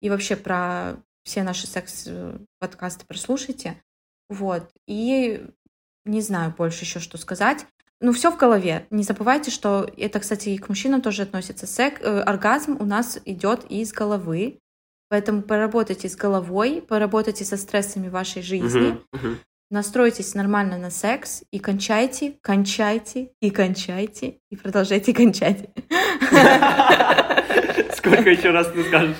И 0.00 0.10
вообще 0.10 0.36
про 0.36 0.96
все 1.24 1.42
наши 1.42 1.66
секс-подкасты 1.66 3.06
прослушайте. 3.06 3.82
Вот. 4.28 4.70
И 4.86 5.46
не 6.04 6.20
знаю 6.20 6.54
больше 6.56 6.84
еще, 6.84 7.00
что 7.00 7.18
сказать. 7.18 7.66
Ну, 8.00 8.12
все 8.12 8.30
в 8.30 8.36
голове. 8.36 8.86
Не 8.90 9.02
забывайте, 9.02 9.50
что 9.50 9.90
это, 9.96 10.20
кстати, 10.20 10.50
и 10.50 10.58
к 10.58 10.68
мужчинам 10.68 11.00
тоже 11.00 11.22
относится. 11.22 11.66
Сек, 11.66 12.00
э, 12.00 12.20
оргазм 12.20 12.76
у 12.78 12.84
нас 12.84 13.18
идет 13.24 13.64
из 13.70 13.92
головы. 13.92 14.58
Поэтому 15.08 15.42
поработайте 15.42 16.08
с 16.08 16.16
головой, 16.16 16.82
поработайте 16.86 17.44
со 17.44 17.56
стрессами 17.56 18.08
вашей 18.08 18.42
жизни, 18.42 18.90
Мгм, 18.90 19.00
мгм. 19.12 19.38
настройтесь 19.70 20.34
нормально 20.34 20.78
на 20.78 20.90
секс 20.90 21.44
и 21.52 21.60
кончайте, 21.60 22.34
кончайте 22.42 23.30
и 23.40 23.50
кончайте 23.50 24.38
и 24.50 24.56
продолжайте 24.56 25.14
кончать. 25.14 25.68
Сколько 27.94 28.30
еще 28.30 28.50
раз 28.50 28.68
ты 28.72 28.82
скажешь? 28.84 29.16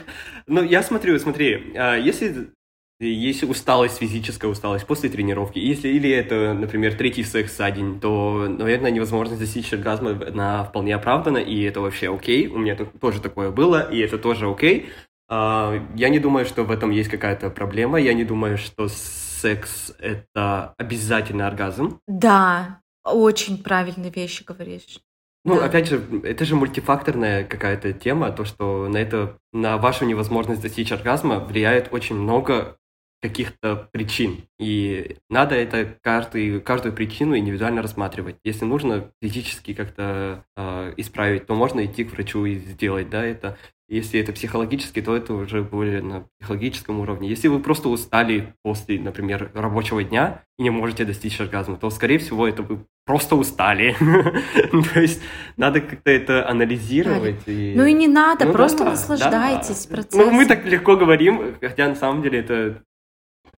Ну, 0.47 0.63
я 0.63 0.83
смотрю, 0.83 1.19
смотри, 1.19 1.73
а, 1.77 1.97
если 1.97 2.51
если 2.99 3.45
усталость, 3.45 3.99
физическая 3.99 4.51
усталость 4.51 4.87
после 4.87 5.11
тренировки, 5.11 5.59
если 5.59 5.89
или 5.89 6.09
это, 6.09 6.55
например, 6.55 6.95
третий 6.95 7.25
секс 7.25 7.55
за 7.55 7.71
день, 7.71 8.01
то, 8.01 8.47
наверное, 8.49 8.91
невозможность 8.91 9.39
достичь 9.39 9.71
оргазма 9.75 10.19
она 10.27 10.65
вполне 10.65 10.95
оправдана, 10.95 11.37
и 11.37 11.61
это 11.65 11.83
вообще 11.83 12.11
окей. 12.15 12.47
У 12.47 12.57
меня 12.57 12.75
то- 12.75 12.87
тоже 12.87 13.21
такое 13.21 13.51
было, 13.51 13.87
и 13.93 13.99
это 13.99 14.17
тоже 14.17 14.49
окей. 14.49 14.89
А, 15.29 15.75
Я 15.95 16.09
не 16.09 16.19
думаю, 16.19 16.47
что 16.47 16.65
в 16.65 16.71
этом 16.71 16.91
есть 16.91 17.11
какая-то 17.11 17.51
проблема. 17.51 17.99
Я 18.01 18.15
не 18.15 18.25
думаю, 18.25 18.59
что 18.59 18.89
секс— 18.89 19.93
это 19.99 20.75
обязательно 20.79 21.47
оргазм. 21.47 22.01
Да, 22.07 22.81
очень 23.05 23.63
правильные 23.63 24.11
вещи 24.11 24.45
говоришь. 24.45 25.01
Ну, 25.45 25.61
Да. 25.61 25.67
опять 25.67 25.89
же, 25.89 26.03
это 26.25 26.45
же 26.45 26.57
мультифакторная 26.57 27.45
какая-то 27.45 27.93
тема, 27.93 28.33
то, 28.33 28.45
что 28.45 28.89
на 28.89 28.97
это, 28.97 29.39
на 29.53 29.77
вашу 29.79 30.05
невозможность 30.05 30.61
достичь 30.63 30.91
оргазма 30.91 31.39
влияет 31.39 31.93
очень 31.93 32.17
много 32.17 32.77
каких-то 33.23 33.89
причин. 33.93 34.45
И 34.59 35.17
надо 35.31 35.55
это 35.55 35.97
каждый, 36.03 36.61
каждую 36.61 36.93
причину 36.95 37.37
индивидуально 37.37 37.81
рассматривать. 37.83 38.37
Если 38.45 38.65
нужно 38.65 39.11
физически 39.23 39.73
как-то 39.75 40.45
э, 40.57 40.95
исправить, 40.97 41.47
то 41.47 41.55
можно 41.55 41.85
идти 41.85 42.05
к 42.05 42.13
врачу 42.13 42.45
и 42.45 42.57
сделать, 42.57 43.09
да, 43.09 43.25
это. 43.25 43.57
Если 43.89 44.19
это 44.19 44.33
психологически, 44.33 45.01
то 45.01 45.15
это 45.15 45.33
уже 45.35 45.63
более 45.63 46.03
на 46.03 46.27
психологическом 46.41 46.99
уровне. 46.99 47.29
Если 47.29 47.47
вы 47.47 47.61
просто 47.61 47.89
устали 47.89 48.55
после, 48.65 48.99
например, 48.99 49.53
рабочего 49.55 50.03
дня 50.03 50.43
и 50.59 50.65
не 50.65 50.71
можете 50.71 51.05
достичь 51.05 51.41
оргазма, 51.41 51.77
то, 51.77 51.89
скорее 51.91 52.19
всего, 52.19 52.49
это 52.49 52.65
вы 52.65 52.85
просто 53.05 53.37
устали. 53.37 53.95
То 54.93 55.01
есть 55.01 55.23
надо 55.57 55.81
как-то 55.81 56.11
это 56.11 56.49
анализировать. 56.49 57.43
и- 57.47 57.75
Ну 57.77 57.85
и 57.85 57.93
не 57.93 58.09
надо, 58.09 58.47
Ну 58.47 58.53
просто 58.53 58.83
да, 58.83 58.91
наслаждайтесь 58.91 59.87
да. 59.87 59.95
процессом. 59.95 60.21
Ну, 60.21 60.31
мы 60.33 60.47
так 60.47 60.65
легко 60.67 60.97
говорим, 60.97 61.55
хотя 61.61 61.89
на 61.89 61.95
самом 61.95 62.23
деле 62.23 62.41
это, 62.41 62.83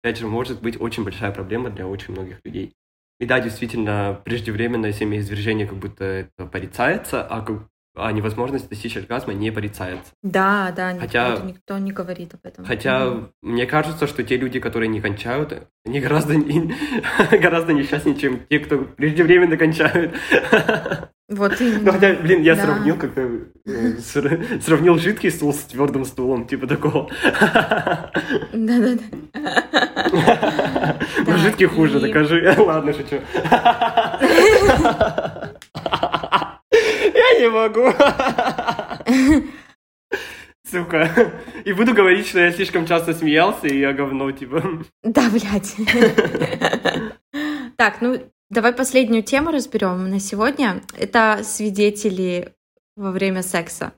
опять 0.01 0.17
же, 0.17 0.27
может 0.27 0.61
быть 0.61 0.75
очень 0.81 1.05
большая 1.05 1.31
проблема 1.31 1.69
для 1.69 1.87
очень 1.87 2.13
многих 2.13 2.41
людей. 2.43 2.73
И 3.21 3.25
да, 3.25 3.39
действительно, 3.39 4.19
преждевременное 4.25 4.91
семяизвержение 4.91 5.65
как 5.67 5.77
будто 5.77 6.03
это 6.03 6.45
порицается, 6.47 7.23
а, 7.25 7.41
а 7.97 8.11
невозможность 8.11 8.69
достичь 8.69 8.95
оргазма 8.97 9.33
не 9.33 9.51
порицается. 9.51 10.11
Да, 10.23 10.71
да, 10.75 10.95
Хотя- 10.99 11.31
никто, 11.31 11.45
никто 11.45 11.77
не 11.77 11.91
говорит 11.91 12.33
об 12.33 12.39
этом. 12.45 12.65
Хотя 12.65 13.05
Мгм. 13.05 13.31
мне 13.41 13.65
кажется, 13.65 14.07
что 14.07 14.23
те 14.23 14.37
люди, 14.37 14.59
которые 14.59 14.87
не 14.89 15.01
кончают, 15.01 15.67
они 15.85 15.99
гораздо, 15.99 16.35
не- 16.35 16.73
гораздо 17.41 17.73
несчастнее, 17.73 18.15
чем 18.15 18.39
те, 18.49 18.59
кто 18.59 18.77
преждевременно 18.79 19.57
кончают. 19.57 20.13
Вот 21.29 21.59
именно. 21.59 21.79
Ну, 21.83 21.91
хотя, 21.91 22.13
блин, 22.13 22.41
я 22.41 22.55
Да. 22.55 22.63
сравнил 22.63 22.95
как-то, 22.97 23.21
э, 23.65 23.97
сра- 23.97 24.61
сравнил 24.61 24.97
жидкий 24.97 25.29
стул 25.29 25.53
с 25.53 25.57
твердым 25.63 26.05
стулом, 26.05 26.47
типа 26.47 26.67
такого. 26.67 27.09
Да-да-да. 28.53 29.03
Ну, 31.25 31.37
жидкий 31.37 31.65
хуже, 31.65 31.99
докажи. 31.99 32.55
Ладно, 32.57 32.93
шучу. 32.93 33.19
Не 37.39 37.49
могу. 37.49 37.91
Сука. 40.69 41.33
И 41.65 41.73
буду 41.73 41.93
говорить, 41.93 42.27
что 42.27 42.39
я 42.39 42.51
слишком 42.51 42.85
часто 42.85 43.13
смеялся, 43.13 43.67
и 43.67 43.79
я 43.79 43.93
говно, 43.93 44.31
типа. 44.31 44.83
Да, 45.03 45.29
блядь. 45.29 45.75
Так, 47.77 48.01
ну, 48.01 48.19
давай 48.49 48.73
последнюю 48.73 49.23
тему 49.23 49.51
разберем 49.51 50.09
на 50.09 50.19
сегодня. 50.19 50.81
Это 50.97 51.41
свидетели 51.43 52.53
во 52.95 53.11
время 53.11 53.43
секса. 53.43 53.93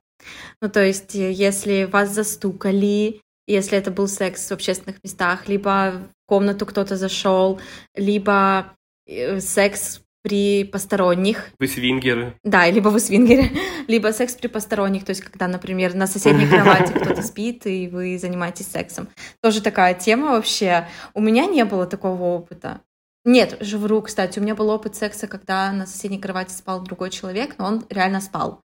Ну, 0.62 0.70
то 0.70 0.84
есть, 0.86 1.16
если 1.16 1.86
вас 1.86 2.10
застукали, 2.10 3.22
если 3.48 3.78
это 3.78 3.90
был 3.90 4.08
секс 4.08 4.50
в 4.50 4.52
общественных 4.52 5.02
местах, 5.04 5.48
либо 5.48 5.94
в 5.94 6.28
комнату 6.28 6.66
кто-то 6.66 6.98
зашел, 6.98 7.60
либо 7.96 8.76
э, 9.08 9.40
секс 9.40 10.02
при 10.22 10.64
посторонних, 10.64 11.50
Вы 11.60 11.68
свингеры. 11.68 12.36
да, 12.44 12.70
либо 12.70 12.90
вы 12.90 13.00
свингеры, 13.00 13.50
либо 13.88 14.12
секс 14.12 14.36
при 14.36 14.48
посторонних, 14.48 15.06
то 15.06 15.12
есть 15.12 15.22
когда, 15.22 15.48
например, 15.48 15.94
на 15.96 16.08
соседней 16.08 16.48
кровати 16.50 16.92
кто-то 16.94 17.22
спит, 17.22 17.66
и 17.66 17.88
вы 17.88 18.18
занимаетесь 18.20 18.68
сексом. 18.68 19.08
Тоже 19.42 19.62
такая 19.62 19.94
тема 19.94 20.32
вообще. 20.32 20.88
У 21.14 21.22
меня 21.22 21.46
не 21.46 21.64
было 21.66 21.86
такого 21.86 22.22
опыта. 22.24 22.82
Нет, 23.26 23.58
же 23.62 23.78
вру, 23.78 24.02
кстати, 24.02 24.40
у 24.40 24.42
меня 24.42 24.56
был 24.56 24.70
опыт 24.70 24.96
секса, 24.96 25.28
когда 25.28 25.72
на 25.72 25.86
соседней 25.86 26.20
кровати 26.20 26.54
спал 26.54 26.82
другой 26.82 27.10
человек, 27.10 27.56
но 27.58 27.66
он 27.66 27.86
реально 27.90 28.22
спал. 28.22 28.62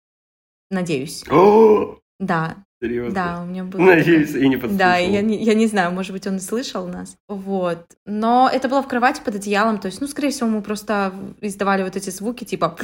Надеюсь. 0.69 1.23
Да, 2.19 2.57
Серьезно. 2.81 3.13
да, 3.13 3.41
у 3.41 3.45
меня 3.45 3.63
был. 3.63 3.79
Надеюсь, 3.79 4.35
и 4.35 4.47
не 4.47 4.57
подслушал. 4.57 4.77
Да, 4.77 4.97
я 4.97 5.21
не, 5.21 5.41
я 5.41 5.53
не 5.53 5.67
знаю, 5.67 5.91
может 5.91 6.11
быть, 6.11 6.27
он 6.27 6.35
и 6.37 6.39
слышал 6.39 6.87
нас. 6.87 7.17
Вот. 7.27 7.85
Но 8.05 8.49
это 8.51 8.67
было 8.67 8.83
в 8.83 8.87
кровати 8.87 9.21
под 9.23 9.35
одеялом, 9.35 9.79
то 9.79 9.87
есть, 9.87 10.01
ну, 10.01 10.07
скорее 10.07 10.31
всего, 10.31 10.49
мы 10.49 10.61
просто 10.61 11.13
издавали 11.41 11.83
вот 11.83 11.95
эти 11.95 12.09
звуки, 12.09 12.43
типа... 12.43 12.77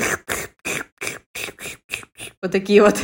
Вот 2.41 2.51
такие 2.51 2.81
вот. 2.81 3.01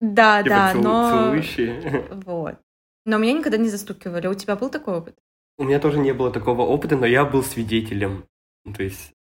Да, 0.00 0.42
Типа 0.42 0.54
да, 0.54 0.74
но... 0.74 1.36
Вот. 2.24 2.56
Но 3.04 3.18
меня 3.18 3.34
никогда 3.34 3.58
не 3.58 3.68
застукивали. 3.68 4.26
У 4.28 4.34
тебя 4.34 4.56
был 4.56 4.70
такой 4.70 4.94
опыт? 4.94 5.16
У 5.58 5.64
меня 5.64 5.78
тоже 5.78 5.98
не 5.98 6.12
было 6.12 6.30
такого 6.30 6.62
опыта, 6.62 6.96
но 6.96 7.06
я 7.06 7.24
был 7.24 7.42
свидетелем. 7.42 8.24
То 8.74 8.82
есть, 8.82 9.12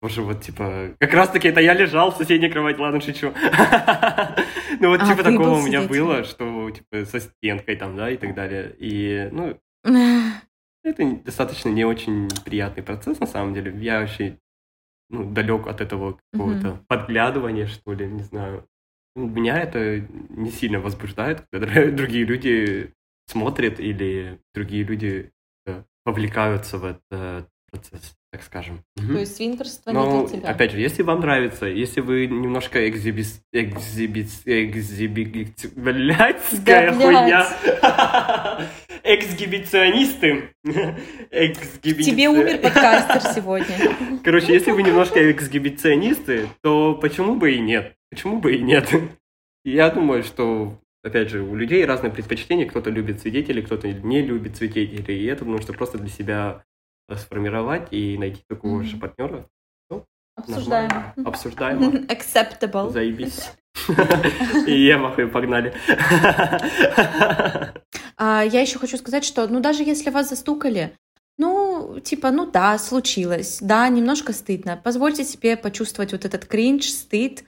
тоже 0.00 0.22
вот, 0.22 0.42
типа, 0.42 0.94
как 0.98 1.12
раз-таки 1.12 1.48
это 1.48 1.60
я 1.60 1.74
лежал 1.74 2.10
в 2.10 2.16
соседней 2.16 2.48
кровати, 2.50 2.78
ладно, 2.78 3.00
шучу. 3.00 3.32
Ну, 4.80 4.88
вот, 4.88 5.00
А, 5.02 5.06
типа, 5.06 5.22
такого 5.22 5.58
у 5.58 5.62
меня 5.62 5.82
было, 5.82 6.24
что, 6.24 6.70
типа, 6.70 7.04
со 7.04 7.20
стенкой 7.20 7.76
там, 7.76 7.96
да, 7.96 8.10
и 8.10 8.16
так 8.16 8.34
далее. 8.34 8.74
И, 8.78 9.28
ну, 9.30 9.56
это 10.84 11.16
достаточно 11.24 11.68
не 11.68 11.84
очень 11.84 12.28
приятный 12.44 12.82
процесс, 12.82 13.20
на 13.20 13.26
самом 13.26 13.54
деле. 13.54 13.72
Я 13.78 14.00
вообще, 14.00 14.36
ну, 15.10 15.24
далек 15.30 15.68
от 15.68 15.80
этого 15.80 16.18
какого-то 16.32 16.84
подглядывания, 16.88 17.66
что 17.66 17.94
ли, 17.94 18.06
не 18.06 18.22
знаю. 18.22 18.66
Ну, 19.16 19.28
Меня 19.28 19.60
это 19.60 20.00
не 20.30 20.50
сильно 20.50 20.80
возбуждает, 20.80 21.46
когда 21.52 21.86
другие 21.92 22.24
люди 22.24 22.92
смотрят 23.26 23.78
или 23.80 24.40
другие 24.52 24.82
люди 24.82 25.30
э, 25.66 25.82
вовлекаются 26.04 26.78
в 26.78 26.84
этот 26.84 27.48
процесс, 27.70 28.16
так 28.34 28.42
скажем. 28.42 28.82
То 28.96 29.12
есть 29.20 29.36
свингерство 29.36 29.90
не 29.92 29.96
Ну, 29.96 30.26
для 30.26 30.38
тебя? 30.40 30.48
опять 30.48 30.72
же, 30.72 30.80
если 30.80 31.04
вам 31.04 31.20
нравится, 31.20 31.66
если 31.66 32.00
вы 32.00 32.26
немножко 32.26 32.88
экзибис... 32.88 33.40
экзибис... 33.52 34.42
экзиби... 34.44 35.52
Блядская 35.76 36.90
Да, 36.90 36.94
хуйня. 36.94 37.46
Эксгибиционисты. 39.04 40.48
Эксгибици- 41.30 42.02
Тебе 42.02 42.28
умер 42.28 42.58
подкастер 42.58 43.20
сегодня. 43.32 43.76
Короче, 44.24 44.52
если 44.52 44.72
вы 44.72 44.82
немножко 44.82 45.30
эксгибиционисты, 45.30 46.48
то 46.60 46.94
почему 47.00 47.36
бы 47.36 47.52
и 47.52 47.60
нет? 47.60 47.94
Почему 48.10 48.40
бы 48.40 48.56
и 48.56 48.60
нет? 48.60 48.90
Я 49.64 49.90
думаю, 49.90 50.24
что, 50.24 50.80
опять 51.04 51.28
же, 51.30 51.40
у 51.40 51.54
людей 51.54 51.84
разные 51.84 52.10
предпочтения. 52.10 52.66
Кто-то 52.66 52.90
любит 52.90 53.20
свидетелей, 53.20 53.62
кто-то 53.62 53.86
не 53.86 54.22
любит 54.22 54.56
свидетелей. 54.56 55.20
И 55.22 55.26
это 55.26 55.44
нужно 55.44 55.72
просто 55.72 55.98
для 55.98 56.08
себя 56.08 56.64
сформировать 57.16 57.88
и 57.92 58.16
найти 58.18 58.42
такого 58.48 58.76
Мгм. 58.78 58.84
же 58.84 58.96
партнера. 58.96 59.46
Обсуждаем. 60.36 60.88
Нормально. 60.88 61.14
Обсуждаемо. 61.24 61.92
Acceptable. 62.08 62.90
Заебись. 62.90 63.52
И 64.66 64.84
я 64.86 64.98
махаю, 64.98 65.30
погнали. 65.30 65.72
А, 68.16 68.42
я 68.42 68.60
еще 68.60 68.78
хочу 68.78 68.96
сказать, 68.96 69.24
что, 69.24 69.46
ну, 69.48 69.60
даже 69.60 69.82
если 69.84 70.10
вас 70.10 70.28
застукали, 70.28 70.96
ну, 71.38 72.00
типа, 72.02 72.30
ну 72.30 72.50
да, 72.50 72.78
случилось, 72.78 73.58
да, 73.60 73.88
немножко 73.88 74.32
стыдно. 74.32 74.80
Позвольте 74.82 75.24
себе 75.24 75.56
почувствовать 75.56 76.12
вот 76.12 76.24
этот 76.24 76.46
кринж, 76.46 76.86
стыд. 76.86 77.44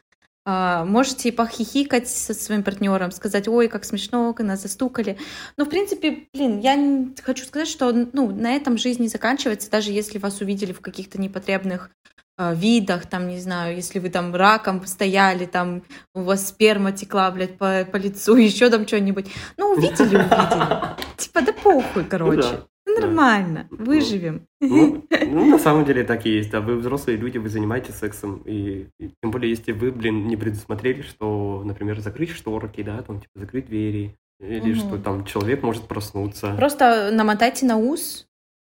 А, 0.49 0.85
можете 0.85 1.33
похихикать 1.33 2.09
со 2.09 2.33
своим 2.33 2.63
партнером, 2.63 3.11
сказать, 3.11 3.49
ой, 3.49 3.67
как 3.67 3.85
смешно, 3.85 4.33
нас 4.39 4.63
застукали. 4.63 5.19
Но, 5.57 5.65
в 5.65 5.69
принципе, 5.69 6.29
блин, 6.33 6.61
я 6.61 7.09
хочу 7.25 7.45
сказать, 7.45 7.67
что, 7.67 7.93
ну, 8.13 8.31
на 8.31 8.55
этом 8.55 8.79
жизнь 8.79 9.03
не 9.03 9.09
заканчивается, 9.09 9.69
даже 9.69 9.91
если 9.91 10.19
вас 10.19 10.41
увидели 10.41 10.73
в 10.73 10.81
каких-то 10.81 11.21
непотребных 11.21 11.91
а, 12.39 12.55
видах, 12.55 13.07
там, 13.07 13.27
не 13.27 13.41
знаю, 13.41 13.75
если 13.75 13.99
вы 13.99 14.09
там 14.09 14.33
раком 14.37 14.87
стояли, 14.87 15.47
там, 15.47 15.83
у 16.15 16.21
вас 16.21 16.47
сперма 16.47 16.93
текла, 16.93 17.33
блядь, 17.33 17.59
по, 17.59 17.85
по 17.85 17.97
лицу, 17.97 18.37
еще 18.37 18.71
там 18.71 18.87
что-нибудь. 18.87 19.27
Ну, 19.57 19.73
увидели, 19.73 20.15
увидели. 20.15 20.97
Типа, 21.17 21.43
да 21.43 21.53
похуй, 21.53 22.05
короче. 22.05 22.61
Ну, 22.87 22.95
Да. 23.01 23.07
Нормально, 23.09 23.67
Ну, 23.71 23.85
выживем. 23.85 24.47
Ну, 24.61 25.05
ну, 25.27 25.45
на 25.51 25.59
самом 25.59 25.85
деле 25.85 26.05
так 26.05 26.25
и 26.27 26.31
есть, 26.31 26.51
да. 26.51 26.61
Вы 26.61 26.77
взрослые 26.77 27.17
люди, 27.19 27.39
вы 27.39 27.49
занимаетесь 27.49 27.95
сексом. 27.97 28.43
И, 28.47 28.87
и 28.99 29.11
тем 29.23 29.31
более, 29.33 29.51
если 29.51 29.73
вы, 29.73 29.91
блин, 29.91 30.27
не 30.29 30.37
предусмотрели, 30.37 31.03
что, 31.03 31.63
например, 31.65 31.99
закрыть 32.01 32.31
шторки, 32.31 32.83
да, 32.83 33.03
там, 33.03 33.21
типа, 33.21 33.41
закрыть 33.41 33.67
двери. 33.67 34.15
Или 34.41 34.73
Мгм. 34.73 34.81
что 34.81 34.99
там 34.99 35.25
человек 35.25 35.63
может 35.63 35.89
проснуться. 35.89 36.55
Просто 36.57 37.11
намотайте 37.13 37.67
на 37.67 37.77
ус. 37.79 38.27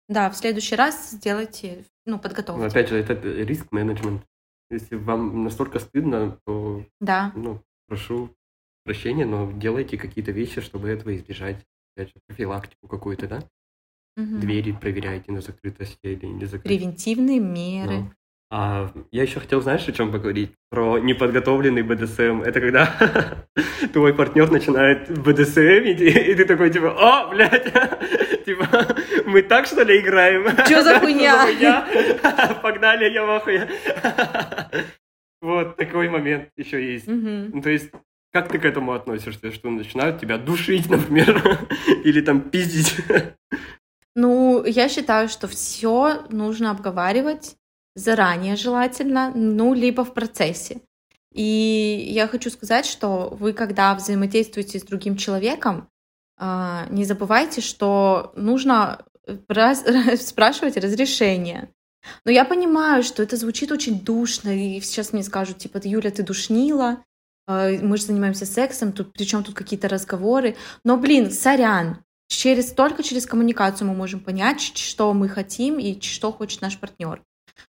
Да, 0.08 0.30
в 0.30 0.36
следующий 0.36 0.74
раз 0.76 1.10
сделайте, 1.10 1.84
ну, 2.06 2.12
Но 2.14 2.18
подготовьте. 2.18 2.66
опять 2.66 2.88
же, 2.88 2.96
это 2.96 3.12
риск-менеджмент. 3.14 4.22
Если 4.70 4.96
вам 4.96 5.44
настолько 5.44 5.78
стыдно, 5.80 6.38
то, 6.46 6.84
Да. 7.00 7.32
ну, 7.36 7.60
прошу 7.88 8.30
прощения, 8.84 9.26
но 9.26 9.50
делайте 9.52 9.98
какие-то 9.98 10.30
вещи, 10.32 10.60
чтобы 10.62 10.88
этого 10.88 11.14
избежать. 11.16 11.64
Опять 11.96 12.08
же, 12.08 12.14
профилактику 12.26 12.86
какую-то, 12.88 13.26
да? 13.28 13.42
Мгм. 14.18 14.40
Двери 14.40 14.72
проверяйте 14.72 15.30
на 15.30 15.40
закрытость 15.40 16.00
или 16.02 16.26
не 16.26 16.44
закрытость. 16.44 16.64
Превентивные 16.64 17.38
меры. 17.38 17.92
Ну. 17.92 18.10
А 18.50 18.90
я 19.12 19.22
еще 19.22 19.38
хотел, 19.38 19.60
знаешь, 19.60 19.86
о 19.86 19.92
чем 19.92 20.10
поговорить? 20.10 20.50
Про 20.70 20.98
неподготовленный 20.98 21.82
БДСМ. 21.82 22.42
Это 22.42 22.60
когда 22.60 23.46
твой 23.92 24.12
партнер 24.14 24.50
начинает 24.50 25.08
БДСМ, 25.08 25.84
и, 25.84 25.92
и 25.92 26.34
ты 26.34 26.44
такой, 26.46 26.70
типа, 26.70 26.96
о, 26.98 27.28
блядь, 27.28 27.64
типа, 28.44 28.96
мы 29.26 29.42
так, 29.42 29.66
что 29.66 29.82
ли, 29.84 30.00
играем? 30.00 30.46
Чё 30.66 30.82
за 30.82 30.98
хуйня? 31.00 31.86
Погнали, 32.60 33.12
я 33.12 33.24
в 33.24 33.30
ахуе. 33.30 33.68
Вот 35.40 35.76
такой 35.76 36.08
момент 36.08 36.48
еще 36.56 36.94
есть. 36.94 37.06
Ну, 37.06 37.62
то 37.62 37.70
есть, 37.70 37.92
как 38.32 38.48
ты 38.48 38.58
к 38.58 38.64
этому 38.64 38.94
относишься, 38.94 39.52
что 39.52 39.70
начинают 39.70 40.20
тебя 40.20 40.38
душить, 40.38 40.90
например, 40.90 41.40
или 42.02 42.20
там 42.20 42.40
пиздить? 42.40 42.96
Ну, 44.20 44.64
я 44.64 44.88
считаю, 44.88 45.28
что 45.28 45.46
все 45.46 46.26
нужно 46.28 46.72
обговаривать 46.72 47.54
заранее 47.94 48.56
желательно, 48.56 49.30
ну, 49.32 49.74
либо 49.74 50.04
в 50.04 50.12
процессе. 50.12 50.80
И 51.32 52.10
я 52.10 52.26
хочу 52.26 52.50
сказать, 52.50 52.84
что 52.84 53.28
вы, 53.38 53.52
когда 53.52 53.94
взаимодействуете 53.94 54.80
с 54.80 54.82
другим 54.82 55.16
человеком, 55.16 55.88
а, 56.36 56.86
не 56.90 57.04
забывайте, 57.04 57.60
что 57.60 58.32
нужно 58.34 59.04
раз- 59.48 59.84
спрашивать 60.26 60.76
разрешение. 60.76 61.68
Но 62.24 62.32
я 62.32 62.44
понимаю, 62.44 63.04
что 63.04 63.22
это 63.22 63.36
звучит 63.36 63.70
очень 63.70 64.00
душно, 64.00 64.48
и 64.48 64.80
сейчас 64.80 65.12
мне 65.12 65.22
скажут, 65.22 65.58
типа, 65.58 65.78
Юля, 65.84 66.10
ты 66.10 66.24
душнила, 66.24 67.04
а, 67.46 67.70
мы 67.70 67.96
же 67.96 68.02
занимаемся 68.06 68.46
сексом, 68.46 68.90
тут 68.90 69.12
причем 69.12 69.44
тут 69.44 69.54
какие-то 69.54 69.88
разговоры. 69.88 70.56
Но, 70.82 70.96
блин, 70.96 71.30
сорян, 71.30 71.98
через, 72.28 72.72
только 72.72 73.02
через 73.02 73.26
коммуникацию 73.26 73.88
мы 73.88 73.94
можем 73.94 74.20
понять, 74.20 74.60
что 74.60 75.12
мы 75.12 75.28
хотим 75.28 75.78
и 75.78 76.00
что 76.00 76.30
хочет 76.32 76.60
наш 76.62 76.78
партнер. 76.78 77.22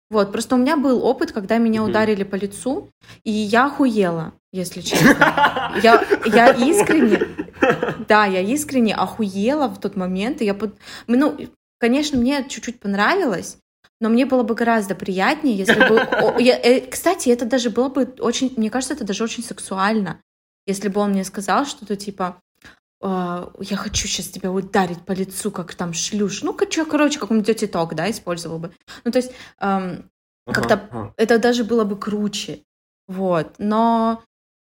Вот, 0.09 0.31
просто 0.31 0.55
у 0.55 0.57
меня 0.57 0.77
был 0.77 1.03
опыт, 1.03 1.31
когда 1.31 1.57
меня 1.57 1.81
Мгм. 1.81 1.89
ударили 1.89 2.23
по 2.23 2.35
лицу, 2.35 2.89
и 3.23 3.31
я 3.31 3.65
охуела, 3.65 4.33
если 4.53 4.81
честно. 4.81 5.73
Я, 5.81 6.03
я 6.25 6.51
искренне, 6.69 7.27
да, 8.07 8.25
я 8.25 8.41
искренне 8.41 8.93
охуела 8.95 9.67
в 9.67 9.79
тот 9.79 9.95
момент. 9.95 10.41
И 10.41 10.45
я 10.45 10.53
под... 10.53 10.77
Ну, 11.07 11.35
конечно, 11.79 12.19
мне 12.19 12.45
чуть-чуть 12.47 12.79
понравилось, 12.79 13.57
но 13.99 14.09
мне 14.09 14.25
было 14.27 14.43
бы 14.43 14.53
гораздо 14.53 14.93
приятнее, 14.93 15.57
если 15.57 15.79
бы... 15.89 15.95
я- 16.41 16.59
э, 16.61 16.81
Кстати, 16.81 17.29
это 17.29 17.45
даже 17.45 17.71
было 17.71 17.89
бы 17.89 18.03
очень... 18.19 18.53
Мне 18.57 18.69
кажется, 18.69 18.93
это 18.93 19.05
даже 19.05 19.23
очень 19.23 19.43
сексуально, 19.43 20.21
если 20.67 20.87
бы 20.87 21.01
он 21.01 21.11
мне 21.11 21.23
сказал 21.23 21.65
что-то 21.65 21.95
типа 21.95 22.25
«А, 22.25 22.37
я 23.01 23.75
хочу 23.77 24.07
сейчас 24.07 24.27
тебя 24.27 24.51
ударить 24.51 25.05
по 25.05 25.11
лицу, 25.11 25.51
как 25.51 25.75
там 25.75 25.93
шлюш. 25.93 26.41
Ну, 26.43 26.57
чё, 26.69 26.85
короче, 26.85 27.19
как 27.19 27.31
он 27.31 27.41
Dirty 27.41 27.69
Talk, 27.69 27.93
да, 27.93 28.09
использовал 28.09 28.59
бы. 28.59 28.71
Ну, 29.03 29.11
то 29.11 29.17
есть 29.19 29.31
эм, 29.59 30.09
Как-то- 30.45 30.75
ага. 30.91 31.13
это 31.17 31.39
даже 31.39 31.63
было 31.63 31.83
бы 31.83 31.97
круче. 31.97 32.63
Вот. 33.07 33.55
Но 33.57 34.23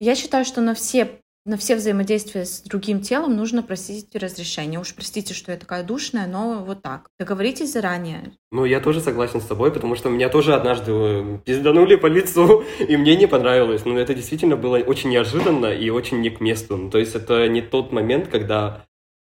я 0.00 0.14
считаю, 0.14 0.44
что 0.44 0.60
на 0.60 0.74
все, 0.74 1.20
на 1.46 1.56
все 1.56 1.76
взаимодействия 1.76 2.44
с 2.44 2.60
другим 2.60 3.00
телом 3.00 3.34
нужно 3.36 3.62
просить 3.62 4.14
разрешения. 4.14 4.78
Уж 4.78 4.94
простите, 4.94 5.32
что 5.32 5.52
я 5.52 5.58
такая 5.58 5.82
душная, 5.82 6.26
но 6.26 6.64
вот 6.64 6.82
так. 6.82 7.08
Договоритесь 7.18 7.72
заранее. 7.72 8.32
Ну, 8.52 8.64
я 8.64 8.80
тоже 8.80 9.00
согласен 9.00 9.40
с 9.40 9.46
тобой, 9.46 9.72
потому 9.72 9.96
что 9.96 10.10
меня 10.10 10.28
тоже 10.28 10.54
однажды 10.54 10.92
э, 10.92 11.38
пизданули 11.44 11.96
по 11.96 12.06
лицу, 12.06 12.64
и 12.78 12.96
мне 12.96 13.16
не 13.16 13.26
понравилось. 13.26 13.84
Но 13.84 13.98
это 13.98 14.14
действительно 14.14 14.56
было 14.56 14.76
очень 14.76 15.10
неожиданно 15.10 15.66
и 15.66 15.88
очень 15.90 16.20
не 16.20 16.30
к 16.30 16.40
месту. 16.40 16.76
Ну, 16.76 16.90
то 16.90 16.98
есть 16.98 17.14
это 17.14 17.48
не 17.48 17.62
тот 17.62 17.90
момент, 17.90 18.28
когда 18.28 18.84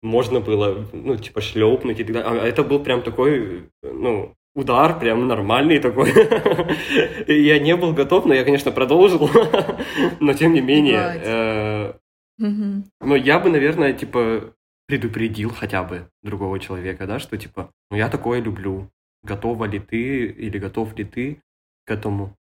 можно 0.02 0.40
было, 0.40 0.86
ну, 0.92 1.16
типа, 1.16 1.40
шлепнуть 1.40 1.98
и 1.98 2.04
так 2.04 2.12
далее. 2.12 2.40
А 2.40 2.46
это 2.46 2.62
был 2.62 2.80
прям 2.80 3.02
такой, 3.02 3.68
ну, 3.82 4.34
удар 4.56 4.98
прям 4.98 5.28
нормальный 5.28 5.78
такой. 5.78 6.10
Я 7.28 7.58
не 7.58 7.76
был 7.76 7.92
готов, 7.92 8.24
но 8.24 8.34
я, 8.34 8.44
конечно, 8.44 8.72
продолжил. 8.72 9.30
Но 10.20 10.32
тем 10.32 10.54
не 10.54 10.60
менее, 10.60 11.20
э, 11.24 11.92
Мгм. 12.38 12.84
ну, 13.00 13.14
я 13.14 13.38
бы, 13.38 13.50
наверное, 13.50 13.92
типа, 13.92 14.54
предупредил 14.86 15.50
хотя 15.50 15.82
бы 15.82 16.08
другого 16.22 16.58
человека, 16.58 17.06
да, 17.06 17.18
что, 17.18 17.36
типа, 17.36 17.70
ну, 17.90 17.96
я 17.96 18.08
такое 18.08 18.40
люблю. 18.40 18.90
Готова 19.22 19.64
ли 19.64 19.78
ты 19.78 20.26
или 20.26 20.58
готов 20.58 20.96
ли 20.98 21.04
ты 21.04 21.42
к 21.86 21.90
этому 21.90 22.34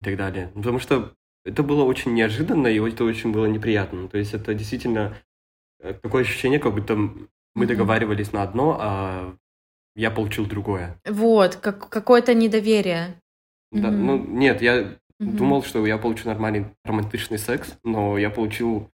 и 0.00 0.04
так 0.04 0.16
далее. 0.16 0.50
Ну, 0.54 0.62
Потому 0.62 0.78
что 0.78 1.12
это 1.44 1.62
было 1.62 1.84
очень 1.84 2.14
неожиданно, 2.14 2.66
и 2.68 2.80
это 2.80 3.04
очень 3.04 3.32
было 3.32 3.46
неприятно. 3.46 4.08
То 4.08 4.18
есть 4.18 4.34
это 4.34 4.54
действительно 4.54 5.14
э, 5.80 5.92
такое 5.94 6.22
ощущение, 6.22 6.58
как 6.58 6.74
будто 6.74 6.96
мы 7.54 7.66
договаривались 7.66 8.32
на 8.32 8.42
одно, 8.42 8.76
а 8.80 9.36
я 10.00 10.10
получил 10.10 10.46
другое. 10.46 10.98
Вот, 11.06 11.56
как, 11.56 11.88
какое-то 11.90 12.32
недоверие. 12.34 13.20
Да, 13.70 13.90
Мгм. 13.90 14.06
ну, 14.06 14.16
нет, 14.26 14.62
я 14.62 14.98
Мгм. 15.18 15.36
думал, 15.36 15.62
что 15.62 15.86
я 15.86 15.98
получу 15.98 16.26
нормальный 16.26 16.64
романтичный 16.84 17.38
секс, 17.38 17.76
но 17.84 18.16
я 18.18 18.30
получил 18.30 18.90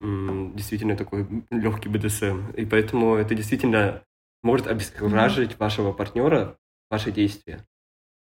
м, 0.00 0.54
действительно 0.56 0.96
такой 0.96 1.26
легкий 1.50 1.88
БДСМ. 1.88 2.50
И 2.56 2.64
поэтому 2.64 3.14
это 3.16 3.34
действительно 3.34 4.02
может 4.44 4.66
обескуражить 4.68 5.58
вашего 5.58 5.92
партнера, 5.92 6.56
ваши 6.90 7.10
действия. 7.10 7.64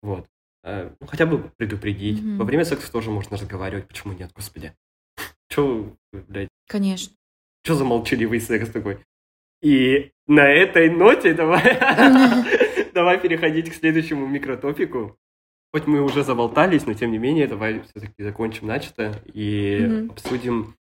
Вот. 0.01 0.25
Э, 0.65 0.91
ну, 0.99 1.07
хотя 1.07 1.25
бы 1.25 1.51
предупредить. 1.57 2.21
Мгм. 2.21 2.37
Во 2.37 2.43
время 2.45 2.65
секса 2.65 2.91
тоже 2.91 3.11
можно 3.11 3.37
разговаривать. 3.37 3.87
Почему 3.87 4.13
нет, 4.13 4.31
господи? 4.35 4.73
Че, 5.49 5.93
блядь, 6.11 6.49
Конечно. 6.67 7.13
что 7.63 7.75
за 7.75 7.85
молчаливый 7.85 8.41
секс 8.41 8.69
такой? 8.69 8.97
И 9.63 10.11
на 10.27 10.47
этой 10.47 10.89
ноте 10.89 11.33
давай, 11.33 11.63
давай 12.93 13.17
переходить 13.19 13.69
к 13.71 13.73
следующему 13.73 14.27
микротопику. 14.27 15.17
Хоть 15.71 15.87
мы 15.87 16.01
уже 16.01 16.23
заболтались, 16.23 16.85
но 16.85 16.93
тем 16.93 17.11
не 17.11 17.17
менее, 17.17 17.47
давай 17.47 17.81
все-таки 17.81 18.21
закончим 18.21 18.67
начатое 18.67 19.13
и 19.33 20.05
обсудим 20.09 20.75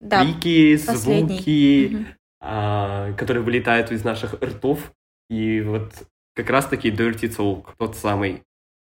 Да. 0.00 0.22
крики, 0.22 0.76
звуки, 0.76 2.06
а, 2.40 3.12
которые 3.14 3.42
вылетают 3.42 3.90
из 3.90 4.04
наших 4.04 4.34
ртов. 4.34 4.92
И 5.30 5.62
вот 5.62 6.06
как 6.34 6.50
раз-таки 6.50 6.90
dirty 6.90 7.28
talk, 7.34 7.74
тот 7.78 7.96
самый, 7.96 8.42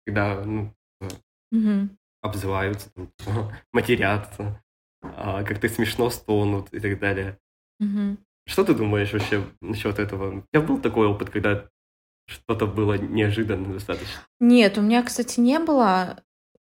когда 0.04 0.44
ну, 0.44 0.74
Мгм. 1.52 1.96
обзываются, 2.20 2.90
матерятся, 3.72 4.60
а, 5.02 5.44
как-то 5.44 5.68
смешно 5.68 6.10
стонут 6.10 6.74
и 6.74 6.80
так 6.80 6.98
далее. 6.98 7.38
Мгм. 7.78 8.18
Что 8.46 8.64
ты 8.64 8.74
думаешь 8.74 9.12
вообще 9.12 9.44
насчет 9.60 9.98
этого? 9.98 10.38
У 10.38 10.42
тебя 10.52 10.62
был 10.62 10.78
такой 10.78 11.06
опыт, 11.06 11.30
когда 11.30 11.66
что-то 12.26 12.66
было 12.66 12.94
неожиданно 12.94 13.72
достаточно? 13.72 14.22
Нет, 14.40 14.78
у 14.78 14.82
меня, 14.82 15.02
кстати, 15.02 15.40
не 15.40 15.58
было. 15.58 16.22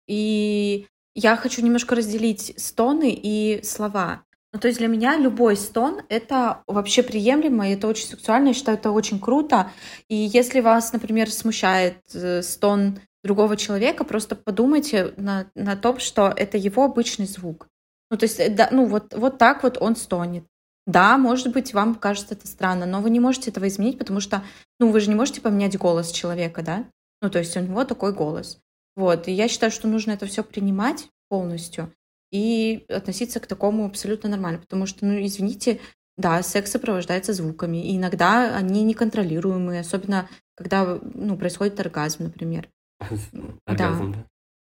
И 0.06 0.86
я 1.14 1.36
хочу 1.36 1.62
немножко 1.62 1.94
разделить 1.94 2.54
стоны 2.56 3.12
и 3.12 3.62
слова. 3.62 4.24
Ну, 4.52 4.60
то 4.60 4.68
есть 4.68 4.78
для 4.78 4.88
меня 4.88 5.18
любой 5.18 5.56
стон— 5.56 6.00
это 6.08 6.62
вообще 6.66 7.02
приемлемо, 7.02 7.68
и 7.68 7.74
это 7.74 7.86
очень 7.86 8.06
сексуально, 8.06 8.48
я 8.48 8.54
считаю, 8.54 8.78
это 8.78 8.90
очень 8.90 9.20
круто. 9.20 9.70
И 10.08 10.14
если 10.14 10.60
вас, 10.60 10.92
например, 10.94 11.30
смущает 11.30 11.98
э, 12.14 12.42
стон 12.42 12.98
другого 13.22 13.58
человека, 13.58 14.04
просто 14.04 14.36
подумайте 14.36 15.12
на, 15.18 15.50
на 15.54 15.76
том, 15.76 15.98
что 15.98 16.32
это 16.34 16.56
его 16.56 16.84
обычный 16.84 17.26
звук. 17.26 17.68
Ну, 18.10 18.16
то 18.16 18.24
есть, 18.24 18.40
э, 18.40 18.48
да, 18.48 18.68
ну, 18.70 18.86
вот, 18.86 19.12
вот 19.14 19.36
так 19.36 19.64
вот 19.64 19.76
он 19.78 19.96
стонет. 19.96 20.44
Да, 20.88 21.18
может 21.18 21.52
быть, 21.52 21.74
вам 21.74 21.94
кажется 21.94 22.34
это 22.34 22.46
странно, 22.46 22.86
но 22.86 23.02
вы 23.02 23.10
не 23.10 23.20
можете 23.20 23.50
этого 23.50 23.68
изменить, 23.68 23.98
потому 23.98 24.20
что, 24.20 24.42
ну, 24.80 24.90
вы 24.90 25.00
же 25.00 25.10
не 25.10 25.14
можете 25.14 25.42
поменять 25.42 25.76
голос 25.76 26.10
человека, 26.10 26.62
да? 26.62 26.86
Ну, 27.20 27.28
то 27.28 27.38
есть 27.38 27.54
у 27.58 27.60
него 27.60 27.84
такой 27.84 28.14
голос. 28.14 28.58
Вот, 28.96 29.28
и 29.28 29.32
я 29.32 29.48
считаю, 29.48 29.70
что 29.70 29.86
нужно 29.86 30.12
это 30.12 30.24
все 30.24 30.42
принимать 30.42 31.08
полностью 31.28 31.92
и 32.32 32.86
относиться 32.88 33.38
к 33.38 33.46
такому 33.46 33.84
абсолютно 33.84 34.30
нормально, 34.30 34.60
потому 34.60 34.86
что, 34.86 35.04
ну, 35.04 35.24
извините, 35.24 35.78
да, 36.16 36.42
секс 36.42 36.70
сопровождается 36.70 37.34
звуками, 37.34 37.86
и 37.86 37.96
иногда 37.98 38.56
они 38.56 38.82
неконтролируемые, 38.82 39.82
особенно 39.82 40.28
когда, 40.56 40.98
ну, 41.02 41.36
происходит 41.36 41.78
оргазм, 41.80 42.24
например. 42.24 42.70
Оргазм, 43.66 44.12
да. 44.14 44.26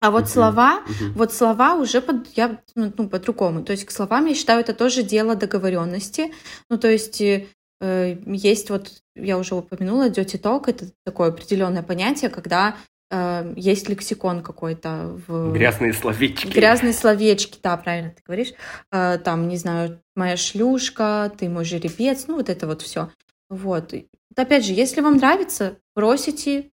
А 0.05 0.11
вот 0.11 0.25
Мгм. 0.25 0.29
слова, 0.29 0.81
Мгм. 0.81 1.13
вот 1.15 1.33
слова 1.33 1.75
уже 1.77 2.01
под, 2.03 2.29
я, 2.37 2.59
ну, 2.75 2.93
ну, 2.99 3.09
по-другому. 3.09 3.63
То 3.65 3.73
есть 3.73 3.85
к 3.87 3.91
словам, 3.91 4.27
я 4.27 4.35
считаю, 4.35 4.61
это 4.61 4.75
тоже 4.75 5.03
дело 5.03 5.35
договоренности. 5.35 6.33
Ну, 6.69 6.77
то 6.79 6.89
есть 6.89 7.21
э, 7.23 7.47
э, 7.81 8.17
есть 8.27 8.69
вот, 8.71 8.93
я 9.17 9.39
уже 9.39 9.55
упомянула, 9.55 10.11
dirty 10.11 10.39
talk, 10.39 10.65
это 10.67 10.87
такое 11.07 11.29
определенное 11.31 11.83
понятие, 11.83 12.29
когда 12.31 12.77
э, 13.11 13.55
есть 13.57 13.89
лексикон 13.89 14.43
какой-то 14.43 15.19
в... 15.27 15.53
Грязные 15.53 15.95
словечки. 15.95 16.49
Грязные 16.49 16.93
словечки, 16.93 17.59
да, 17.63 17.77
правильно 17.79 18.11
ты 18.11 18.23
говоришь. 18.27 18.53
Э, 18.93 19.17
Там, 19.19 19.49
не 19.49 19.57
знаю, 19.57 20.01
моя 20.15 20.37
шлюшка, 20.37 21.33
ты 21.39 21.49
мой 21.49 21.65
жеребец, 21.65 22.27
ну 22.29 22.37
вот 22.37 22.51
это 22.51 22.67
вот 22.67 22.83
все. 22.83 23.09
Вот. 23.49 23.95
Опять 24.37 24.67
же, 24.67 24.73
если 24.75 25.01
вам 25.01 25.17
нравится, 25.17 25.77
просите 25.95 26.71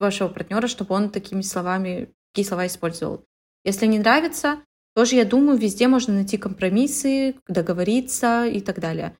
вашего 0.00 0.28
партнера, 0.28 0.66
чтобы 0.66 0.94
он 0.94 1.10
такими 1.10 1.42
словами, 1.42 2.08
такие 2.34 2.46
слова 2.46 2.66
использовал. 2.66 3.24
Если 3.64 3.86
не 3.86 4.00
нравится, 4.00 4.58
тоже, 4.96 5.14
я 5.14 5.24
думаю, 5.24 5.56
везде 5.56 5.86
можно 5.86 6.14
найти 6.14 6.36
компромиссы, 6.36 7.36
договориться 7.46 8.44
и 8.44 8.60
так 8.60 8.80
далее. 8.80 9.16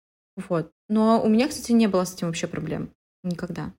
Вот. 0.48 0.72
Но 0.88 1.22
у 1.22 1.28
меня, 1.28 1.48
кстати, 1.48 1.70
не 1.70 1.86
было 1.86 2.04
с 2.04 2.14
этим 2.14 2.26
вообще 2.26 2.48
проблем. 2.48 2.90
Никогда. 3.22 3.72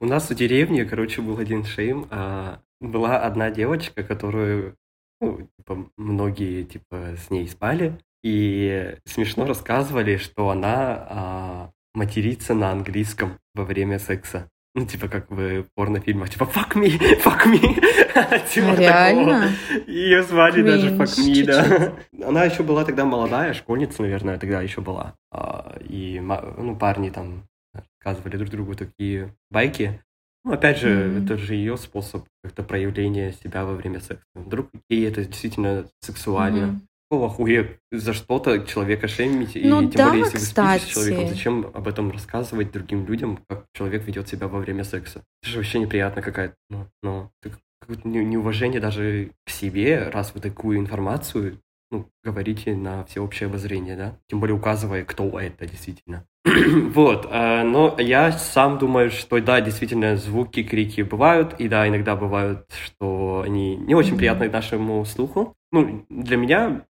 У 0.00 0.06
нас 0.06 0.30
в 0.30 0.34
деревне, 0.34 0.86
короче, 0.86 1.20
был 1.20 1.38
один 1.38 1.64
шейм. 1.64 2.08
а, 2.10 2.60
Была 2.80 3.18
одна 3.20 3.50
девочка, 3.50 4.02
которую, 4.02 4.76
ну, 5.20 5.46
типа, 5.58 5.90
многие, 5.96 6.64
типа, 6.64 7.16
с 7.18 7.30
ней 7.30 7.46
спали. 7.46 8.00
И 8.22 8.96
смешно 9.04 9.44
рассказывали, 9.44 10.16
что 10.16 10.48
она 10.48 11.06
а, 11.08 11.70
матерится 11.94 12.54
на 12.54 12.72
английском 12.72 13.38
во 13.54 13.64
время 13.64 13.98
секса. 13.98 14.48
Ну, 14.76 14.86
типа, 14.86 15.06
как 15.08 15.30
в 15.30 15.64
порнофильмах, 15.76 16.30
типа, 16.30 16.44
fuck 16.44 16.72
me, 16.74 16.98
fuck 17.22 17.44
me. 17.46 17.60
Типа 18.52 18.66
такого. 18.68 18.80
Реально? 18.80 19.50
Ее 19.86 20.22
звали 20.24 20.62
даже 20.62 20.88
Кринж 20.88 21.00
fuck 21.00 21.24
me, 21.24 21.44
да. 21.44 22.26
Она 22.26 22.44
еще 22.44 22.62
была 22.64 22.84
тогда 22.84 23.04
молодая, 23.04 23.54
школьница, 23.54 24.02
наверное, 24.02 24.36
тогда 24.38 24.60
еще 24.62 24.80
была. 24.80 25.14
А, 25.30 25.76
И, 25.88 26.18
ну, 26.20 26.76
парни 26.76 27.10
там 27.10 27.44
рассказывали 27.72 28.36
друг 28.36 28.50
другу 28.50 28.74
такие 28.74 29.32
байки. 29.50 30.00
Ну, 30.44 30.52
опять 30.52 30.78
же, 30.78 30.88
Мгм. 30.88 31.24
это 31.24 31.38
же 31.38 31.54
ее 31.54 31.76
способ 31.76 32.24
как-то 32.42 32.62
проявления 32.64 33.32
себя 33.32 33.64
во 33.64 33.74
время 33.74 34.00
секса. 34.00 34.24
Вдруг 34.34 34.70
ей 34.90 35.06
это 35.08 35.24
действительно 35.24 35.86
сексуально. 36.00 36.66
Мгм. 36.66 36.82
Какого 37.14 37.28
хуя 37.30 37.68
за 37.92 38.12
что-то 38.12 38.66
человека 38.66 39.06
шеймить? 39.06 39.54
И 39.54 39.64
Ну 39.68 39.82
тем 39.82 39.90
да, 39.92 40.08
более, 40.08 40.24
если 40.24 40.38
вы 40.38 40.44
спите 40.44 40.62
с 40.62 40.84
кстати. 40.84 40.90
человеком, 40.90 41.28
зачем 41.28 41.70
об 41.72 41.86
этом 41.86 42.10
рассказывать 42.10 42.72
другим 42.72 43.06
людям, 43.06 43.38
как 43.48 43.66
человек 43.72 44.04
ведет 44.04 44.28
себя 44.28 44.48
во 44.48 44.58
время 44.58 44.82
секса? 44.82 45.22
Это 45.42 45.52
же 45.52 45.58
вообще 45.58 45.78
неприятно 45.78 46.22
какая-то. 46.22 46.56
Ну, 46.70 46.86
ну, 47.04 47.30
это 47.44 47.56
какое-то 47.80 48.08
не- 48.08 48.24
неуважение 48.24 48.80
даже 48.80 49.30
к 49.46 49.50
себе, 49.50 50.08
раз 50.12 50.32
вы 50.34 50.40
такую 50.40 50.78
информацию 50.78 51.60
ну, 51.90 52.08
говорите 52.24 52.74
на 52.74 53.04
всеобщее 53.04 53.46
обозрение, 53.48 53.96
да? 53.96 54.16
Тем 54.28 54.40
более 54.40 54.56
указывая, 54.56 55.04
кто 55.04 55.38
это 55.38 55.66
действительно. 55.66 56.26
Вот, 56.94 57.28
а, 57.30 57.62
но 57.62 57.94
я 57.98 58.32
сам 58.32 58.78
думаю, 58.78 59.10
что 59.10 59.40
да, 59.40 59.60
действительно, 59.60 60.16
звуки, 60.16 60.62
крики 60.64 61.02
бывают, 61.02 61.54
и 61.58 61.68
да, 61.68 61.86
иногда 61.88 62.16
бывают, 62.16 62.66
что 62.84 63.42
они 63.44 63.76
не 63.76 63.94
очень 63.94 64.16
приятны 64.16 64.50
нашему 64.50 65.04
слуху. 65.04 65.54
Ну, 65.72 66.04
для 66.08 66.36
меня, 66.36 66.84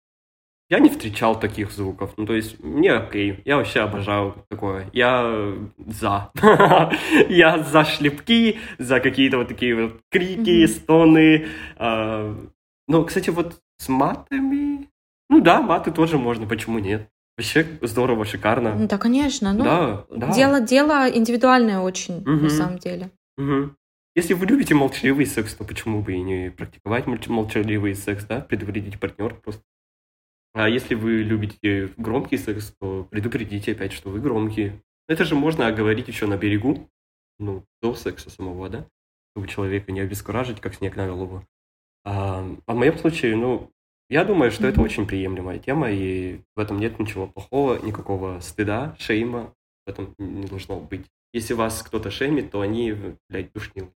я 0.72 0.78
не 0.78 0.88
встречал 0.88 1.38
таких 1.38 1.70
звуков, 1.70 2.14
ну, 2.16 2.24
то 2.26 2.32
есть, 2.32 2.58
мне 2.64 2.92
окей, 2.92 3.42
я 3.44 3.56
вообще 3.56 3.80
обожаю 3.80 4.34
такое, 4.48 4.88
я 4.94 5.52
за. 5.78 6.30
Я 7.28 7.58
за 7.58 7.84
шлепки, 7.84 8.58
за 8.78 9.00
какие-то 9.00 9.36
вот 9.38 9.48
такие 9.48 9.74
вот 9.74 10.00
крики, 10.10 10.66
стоны. 10.66 11.46
а, 11.76 12.34
Ну, 12.88 13.04
кстати, 13.04 13.30
вот 13.30 13.60
с 13.78 13.88
матами, 13.88 14.88
ну 15.30 15.40
да, 15.40 15.60
маты 15.60 15.90
тоже 15.92 16.16
можно, 16.18 16.46
почему 16.46 16.78
нет? 16.78 17.08
Вообще 17.36 17.66
здорово, 17.82 18.24
шикарно. 18.24 18.86
Да, 18.88 18.96
конечно. 18.98 19.52
Ну, 19.52 19.64
Да, 19.64 20.04
да. 20.10 20.32
Дело, 20.32 20.60
дело 20.60 21.06
индивидуальное 21.10 21.80
очень, 21.80 22.20
Мгм. 22.20 22.42
на 22.44 22.50
самом 22.50 22.78
деле. 22.78 23.10
Мгм. 23.36 23.76
Если 24.16 24.34
вы 24.34 24.46
любите 24.46 24.74
молчаливый 24.74 25.26
секс, 25.26 25.54
то 25.54 25.64
почему 25.64 26.02
бы 26.02 26.12
и 26.12 26.22
не 26.22 26.50
практиковать 26.50 27.06
молч- 27.06 27.30
молчаливый 27.30 27.94
секс, 27.94 28.24
да? 28.24 28.40
Предупредите 28.40 28.98
партнера 28.98 29.34
просто. 29.34 29.62
А 30.54 30.68
если 30.68 30.94
вы 30.94 31.22
любите 31.22 31.92
громкий 31.96 32.36
секс, 32.36 32.74
то 32.78 33.06
предупредите 33.10 33.72
опять, 33.72 33.92
что 33.92 34.10
вы 34.10 34.20
громкие. 34.20 34.82
Это 35.08 35.24
же 35.24 35.34
можно 35.34 35.66
оговорить 35.66 36.08
еще 36.08 36.26
на 36.26 36.36
берегу, 36.36 36.88
ну, 37.38 37.64
до 37.80 37.94
секса 37.94 38.30
самого, 38.30 38.68
да? 38.68 38.86
Чтобы 39.34 39.48
человека 39.48 39.92
не 39.92 40.00
обескуражить, 40.00 40.60
как 40.60 40.74
снег 40.74 40.96
на 40.96 41.06
голову. 41.06 41.46
А, 42.04 42.44
а 42.66 42.72
в 42.72 42.76
моем 42.76 42.98
случае, 42.98 43.36
ну, 43.36 43.70
я 44.10 44.24
думаю, 44.24 44.50
что 44.50 44.66
это 44.66 44.82
очень 44.82 45.06
приемлемая 45.06 45.58
тема, 45.58 45.90
и 45.90 46.42
в 46.54 46.60
этом 46.60 46.78
нет 46.78 46.98
ничего 46.98 47.26
плохого, 47.26 47.78
никакого 47.78 48.40
стыда, 48.40 48.94
шейма 48.98 49.54
в 49.86 49.90
этом 49.90 50.14
не 50.18 50.46
должно 50.46 50.80
быть. 50.80 51.06
Если 51.32 51.54
вас 51.54 51.82
кто-то 51.82 52.10
шеймит, 52.10 52.50
то 52.50 52.60
они, 52.60 52.94
блядь, 53.28 53.52
душнил. 53.52 53.90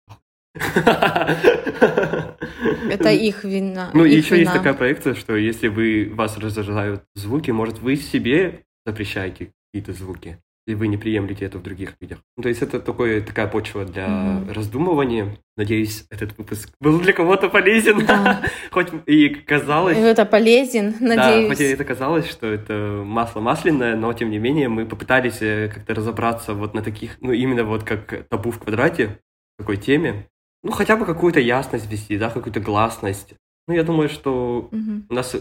Это 2.91 3.11
их 3.11 3.45
вина. 3.45 3.91
Ну, 3.93 4.05
и 4.05 4.11
их 4.17 4.25
еще 4.25 4.37
есть 4.39 4.51
вина. 4.51 4.55
такая 4.59 4.75
проекция, 4.75 5.15
что 5.15 5.37
если 5.37 5.69
вы 5.69 6.11
вас 6.15 6.37
раздражают 6.39 7.03
звуки, 7.15 7.51
может, 7.51 7.79
вы 7.81 7.97
себе 7.97 8.63
запрещаете 8.85 9.51
какие-то 9.73 9.93
звуки, 9.93 10.39
и 10.67 10.75
вы 10.75 10.89
не 10.89 10.97
приемлете 10.97 11.45
это 11.45 11.59
в 11.59 11.63
других 11.63 11.95
людях. 12.01 12.19
Ну, 12.37 12.43
то 12.43 12.49
есть 12.49 12.63
это 12.63 12.81
такое, 12.81 13.21
такая 13.21 13.47
почва 13.49 13.85
для 13.85 14.07
Мгм. 14.09 14.53
раздумывания. 14.53 15.37
Надеюсь, 15.57 16.05
этот 16.11 16.37
выпуск 16.39 16.71
был 16.81 17.01
для 17.01 17.13
кого-то 17.13 17.49
полезен. 17.49 18.05
Да. 18.07 18.43
Хоть 18.71 18.89
и 19.07 19.29
казалось... 19.29 19.97
Это 19.97 20.25
полезен, 20.25 20.95
Да, 21.01 21.07
надеюсь. 21.17 21.49
хотя 21.49 21.65
это 21.65 21.85
казалось, 21.85 22.29
что 22.31 22.47
это 22.47 23.03
масло 23.05 23.41
масляное, 23.41 23.97
но 23.97 24.13
тем 24.13 24.31
не 24.31 24.39
менее 24.39 24.69
мы 24.69 24.87
попытались 24.87 25.39
э, 25.41 25.71
как-то 25.73 25.95
разобраться 25.95 26.55
вот 26.55 26.75
на 26.75 26.83
таких, 26.83 27.17
ну 27.21 27.33
именно 27.33 27.65
вот 27.65 27.85
как 27.85 28.27
табу 28.29 28.51
в 28.51 28.59
квадрате, 28.59 29.19
такой 29.59 29.77
теме. 29.77 30.27
Ну, 30.67 30.73
хотя 30.73 30.97
бы 30.97 31.07
какую-то 31.07 31.39
ясность 31.41 31.91
вести, 31.91 32.19
да, 32.19 32.29
какую-то 32.31 32.61
гласность. 32.61 33.35
Ну, 33.69 33.75
я 33.75 33.85
думаю, 33.85 34.09
что 34.09 34.69
Мгм. 34.73 35.07
у 35.09 35.15
нас 35.15 35.37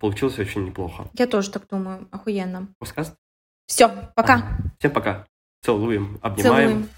получилось 0.00 0.38
очень 0.38 0.64
неплохо. 0.66 1.06
Я 1.14 1.26
тоже 1.26 1.50
так 1.50 1.66
думаю. 1.70 2.08
Охуенно. 2.10 2.68
Подкаст? 2.78 3.14
Все, 3.66 3.88
пока. 4.16 4.34
Ага. 4.34 4.58
Всем 4.78 4.90
пока. 4.92 5.26
Целуем, 5.62 6.18
обнимаем. 6.22 6.68
Целуем. 6.70 6.88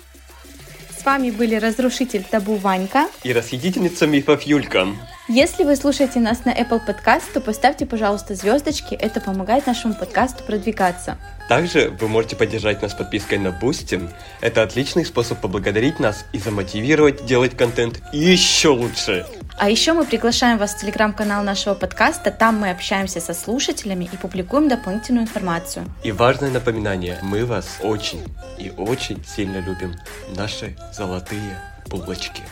С 1.07 1.09
вами 1.09 1.31
были 1.31 1.55
разрушитель 1.55 2.25
табу 2.25 2.57
Ванька. 2.57 3.07
И 3.23 3.33
расхитительница 3.33 4.09
мифов 4.09 4.43
Юлька. 4.43 4.89
Если 5.29 5.63
вы 5.63 5.77
слушаете 5.77 6.19
нас 6.19 6.45
на 6.45 6.51
Apple 6.53 6.81
Podcast, 6.85 7.33
то 7.33 7.41
поставьте, 7.41 7.87
пожалуйста, 7.87 8.35
звездочки. 8.35 8.97
Это 8.97 9.21
помогает 9.21 9.69
нашему 9.69 9.95
подкасту 9.95 10.43
продвигаться. 10.43 11.17
Также 11.49 11.97
вы 12.01 12.09
можете 12.09 12.35
поддержать 12.35 12.83
нас 12.83 12.93
подпиской 12.93 13.39
на 13.39 13.57
Boosty. 13.57 14.11
Это 14.41 14.65
отличный 14.65 15.05
способ 15.05 15.41
поблагодарить 15.41 16.01
нас 16.01 16.25
и 16.33 16.41
замотивировать 16.41 17.25
делать 17.25 17.57
контент 17.57 18.03
еще 18.13 18.71
лучше. 18.71 19.27
А 19.59 19.71
еще 19.71 19.95
мы 19.95 20.05
приглашаем 20.05 20.59
вас 20.59 20.75
в 20.75 20.81
телеграм-канал 20.81 21.43
нашего 21.43 21.75
подкаста. 21.75 22.31
Там 22.31 22.57
мы 22.57 22.71
общаемся 22.71 23.21
со 23.21 23.33
слушателями 23.33 24.05
и 24.05 24.17
публикуем 24.19 24.69
дополнительную 24.69 25.25
информацию. 25.25 25.87
И 26.05 26.13
важное 26.13 26.51
напоминание, 26.51 27.19
мы 27.23 27.47
вас 27.47 27.79
очень 27.83 28.23
и 28.59 28.71
очень 28.77 29.25
сильно 29.25 29.59
любим. 29.59 29.95
Наши 30.37 30.77
золотые 30.93 31.59
булочки. 31.89 32.43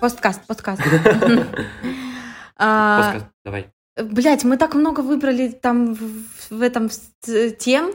Посткаст, 0.00 0.40
подкаст. 0.46 0.82
А, 2.64 3.02
Подкаст, 3.02 3.26
давай. 3.44 3.66
Блять, 3.96 4.44
мы 4.44 4.56
так 4.56 4.74
много 4.74 5.00
выбрали 5.00 5.48
там 5.48 5.96
в, 6.50 6.62
этом 6.62 6.88
тем. 7.58 7.92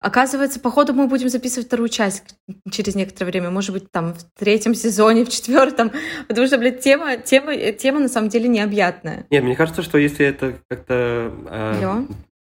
Оказывается, 0.00 0.60
походу 0.60 0.92
мы 0.92 1.08
будем 1.08 1.28
записывать 1.28 1.66
вторую 1.66 1.88
часть 1.88 2.36
через 2.70 2.94
некоторое 2.94 3.30
время. 3.30 3.50
Может 3.50 3.72
быть, 3.72 3.90
там 3.90 4.14
в 4.14 4.24
третьем 4.38 4.74
сезоне, 4.74 5.24
в 5.24 5.30
четвертом. 5.30 5.90
Потому 6.28 6.46
что, 6.46 6.58
блядь, 6.58 6.80
тема, 6.80 7.16
тема, 7.16 7.54
э, 7.54 7.72
тема 7.72 8.00
на 8.00 8.08
самом 8.08 8.28
деле 8.28 8.48
необъятная. 8.48 9.26
Нет, 9.30 9.42
мне 9.42 9.56
кажется, 9.56 9.82
что 9.82 9.98
если 9.98 10.26
это 10.26 10.58
как-то 10.68 11.32
э, 11.46 12.06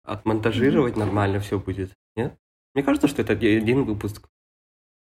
отмонтажировать 0.04 0.98
нормально 0.98 1.40
все 1.40 1.60
будет. 1.60 1.92
Нет? 2.16 2.34
Мне 2.74 2.84
кажется, 2.84 3.08
что 3.08 3.22
это 3.22 3.34
один 3.34 3.84
выпуск. 3.84 4.28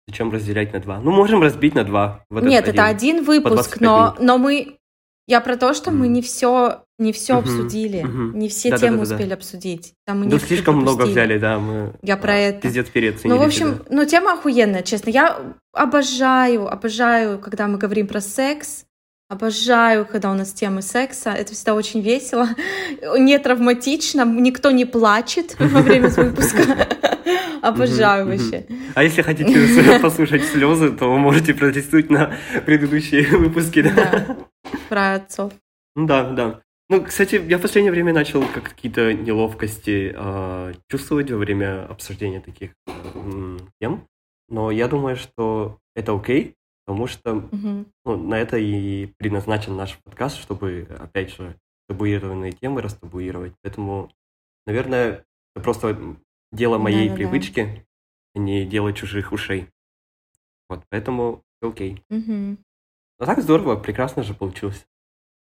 Зачем 0.09 0.33
разделять 0.33 0.73
на 0.73 0.81
два? 0.81 1.01
Ну, 1.01 1.11
можем 1.11 1.43
разбить 1.43 1.75
на 1.75 1.85
два. 1.85 2.25
Вот 2.29 2.43
Нет, 2.45 2.65
этот 2.65 2.75
это 2.75 2.87
один 2.87 3.25
выпуск, 3.25 3.79
25 3.79 3.81
но, 3.81 4.17
но 4.21 4.39
мы... 4.39 4.79
Я 5.29 5.41
про 5.41 5.57
то, 5.57 5.73
что 5.73 5.91
мы 5.91 6.09
не 6.09 6.21
все 6.21 6.83
не 6.99 7.13
все 7.13 7.39
обсудили, 7.39 8.05
не 8.35 8.49
все 8.49 8.71
Да-да-да-да-да. 8.71 8.79
темы 8.79 9.03
успели 9.03 9.33
обсудить. 9.35 9.95
Там 10.07 10.21
мы 10.21 10.27
Ну, 10.27 10.39
слишком 10.39 10.77
много 10.77 10.99
пропустили. 10.99 11.25
взяли, 11.25 11.39
да, 11.39 11.59
мы... 11.59 11.95
Я 12.03 12.17
про 12.17 12.33
а, 12.33 12.37
это. 12.37 12.61
Пиздец 12.61 12.89
перед 12.89 13.25
Ну, 13.25 13.39
в 13.39 13.43
общем, 13.43 13.83
ну, 13.91 14.05
тема 14.05 14.35
охуенная, 14.35 14.83
честно. 14.83 15.11
Я 15.11 15.41
обожаю, 15.73 16.69
обожаю, 16.73 17.39
когда 17.39 17.67
мы 17.67 17.79
говорим 17.79 18.07
про 18.07 18.21
секс. 18.21 18.85
Обожаю, 19.29 20.05
когда 20.05 20.31
у 20.31 20.35
нас 20.35 20.53
темы 20.53 20.83
секса. 20.83 21.31
Это 21.31 21.55
всегда 21.55 21.75
очень 21.75 22.03
весело. 22.03 22.49
Не 23.19 23.39
травматично, 23.39 24.25
никто 24.25 24.71
не 24.71 24.85
плачет 24.85 25.57
во 25.59 25.81
время 25.81 26.09
выпуска. 26.17 26.87
Обожаю 27.63 28.27
вообще. 28.27 28.67
А 28.95 29.03
если 29.03 29.23
хотите 29.23 29.99
послушать 30.03 30.45
слезы, 30.45 30.91
то 30.91 31.17
можете 31.17 31.55
пролистнуть 31.55 32.11
на 32.11 32.35
предыдущие 32.67 33.27
выпуски, 33.37 33.83
да? 33.83 34.37
Да, 34.73 34.79
про 34.89 35.15
отцов. 35.15 35.53
Ну 35.95 36.07
да, 36.07 36.31
да. 36.31 36.63
Ну, 36.89 37.05
кстати, 37.05 37.37
я 37.37 37.59
в 37.59 37.63
последнее 37.63 37.93
время 37.93 38.13
начал 38.13 38.43
как 38.47 38.65
какие-то 38.65 39.15
неловкости 39.15 40.13
а, 40.15 40.73
чувствовать 40.89 41.31
во 41.31 41.39
время 41.39 41.87
обсуждения 41.87 42.41
таких 42.41 42.73
м, 43.15 43.59
тем. 43.81 44.07
Но 44.49 44.71
я 44.71 44.89
думаю, 44.89 45.17
что 45.17 45.79
это 45.95 46.15
окей, 46.15 46.55
потому 46.85 47.07
что 47.07 47.35
Мгм. 47.35 47.87
ну, 48.05 48.17
на 48.17 48.39
это 48.39 48.59
и 48.59 49.07
предназначен 49.17 49.77
наш 49.77 49.99
подкаст, 50.05 50.37
чтобы, 50.39 50.87
опять 50.99 51.35
же, 51.35 51.57
табуированные 51.89 52.53
темы 52.53 52.83
растабуировать. 52.83 53.55
Поэтому, 53.63 54.11
наверное, 54.67 55.25
это 55.55 55.63
просто 55.65 56.17
дело 56.51 56.79
моей 56.79 57.09
Да-да-да. 57.09 57.17
привычки, 57.17 57.87
а 58.35 58.39
не 58.39 58.67
дело 58.67 58.93
чужих 58.93 59.33
ушей. 59.33 59.69
Вот, 60.69 60.83
поэтому 60.91 61.43
окей. 61.63 62.03
Мгм. 62.11 62.59
А 63.23 63.27
так 63.27 63.41
здорово, 63.41 63.77
прекрасно 63.77 64.25
же 64.25 64.35
получилось. 64.35 64.85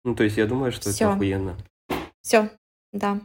Ну, 0.03 0.13
то 0.13 0.23
есть 0.23 0.37
я 0.37 0.45
думаю, 0.45 0.71
что 0.71 0.91
Всё. 0.91 1.05
это 1.05 1.15
охуенно. 1.15 1.57
Все, 2.21 2.51
да. 2.93 3.19